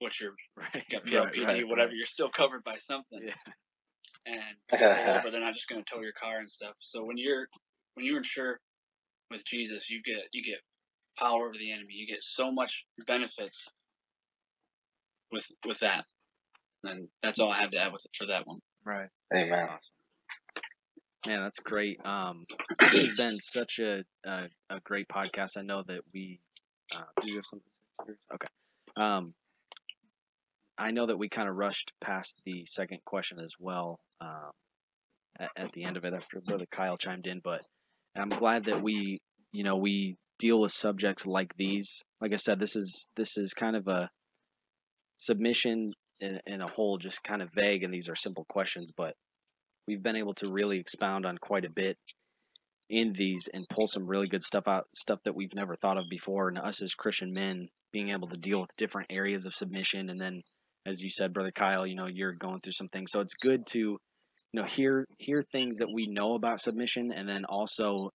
what 0.00 0.20
you're 0.20 0.34
Right. 0.56 0.84
got 0.90 1.04
PLPD, 1.04 1.46
right, 1.46 1.68
whatever, 1.68 1.92
you're 1.92 2.04
still 2.04 2.28
covered 2.28 2.64
by 2.64 2.76
something. 2.76 3.20
Yeah. 3.22 3.34
And 4.26 4.56
whatever, 4.70 5.30
they're 5.30 5.40
not 5.40 5.54
just 5.54 5.68
going 5.68 5.82
to 5.82 5.90
tow 5.90 6.00
your 6.00 6.12
car 6.12 6.38
and 6.38 6.50
stuff. 6.50 6.72
So 6.80 7.04
when 7.04 7.16
you're 7.16 7.46
when 7.94 8.04
you 8.04 8.16
insure 8.16 8.58
with 9.30 9.44
Jesus, 9.44 9.88
you 9.88 10.02
get 10.04 10.24
you 10.32 10.42
get 10.42 10.58
power 11.16 11.46
over 11.46 11.56
the 11.56 11.70
enemy. 11.70 11.94
You 11.94 12.12
get 12.12 12.22
so 12.22 12.50
much 12.50 12.84
benefits 13.06 13.68
with 15.30 15.46
with 15.64 15.78
that. 15.80 16.04
And 16.82 17.08
that's 17.22 17.38
all 17.38 17.52
I 17.52 17.58
have 17.58 17.70
to 17.70 17.78
add 17.78 17.92
with 17.92 18.04
it 18.04 18.16
for 18.16 18.26
that 18.26 18.46
one. 18.46 18.58
Right. 18.84 19.08
Amen. 19.34 19.68
Awesome. 19.68 19.94
Man, 21.26 21.42
that's 21.42 21.60
great. 21.60 22.04
Um, 22.04 22.44
this 22.80 23.00
has 23.00 23.16
been 23.16 23.38
such 23.40 23.78
a, 23.78 24.04
a 24.24 24.48
a 24.70 24.80
great 24.80 25.08
podcast. 25.08 25.56
I 25.56 25.62
know 25.62 25.82
that 25.86 26.00
we 26.12 26.40
uh, 26.94 27.02
you 27.24 27.36
have 27.36 27.46
something? 27.46 28.16
Okay. 28.34 28.48
Um, 28.96 29.34
I 30.76 30.90
know 30.90 31.06
that 31.06 31.18
we 31.18 31.28
kind 31.28 31.48
of 31.48 31.56
rushed 31.56 31.92
past 32.00 32.40
the 32.44 32.64
second 32.66 32.98
question 33.04 33.38
as 33.40 33.54
well 33.58 34.00
um, 34.20 34.50
at, 35.38 35.50
at 35.56 35.72
the 35.72 35.84
end 35.84 35.96
of 35.96 36.04
it 36.04 36.14
after 36.14 36.40
Brother 36.40 36.66
Kyle 36.70 36.96
chimed 36.96 37.26
in, 37.26 37.40
but 37.42 37.62
I'm 38.16 38.28
glad 38.28 38.64
that 38.66 38.82
we, 38.82 39.20
you 39.52 39.64
know, 39.64 39.76
we 39.76 40.16
deal 40.38 40.60
with 40.60 40.72
subjects 40.72 41.26
like 41.26 41.54
these. 41.56 42.02
Like 42.20 42.32
I 42.32 42.38
said, 42.38 42.58
this 42.58 42.76
is 42.76 43.06
this 43.16 43.36
is 43.36 43.54
kind 43.54 43.76
of 43.76 43.88
a 43.88 44.08
submission 45.18 45.92
in, 46.20 46.40
in 46.46 46.60
a 46.60 46.66
whole, 46.66 46.98
just 46.98 47.22
kind 47.22 47.42
of 47.42 47.52
vague, 47.52 47.82
and 47.82 47.92
these 47.92 48.08
are 48.08 48.16
simple 48.16 48.44
questions, 48.48 48.92
but 48.96 49.14
we've 49.86 50.02
been 50.02 50.16
able 50.16 50.34
to 50.34 50.50
really 50.50 50.78
expound 50.78 51.26
on 51.26 51.38
quite 51.38 51.64
a 51.64 51.70
bit 51.70 51.96
in 52.90 53.12
these 53.12 53.48
and 53.52 53.68
pull 53.68 53.86
some 53.86 54.06
really 54.06 54.26
good 54.26 54.42
stuff 54.42 54.68
out, 54.68 54.86
stuff 54.94 55.20
that 55.24 55.34
we've 55.34 55.54
never 55.54 55.74
thought 55.74 55.98
of 55.98 56.08
before. 56.08 56.48
And 56.48 56.58
us 56.58 56.82
as 56.82 56.94
Christian 56.94 57.32
men 57.32 57.68
being 57.92 58.10
able 58.10 58.28
to 58.28 58.38
deal 58.38 58.60
with 58.60 58.76
different 58.76 59.10
areas 59.10 59.46
of 59.46 59.54
submission, 59.54 60.10
and 60.10 60.20
then, 60.20 60.42
as 60.86 61.00
you 61.02 61.10
said, 61.10 61.32
brother 61.32 61.52
Kyle, 61.52 61.86
you 61.86 61.94
know, 61.94 62.06
you're 62.06 62.32
going 62.32 62.60
through 62.60 62.72
some 62.72 62.88
things, 62.88 63.10
so 63.12 63.20
it's 63.20 63.34
good 63.34 63.66
to, 63.68 63.78
you 63.78 63.98
know, 64.52 64.64
hear 64.64 65.06
hear 65.18 65.40
things 65.40 65.78
that 65.78 65.92
we 65.92 66.06
know 66.06 66.34
about 66.34 66.60
submission, 66.60 67.12
and 67.12 67.26
then 67.26 67.44
also 67.44 68.10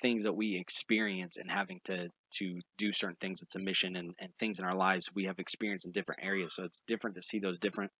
things 0.00 0.24
that 0.24 0.34
we 0.34 0.56
experience 0.56 1.38
and 1.38 1.50
having 1.50 1.80
to 1.84 2.08
to 2.38 2.60
do 2.78 2.92
certain 2.92 3.16
things 3.20 3.42
at 3.42 3.50
submission 3.52 3.96
and, 3.96 4.12
and 4.20 4.30
things 4.38 4.58
in 4.58 4.64
our 4.64 4.76
lives 4.76 5.08
we 5.14 5.24
have 5.24 5.38
experienced 5.38 5.86
in 5.86 5.92
different 5.92 6.22
areas. 6.24 6.54
So 6.54 6.64
it's 6.64 6.82
different 6.86 7.16
to 7.16 7.22
see 7.22 7.38
those 7.38 7.58
different, 7.58 7.90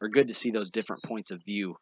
or 0.00 0.08
good 0.08 0.28
to 0.28 0.34
see 0.34 0.50
those 0.50 0.70
different 0.70 1.02
points 1.02 1.30
of 1.30 1.42
view 1.44 1.76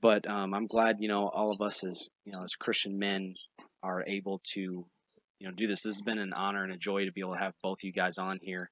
but 0.00 0.28
um, 0.28 0.54
I'm 0.54 0.66
glad 0.66 0.96
you 1.00 1.08
know 1.08 1.28
all 1.28 1.50
of 1.50 1.60
us 1.60 1.84
as 1.84 2.08
you 2.24 2.32
know 2.32 2.42
as 2.42 2.56
Christian 2.56 2.98
men 2.98 3.34
are 3.82 4.04
able 4.06 4.40
to 4.54 4.60
you 4.60 5.48
know 5.48 5.52
do 5.52 5.66
this. 5.66 5.82
This 5.82 5.96
has 5.96 6.02
been 6.02 6.18
an 6.18 6.32
honor 6.32 6.64
and 6.64 6.72
a 6.72 6.76
joy 6.76 7.04
to 7.04 7.12
be 7.12 7.20
able 7.20 7.34
to 7.34 7.40
have 7.40 7.54
both 7.62 7.84
you 7.84 7.92
guys 7.92 8.18
on 8.18 8.38
here, 8.42 8.70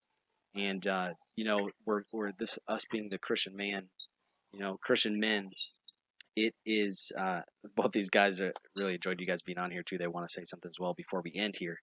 and 0.54 0.86
uh, 0.86 1.10
you 1.36 1.44
know 1.44 1.70
we're 1.84 2.02
we're 2.12 2.32
this 2.32 2.58
us 2.68 2.84
being 2.90 3.08
the 3.08 3.18
Christian 3.18 3.56
man, 3.56 3.88
you 4.52 4.60
know 4.60 4.78
Christian 4.82 5.20
men. 5.20 5.50
It 6.34 6.54
is 6.64 7.12
uh, 7.16 7.42
both 7.76 7.92
these 7.92 8.10
guys 8.10 8.40
are 8.40 8.52
really 8.76 8.94
enjoyed 8.94 9.20
you 9.20 9.26
guys 9.26 9.42
being 9.42 9.58
on 9.58 9.70
here 9.70 9.82
too. 9.82 9.98
They 9.98 10.06
want 10.06 10.28
to 10.28 10.32
say 10.32 10.44
something 10.44 10.70
as 10.70 10.80
well 10.80 10.94
before 10.94 11.22
we 11.22 11.32
end 11.34 11.56
here, 11.56 11.78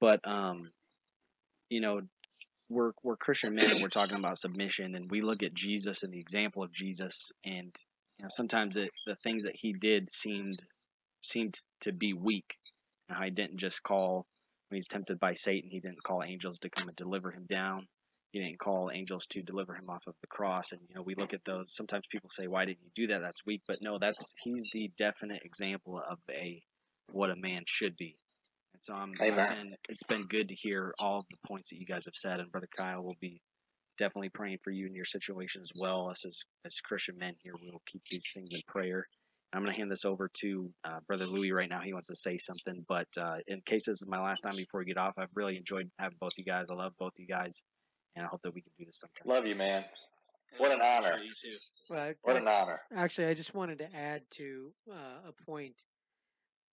but 0.00 0.20
um, 0.26 0.70
you 1.70 1.80
know 1.80 2.02
we're 2.68 2.92
we're 3.02 3.16
Christian 3.16 3.54
men 3.54 3.70
and 3.70 3.82
we're 3.82 3.88
talking 3.88 4.16
about 4.16 4.38
submission 4.38 4.94
and 4.94 5.10
we 5.10 5.20
look 5.20 5.42
at 5.42 5.54
Jesus 5.54 6.02
and 6.02 6.12
the 6.12 6.20
example 6.20 6.62
of 6.62 6.72
Jesus 6.72 7.32
and 7.44 7.74
you 8.22 8.26
know 8.26 8.30
sometimes 8.30 8.76
it, 8.76 8.90
the 9.04 9.16
things 9.16 9.42
that 9.42 9.56
he 9.56 9.72
did 9.72 10.08
seemed 10.08 10.56
seemed 11.22 11.58
to 11.80 11.92
be 11.92 12.12
weak. 12.12 12.56
And 13.08 13.18
how 13.18 13.24
he 13.24 13.30
didn't 13.32 13.56
just 13.56 13.82
call 13.82 14.26
when 14.68 14.76
he's 14.76 14.86
tempted 14.86 15.18
by 15.18 15.32
Satan 15.32 15.70
he 15.70 15.80
didn't 15.80 16.04
call 16.04 16.22
angels 16.22 16.60
to 16.60 16.70
come 16.70 16.86
and 16.86 16.96
deliver 16.96 17.32
him 17.32 17.46
down. 17.50 17.88
He 18.30 18.38
didn't 18.38 18.60
call 18.60 18.92
angels 18.94 19.26
to 19.30 19.42
deliver 19.42 19.74
him 19.74 19.90
off 19.90 20.06
of 20.06 20.14
the 20.20 20.28
cross. 20.28 20.70
And 20.70 20.80
you 20.88 20.94
know 20.94 21.02
we 21.02 21.16
look 21.16 21.34
at 21.34 21.44
those 21.44 21.74
sometimes 21.74 22.06
people 22.06 22.30
say 22.30 22.46
why 22.46 22.64
didn't 22.64 22.84
you 22.84 22.90
do 22.94 23.06
that? 23.08 23.22
That's 23.22 23.44
weak. 23.44 23.62
But 23.66 23.82
no 23.82 23.98
that's 23.98 24.36
he's 24.44 24.68
the 24.72 24.92
definite 24.96 25.42
example 25.44 25.98
of 25.98 26.20
a 26.30 26.62
what 27.10 27.30
a 27.30 27.36
man 27.36 27.64
should 27.66 27.96
be. 27.96 28.16
And 28.74 28.84
so 28.84 28.94
I'm, 28.94 29.14
been, 29.18 29.74
it's 29.88 30.04
been 30.04 30.28
good 30.28 30.50
to 30.50 30.54
hear 30.54 30.94
all 31.00 31.26
the 31.28 31.48
points 31.48 31.70
that 31.70 31.80
you 31.80 31.86
guys 31.86 32.04
have 32.04 32.14
said 32.14 32.38
and 32.38 32.52
brother 32.52 32.68
Kyle 32.76 33.02
will 33.02 33.16
be 33.20 33.42
definitely 33.98 34.30
praying 34.30 34.58
for 34.62 34.70
you 34.70 34.86
in 34.86 34.94
your 34.94 35.04
situation 35.04 35.62
as 35.62 35.72
well. 35.76 36.08
Us 36.10 36.24
as, 36.24 36.40
as 36.64 36.80
Christian 36.80 37.16
men 37.18 37.34
here, 37.42 37.52
we 37.60 37.70
will 37.70 37.82
keep 37.86 38.02
these 38.10 38.30
things 38.34 38.54
in 38.54 38.60
prayer. 38.66 39.06
I'm 39.54 39.62
going 39.62 39.72
to 39.72 39.78
hand 39.78 39.90
this 39.90 40.06
over 40.06 40.30
to 40.40 40.70
uh, 40.84 41.00
Brother 41.06 41.26
Louis 41.26 41.52
right 41.52 41.68
now. 41.68 41.80
He 41.80 41.92
wants 41.92 42.08
to 42.08 42.16
say 42.16 42.38
something, 42.38 42.80
but 42.88 43.08
uh, 43.20 43.36
in 43.48 43.60
case 43.66 43.84
this 43.84 44.00
is 44.00 44.06
my 44.08 44.18
last 44.20 44.40
time 44.40 44.56
before 44.56 44.80
we 44.80 44.86
get 44.86 44.96
off, 44.96 45.12
I've 45.18 45.28
really 45.34 45.58
enjoyed 45.58 45.90
having 45.98 46.16
both 46.18 46.32
you 46.38 46.44
guys. 46.44 46.66
I 46.70 46.74
love 46.74 46.92
both 46.98 47.12
you 47.18 47.26
guys, 47.26 47.62
and 48.16 48.24
I 48.24 48.28
hope 48.30 48.40
that 48.42 48.54
we 48.54 48.62
can 48.62 48.72
do 48.78 48.86
this 48.86 49.00
sometime. 49.00 49.34
Love 49.36 49.46
you, 49.46 49.54
man. 49.54 49.84
What 50.56 50.72
an 50.72 50.80
honor. 50.82 51.18
You 51.18 51.32
too. 51.40 51.58
Well, 51.90 52.12
What 52.22 52.36
an 52.36 52.48
honor. 52.48 52.80
actually, 52.96 53.26
I 53.26 53.34
just 53.34 53.54
wanted 53.54 53.78
to 53.80 53.94
add 53.94 54.22
to 54.36 54.72
uh, 54.90 55.28
a 55.28 55.44
point. 55.44 55.74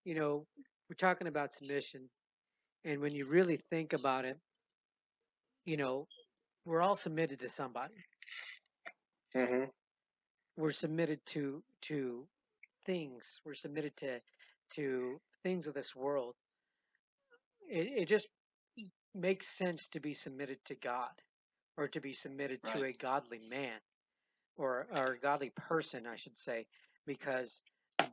You 0.05 0.15
know, 0.15 0.45
we're 0.89 0.95
talking 0.97 1.27
about 1.27 1.53
submission, 1.53 2.07
and 2.85 3.01
when 3.01 3.13
you 3.13 3.25
really 3.25 3.59
think 3.69 3.91
about 3.91 4.23
it, 4.23 4.37
you 5.65 5.75
know, 5.75 6.07
we're 6.69 6.81
all 6.83 6.95
submitted 6.95 7.39
to 7.39 7.49
somebody. 7.49 7.95
hmm 9.33 9.65
We're 10.55 10.71
submitted 10.71 11.19
to 11.27 11.63
to 11.83 12.27
things. 12.85 13.23
We're 13.45 13.55
submitted 13.55 13.97
to 13.97 14.19
to 14.75 15.19
things 15.43 15.67
of 15.67 15.73
this 15.73 15.95
world. 15.95 16.35
It, 17.69 18.03
it 18.03 18.07
just 18.07 18.27
makes 19.15 19.47
sense 19.47 19.87
to 19.89 19.99
be 19.99 20.13
submitted 20.13 20.59
to 20.65 20.75
God, 20.75 21.11
or 21.77 21.87
to 21.89 21.99
be 22.01 22.13
submitted 22.13 22.61
to 22.63 22.85
a 22.85 22.93
godly 22.93 23.39
man, 23.49 23.79
or 24.57 24.87
or 24.93 25.13
a 25.13 25.19
godly 25.19 25.51
person, 25.69 26.05
I 26.05 26.17
should 26.17 26.37
say, 26.37 26.67
because 27.07 27.61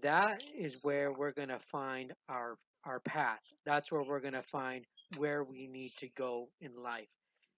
that 0.03 0.43
is 0.59 0.77
where 0.83 1.13
we're 1.13 1.33
going 1.33 1.51
to 1.51 1.61
find 1.71 2.15
our 2.29 2.57
our 2.85 3.01
path. 3.01 3.41
That's 3.67 3.93
where 3.93 4.03
we're 4.03 4.21
going 4.21 4.35
to 4.35 4.43
find 4.51 4.85
where 5.19 5.45
we 5.45 5.67
need 5.67 5.93
to 5.99 6.09
go 6.17 6.49
in 6.61 6.73
life, 6.83 7.09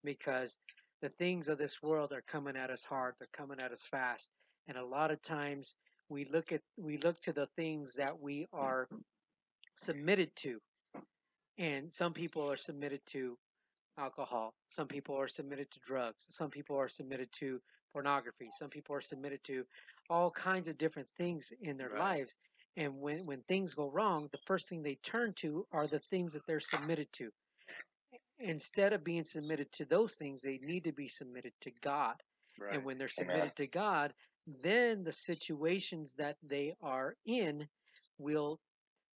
because 0.04 0.58
the 1.02 1.10
things 1.10 1.48
of 1.48 1.58
this 1.58 1.82
world 1.82 2.12
are 2.12 2.22
coming 2.22 2.56
at 2.56 2.70
us 2.70 2.84
hard. 2.84 3.14
They're 3.18 3.28
coming 3.32 3.60
at 3.60 3.72
us 3.72 3.82
fast, 3.90 4.30
and 4.68 4.76
a 4.78 4.84
lot 4.84 5.10
of 5.10 5.22
times 5.22 5.74
we 6.08 6.24
look 6.26 6.52
at 6.52 6.62
we 6.76 6.98
look 6.98 7.20
to 7.22 7.32
the 7.32 7.48
things 7.56 7.94
that 7.94 8.20
we 8.20 8.46
are 8.52 8.88
submitted 9.76 10.34
to, 10.36 10.60
and 11.58 11.92
some 11.92 12.14
people 12.14 12.50
are 12.50 12.56
submitted 12.56 13.00
to 13.08 13.36
alcohol. 13.98 14.54
Some 14.68 14.88
people 14.88 15.16
are 15.16 15.28
submitted 15.28 15.70
to 15.72 15.80
drugs. 15.80 16.26
Some 16.30 16.50
people 16.50 16.76
are 16.78 16.88
submitted 16.88 17.32
to 17.34 17.60
pornography. 17.92 18.50
Some 18.52 18.70
people 18.70 18.96
are 18.96 19.00
submitted 19.02 19.44
to 19.44 19.64
all 20.10 20.30
kinds 20.32 20.68
of 20.68 20.78
different 20.78 21.08
things 21.18 21.52
in 21.62 21.78
their 21.78 21.90
Right. 21.90 22.20
lives. 22.20 22.36
And 22.76 23.00
when, 23.00 23.26
when 23.26 23.42
things 23.44 23.74
go 23.74 23.90
wrong, 23.90 24.28
the 24.32 24.38
first 24.46 24.68
thing 24.68 24.82
they 24.82 24.96
turn 24.96 25.34
to 25.36 25.66
are 25.72 25.88
the 25.88 26.00
things 26.00 26.34
that 26.34 26.46
they're 26.46 26.60
submitted 26.60 27.12
to. 27.14 27.32
Instead 28.40 28.92
of 28.92 29.04
being 29.04 29.24
submitted 29.24 29.70
to 29.72 29.84
those 29.84 30.14
things, 30.14 30.42
they 30.42 30.58
need 30.62 30.84
to 30.84 30.92
be 30.92 31.08
submitted 31.08 31.52
to 31.60 31.70
God. 31.82 32.14
And 32.70 32.84
when 32.84 32.98
they're 32.98 33.08
Amen. 33.20 33.26
submitted 33.32 33.56
to 33.56 33.66
God, 33.66 34.14
then 34.62 35.04
the 35.04 35.12
situations 35.12 36.14
that 36.18 36.36
they 36.42 36.74
are 36.82 37.14
in 37.26 37.68
will 38.18 38.60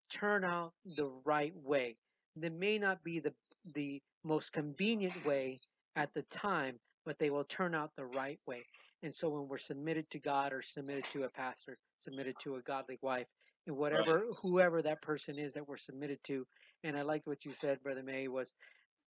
turn 0.10 0.44
out 0.44 0.74
the 0.86 1.08
right 1.26 1.54
way. 1.56 1.98
They 2.36 2.50
may 2.50 2.78
not 2.78 3.04
be 3.04 3.20
the 3.20 3.34
the 3.74 4.02
most 4.24 4.52
convenient 4.54 5.26
way 5.26 5.60
at 5.96 6.14
the 6.14 6.24
time, 6.24 6.80
but 7.06 7.18
they 7.20 7.30
will 7.30 7.46
turn 7.46 7.76
out 7.76 7.92
the 7.96 8.06
right 8.06 8.40
way. 8.48 8.64
And 9.04 9.14
so 9.14 9.30
when 9.30 9.48
we're 9.48 9.58
submitted 9.58 10.10
to 10.12 10.20
God 10.20 10.54
or 10.54 10.62
submitted 10.62 11.06
to 11.14 11.24
a 11.24 11.30
pastor, 11.30 11.78
submitted 12.00 12.36
to 12.40 12.56
a 12.56 12.62
godly 12.62 12.98
wife, 13.02 13.28
and 13.68 13.78
whatever 13.78 14.26
whoever 14.42 14.82
that 14.82 15.02
person 15.02 15.38
is 15.40 15.54
that 15.54 15.68
we're 15.68 15.78
submitted 15.78 16.20
to, 16.26 16.46
and 16.84 16.98
I 16.98 17.04
liked 17.04 17.28
what 17.28 17.46
you 17.46 17.54
said, 17.54 17.82
Brother 17.84 18.04
May, 18.04 18.28
was 18.28 18.54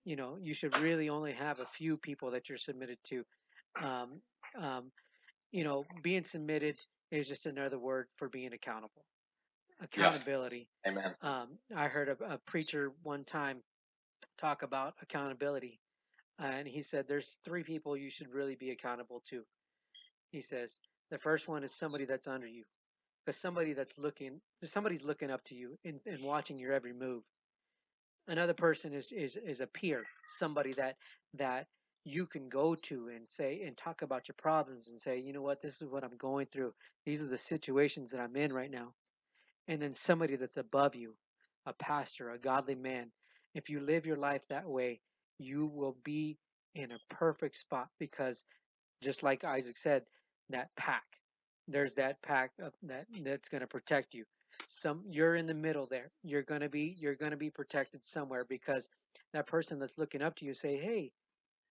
you 0.05 0.17
know, 0.17 0.39
you 0.41 0.55
should 0.55 0.77
really 0.79 1.09
only 1.09 1.33
have 1.33 1.61
a 1.61 1.67
few 1.67 1.97
people 1.97 2.31
that 2.31 2.49
you're 2.49 2.59
submitted 2.59 2.99
to. 3.05 3.25
Um, 3.83 4.21
um, 4.61 4.91
you 5.53 5.65
know, 5.65 5.85
being 6.03 6.25
submitted 6.25 6.81
is 7.11 7.29
just 7.29 7.47
another 7.47 7.79
word 7.79 8.07
for 8.17 8.29
being 8.29 8.53
accountable. 8.53 9.05
Accountability. 9.83 10.69
Amen. 10.87 11.15
Um, 11.23 11.49
I 11.75 11.89
heard 11.89 12.09
a, 12.09 12.35
a 12.35 12.39
preacher 12.47 12.93
one 13.03 13.25
time 13.25 13.63
talk 14.39 14.63
about 14.63 14.95
accountability, 15.03 15.81
and 16.39 16.69
he 16.69 16.83
said 16.83 17.07
there's 17.09 17.39
three 17.45 17.63
people 17.63 17.97
you 17.97 18.11
should 18.11 18.33
really 18.33 18.57
be 18.57 18.71
accountable 18.71 19.23
to. 19.31 19.43
He 20.31 20.43
says 20.43 20.79
the 21.11 21.19
first 21.19 21.49
one 21.49 21.65
is 21.65 21.75
somebody 21.75 22.05
that's 22.05 22.27
under 22.27 22.47
you, 22.47 22.65
because 23.25 23.41
somebody 23.41 23.73
that's 23.73 23.95
looking, 23.97 24.41
somebody's 24.65 25.03
looking 25.03 25.31
up 25.31 25.43
to 25.45 25.55
you 25.55 25.79
and, 25.85 26.01
and 26.07 26.23
watching 26.23 26.59
your 26.59 26.73
every 26.73 26.93
move. 26.93 27.23
Another 28.29 28.55
person 28.55 28.93
is, 28.95 29.13
is 29.13 29.37
is 29.37 29.61
a 29.61 29.67
peer, 29.67 30.05
somebody 30.29 30.73
that 30.75 30.97
that 31.35 31.67
you 32.05 32.27
can 32.27 32.49
go 32.49 32.75
to 32.75 33.09
and 33.09 33.25
say 33.29 33.63
and 33.67 33.77
talk 33.77 34.03
about 34.03 34.29
your 34.29 34.37
problems 34.39 34.89
and 34.89 35.01
say, 35.01 35.19
you 35.19 35.33
know 35.33 35.43
what, 35.43 35.61
this 35.61 35.83
is 35.83 35.89
what 35.89 36.05
I'm 36.05 36.17
going 36.17 36.47
through. 36.53 36.73
These 37.05 37.23
are 37.23 37.27
the 37.29 37.39
situations 37.39 38.11
that 38.11 38.21
I'm 38.21 38.37
in 38.37 38.53
right 38.53 38.71
now. 38.71 38.95
And 39.69 39.81
then 39.83 39.93
somebody 39.95 40.37
that's 40.37 40.57
above 40.57 40.95
you, 40.95 41.15
a 41.67 41.73
pastor, 41.75 42.31
a 42.31 42.39
godly 42.39 42.75
man. 42.75 43.11
If 43.55 43.69
you 43.69 43.81
live 43.81 44.07
your 44.07 44.17
life 44.17 44.43
that 44.49 44.69
way, 44.69 45.01
you 45.39 45.67
will 45.67 45.97
be 46.05 46.39
in 46.75 46.93
a 46.93 47.15
perfect 47.15 47.57
spot 47.57 47.89
because 47.99 48.45
just 49.03 49.23
like 49.23 49.45
Isaac 49.45 49.77
said, 49.77 50.05
that 50.51 50.71
pack. 50.77 51.05
There's 51.69 51.95
that 51.95 52.23
pack 52.23 52.53
of 52.63 52.73
that 52.85 53.07
that's 53.25 53.49
going 53.49 53.61
to 53.61 53.67
protect 53.67 54.15
you. 54.15 54.25
Some 54.71 55.05
you're 55.11 55.37
in 55.37 55.47
the 55.47 55.55
middle 55.55 55.87
there. 55.87 56.13
You're 56.25 56.45
going 56.45 56.63
to 56.63 56.71
be 56.71 56.97
you're 56.99 57.17
going 57.17 57.33
to 57.33 57.39
be 57.39 57.51
protected 57.51 58.05
somewhere 58.07 58.45
because 58.47 58.89
that 59.35 59.47
person 59.49 59.79
that's 59.81 59.99
looking 59.99 60.23
up 60.23 60.37
to 60.37 60.47
you 60.47 60.55
say, 60.55 60.79
"Hey, 60.79 61.13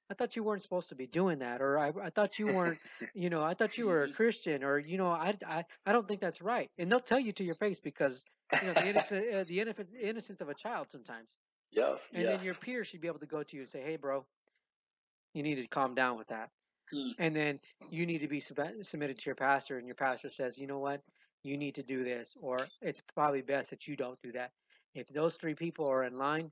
I 0.09 0.15
thought 0.15 0.35
you 0.35 0.43
weren't 0.43 0.63
supposed 0.63 0.89
to 0.89 0.95
be 0.95 1.07
doing 1.07 1.39
that," 1.39 1.61
or 1.61 1.79
"I, 1.79 1.89
I 2.01 2.09
thought 2.11 2.39
you 2.39 2.49
weren't, 2.49 2.81
you 3.13 3.29
know, 3.31 3.43
I 3.43 3.55
thought 3.55 3.77
you 3.79 3.87
were 3.87 4.03
a 4.03 4.09
Christian," 4.09 4.63
or 4.63 4.79
you 4.79 4.97
know, 4.97 5.09
I, 5.09 5.37
I, 5.47 5.65
I 5.85 5.93
don't 5.93 6.07
think 6.07 6.21
that's 6.21 6.41
right, 6.41 6.69
and 6.77 6.91
they'll 6.91 6.99
tell 7.01 7.19
you 7.19 7.33
to 7.33 7.43
your 7.45 7.55
face 7.55 7.79
because 7.81 8.25
you 8.61 8.67
know 8.67 8.75
the 8.75 8.89
innocent, 8.89 9.27
uh, 9.35 9.45
the 9.45 9.61
innocent, 9.61 9.89
innocence 9.99 10.41
of 10.41 10.49
a 10.49 10.55
child 10.55 10.89
sometimes, 10.91 11.37
Yes. 11.71 12.11
and 12.13 12.29
then 12.29 12.41
your 12.41 12.55
peers 12.55 12.87
should 12.87 13.01
be 13.01 13.07
able 13.09 13.19
to 13.19 13.27
go 13.27 13.43
to 13.43 13.55
you 13.57 13.63
and 13.63 13.69
say, 13.71 13.81
"Hey, 13.83 13.97
bro, 13.97 14.27
you 15.33 15.43
need 15.43 15.55
to 15.55 15.67
calm 15.67 15.95
down 15.95 16.17
with 16.17 16.27
that," 16.27 16.49
Hmm. 16.91 17.11
and 17.19 17.35
then 17.35 17.59
you 17.89 18.05
need 18.05 18.19
to 18.19 18.27
be 18.27 18.39
sub- 18.41 18.83
submitted 18.83 19.19
to 19.19 19.25
your 19.27 19.35
pastor, 19.35 19.77
and 19.77 19.87
your 19.87 19.95
pastor 19.95 20.29
says, 20.29 20.57
"You 20.57 20.67
know 20.67 20.79
what, 20.79 21.01
you 21.43 21.57
need 21.57 21.75
to 21.75 21.83
do 21.83 22.03
this," 22.03 22.35
or 22.41 22.57
it's 22.81 23.01
probably 23.13 23.41
best 23.41 23.69
that 23.69 23.87
you 23.87 23.95
don't 23.95 24.19
do 24.21 24.31
that. 24.33 24.51
If 24.95 25.07
those 25.09 25.35
three 25.35 25.55
people 25.55 25.87
are 25.87 26.03
in 26.03 26.17
line, 26.17 26.51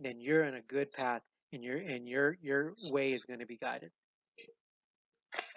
then 0.00 0.20
you're 0.20 0.44
in 0.44 0.54
a 0.54 0.62
good 0.62 0.92
path, 0.92 1.22
and 1.52 1.62
your 1.62 1.78
and 1.78 2.08
your 2.08 2.36
your 2.40 2.74
way 2.90 3.12
is 3.12 3.24
going 3.24 3.40
to 3.40 3.46
be 3.46 3.56
guided. 3.56 3.90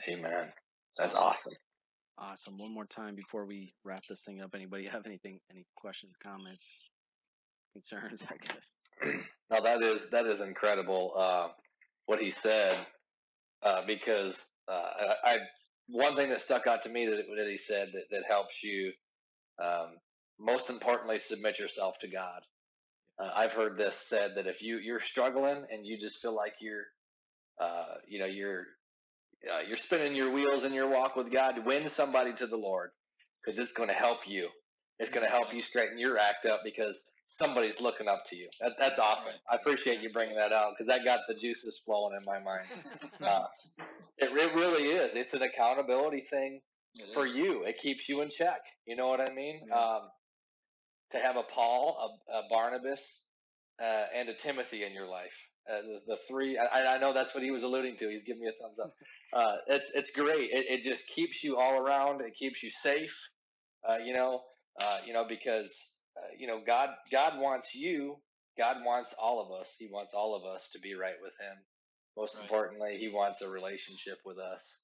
Amen. 0.08 0.52
That's 0.98 1.16
awesome. 1.16 1.54
Awesome. 2.18 2.58
One 2.58 2.74
more 2.74 2.86
time 2.86 3.16
before 3.16 3.46
we 3.46 3.74
wrap 3.86 4.06
this 4.06 4.22
thing 4.22 4.42
up. 4.42 4.52
Anybody 4.54 4.88
have 4.92 5.06
anything? 5.06 5.40
Any 5.50 5.66
questions, 5.76 6.16
comments, 6.22 6.82
concerns? 7.74 8.26
I 8.30 8.36
guess. 8.38 8.74
No, 9.52 9.64
that 9.64 9.82
is 9.82 10.12
that 10.12 10.28
is 10.28 10.42
incredible. 10.42 11.12
Uh, 11.18 11.48
what 12.06 12.22
he 12.22 12.30
said, 12.30 12.86
uh, 13.64 13.82
because 13.88 14.52
uh, 14.68 15.16
I, 15.26 15.32
I 15.32 15.38
one 15.92 16.16
thing 16.16 16.30
that 16.30 16.42
stuck 16.42 16.68
out 16.68 16.84
to 16.84 16.90
me 16.90 17.06
that, 17.08 17.18
that 17.18 17.48
he 17.50 17.58
said 17.58 17.90
that, 17.94 18.04
that 18.12 18.24
helps 18.28 18.64
you. 18.64 18.92
Um, 19.62 19.98
most 20.40 20.70
importantly, 20.70 21.20
submit 21.20 21.60
yourself 21.60 21.96
to 22.02 22.08
God. 22.08 22.42
Uh, 23.22 23.30
I've 23.36 23.52
heard 23.52 23.78
this 23.78 23.98
said 24.08 24.32
that 24.36 24.48
if 24.48 24.62
you 24.62 24.78
you're 24.78 25.02
struggling 25.02 25.66
and 25.70 25.86
you 25.86 26.00
just 26.00 26.22
feel 26.22 26.34
like 26.34 26.54
you're, 26.62 26.86
uh, 27.60 27.96
you 28.08 28.20
know, 28.20 28.26
you're 28.26 28.66
uh, 29.52 29.60
you're 29.68 29.78
spinning 29.78 30.16
your 30.16 30.32
wheels 30.32 30.64
in 30.64 30.74
your 30.74 30.90
walk 30.90 31.16
with 31.16 31.32
God, 31.32 31.66
win 31.66 31.90
somebody 31.90 32.34
to 32.36 32.48
the 32.48 32.58
Lord 32.58 32.92
because 33.44 33.60
it's 33.60 33.74
going 33.74 33.90
to 33.90 33.96
help 33.96 34.20
you. 34.28 34.48
It's 35.00 35.12
going 35.12 35.26
to 35.26 35.32
help 35.32 35.54
you 35.54 35.62
straighten 35.64 35.98
your 35.98 36.18
act 36.18 36.46
up 36.46 36.62
because 36.64 37.06
somebody's 37.30 37.80
looking 37.80 38.08
up 38.08 38.24
to 38.30 38.36
you. 38.36 38.50
That, 38.60 38.74
that's 38.80 39.00
awesome. 39.00 39.34
I 39.50 39.56
appreciate 39.56 40.02
you 40.02 40.10
bringing 40.10 40.36
that 40.36 40.52
out 40.52 40.74
because 40.78 40.88
that 40.88 41.06
got 41.06 41.22
the 41.28 41.36
juices 41.36 41.80
flowing 41.86 42.18
in 42.20 42.26
my 42.26 42.40
mind. 42.40 42.66
Uh, 43.22 43.46
it, 44.18 44.32
it 44.32 44.56
really 44.56 44.84
is. 44.92 45.12
It's 45.14 45.34
an 45.34 45.42
accountability 45.42 46.26
thing 46.30 46.62
It 46.96 47.14
for 47.14 47.26
is. 47.26 47.36
you. 47.36 47.64
It 47.66 47.76
keeps 47.82 48.08
you 48.10 48.22
in 48.22 48.30
check. 48.30 48.62
You 48.88 48.96
know 48.96 49.08
what 49.08 49.20
I 49.20 49.34
mean? 49.34 49.62
Yeah. 49.68 49.76
Um, 49.76 50.02
to 51.12 51.18
have 51.20 51.36
a 51.36 51.44
Paul, 51.44 52.18
a, 52.30 52.38
a 52.38 52.42
Barnabas, 52.50 53.02
uh, 53.82 54.06
and 54.16 54.30
a 54.30 54.34
Timothy 54.36 54.84
in 54.86 54.94
your 54.94 55.08
life. 55.08 55.34
Uh, 55.70 55.82
the, 55.82 56.00
the 56.08 56.16
three, 56.30 56.58
I, 56.58 56.96
I 56.96 56.98
know 57.00 57.14
that's 57.14 57.34
what 57.36 57.44
he 57.44 57.52
was 57.52 57.64
alluding 57.64 57.98
to. 57.98 58.10
He's 58.10 58.24
giving 58.24 58.42
me 58.44 58.48
a 58.50 58.64
thumbs 58.64 58.80
up. 58.84 58.94
Uh, 59.32 59.58
it, 59.68 59.84
it's 59.94 60.10
great. 60.10 60.50
It, 60.52 60.66
it 60.80 60.84
just 60.84 61.06
keeps 61.08 61.44
you 61.44 61.56
all 61.58 61.78
around. 61.78 62.22
It 62.22 62.34
keeps 62.36 62.64
you 62.64 62.72
safe. 62.72 63.14
Uh, 63.88 63.98
you 64.04 64.12
know, 64.12 64.42
uh, 64.82 64.98
you 65.06 65.14
know 65.14 65.24
because 65.30 65.72
uh, 66.20 66.28
you 66.38 66.48
know 66.48 66.62
God. 66.66 66.90
God 67.12 67.40
wants 67.40 67.74
you. 67.74 68.18
God 68.58 68.78
wants 68.86 69.14
all 69.18 69.42
of 69.42 69.62
us. 69.62 69.74
He 69.80 69.88
wants 69.92 70.14
all 70.14 70.36
of 70.36 70.44
us 70.46 70.70
to 70.74 70.80
be 70.80 70.94
right 70.96 71.16
with 71.22 71.34
Him. 71.40 71.58
Most 72.18 72.36
Right. 72.36 72.44
importantly, 72.44 72.98
He 73.00 73.10
wants 73.10 73.42
a 73.42 73.50
relationship 73.50 74.18
with 74.26 74.38
us. 74.38 74.80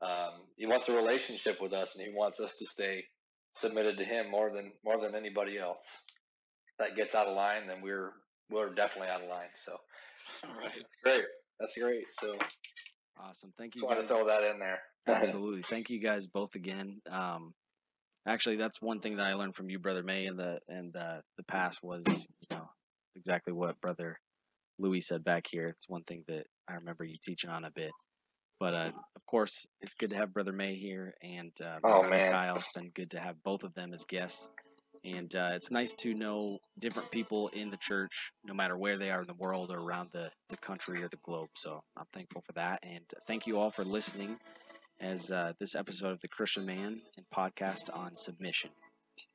Um, 0.00 0.46
he 0.56 0.66
wants 0.66 0.88
a 0.88 0.92
relationship 0.94 1.60
with 1.60 1.72
us, 1.72 1.94
and 1.96 2.06
He 2.06 2.12
wants 2.14 2.38
us 2.38 2.54
to 2.58 2.66
stay 2.66 3.04
submitted 3.56 3.98
to 3.98 4.04
Him 4.04 4.30
more 4.30 4.50
than 4.54 4.72
more 4.84 5.00
than 5.00 5.14
anybody 5.16 5.58
else. 5.58 5.84
If 6.78 6.86
that 6.86 6.96
gets 6.96 7.14
out 7.14 7.26
of 7.26 7.34
line, 7.36 7.66
then 7.66 7.80
we're 7.82 8.12
we're 8.50 8.72
definitely 8.74 9.08
out 9.08 9.22
of 9.22 9.28
line. 9.28 9.48
So 9.64 9.76
Right. 10.44 10.84
great. 11.02 11.24
That's 11.58 11.76
great. 11.76 12.04
So 12.20 12.36
Awesome. 13.20 13.52
Thank 13.58 13.74
you 13.74 13.80
just 13.80 13.88
wanted 13.88 14.02
guys. 14.02 14.08
to 14.10 14.14
throw 14.14 14.26
that 14.28 14.44
in 14.44 14.58
there. 14.60 14.78
Absolutely. 15.08 15.62
Thank 15.62 15.90
you 15.90 15.98
guys 15.98 16.26
both 16.28 16.54
again. 16.54 17.00
Um, 17.10 17.52
actually, 18.26 18.56
that's 18.56 18.80
one 18.80 19.00
thing 19.00 19.16
that 19.16 19.26
I 19.26 19.34
learned 19.34 19.56
from 19.56 19.70
you, 19.70 19.78
brother 19.78 20.02
May, 20.02 20.26
in 20.26 20.36
the 20.36 20.60
and 20.68 20.92
the 20.92 21.22
the 21.36 21.44
past 21.44 21.82
was 21.82 22.04
you 22.06 22.56
know 22.56 22.66
exactly 23.16 23.52
what 23.52 23.80
brother 23.80 24.18
Louis 24.78 25.00
said 25.00 25.24
back 25.24 25.46
here. 25.50 25.64
It's 25.64 25.88
one 25.88 26.04
thing 26.04 26.24
that 26.28 26.46
I 26.68 26.74
remember 26.74 27.04
you 27.04 27.16
teaching 27.22 27.50
on 27.50 27.64
a 27.64 27.70
bit. 27.70 27.90
But 28.60 28.74
uh, 28.74 28.90
of 29.16 29.26
course, 29.26 29.66
it's 29.80 29.94
good 29.94 30.10
to 30.10 30.16
have 30.16 30.32
brother 30.32 30.52
May 30.52 30.74
here 30.76 31.14
and 31.22 31.52
uh, 31.62 31.78
Oh, 31.84 32.00
brother 32.02 32.08
man. 32.10 32.32
Kyle. 32.32 32.56
It's 32.56 32.72
been 32.72 32.90
good 32.94 33.10
to 33.12 33.20
have 33.20 33.42
both 33.44 33.62
of 33.64 33.74
them 33.74 33.92
as 33.94 34.04
guests. 34.04 34.48
And 35.04 35.34
uh, 35.36 35.50
it's 35.54 35.70
nice 35.70 35.92
to 35.98 36.14
know 36.14 36.58
different 36.78 37.10
people 37.10 37.48
in 37.48 37.70
the 37.70 37.76
church, 37.76 38.32
no 38.44 38.54
matter 38.54 38.76
where 38.76 38.98
they 38.98 39.10
are 39.10 39.20
in 39.20 39.26
the 39.28 39.34
world 39.34 39.70
or 39.70 39.78
around 39.78 40.10
the, 40.12 40.30
the 40.50 40.56
country 40.56 41.02
or 41.02 41.08
the 41.08 41.18
globe. 41.24 41.48
So 41.56 41.82
I'm 41.96 42.06
thankful 42.12 42.42
for 42.46 42.52
that. 42.54 42.80
And 42.82 43.04
thank 43.28 43.46
you 43.46 43.58
all 43.58 43.70
for 43.70 43.84
listening 43.84 44.36
as 45.00 45.30
uh, 45.30 45.52
this 45.58 45.74
episode 45.74 46.12
of 46.12 46.20
the 46.20 46.28
Christian 46.28 46.66
Man 46.66 47.00
and 47.16 47.26
podcast 47.34 47.94
on 47.96 48.16
submission. 48.16 48.70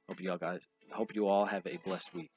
Hope 0.10 0.22
you 0.22 0.32
all 0.32 0.38
guys, 0.38 0.62
hope 0.92 1.16
you 1.16 1.28
all 1.28 1.46
have 1.46 1.66
a 1.66 1.78
blessed 1.86 2.14
week. 2.14 2.32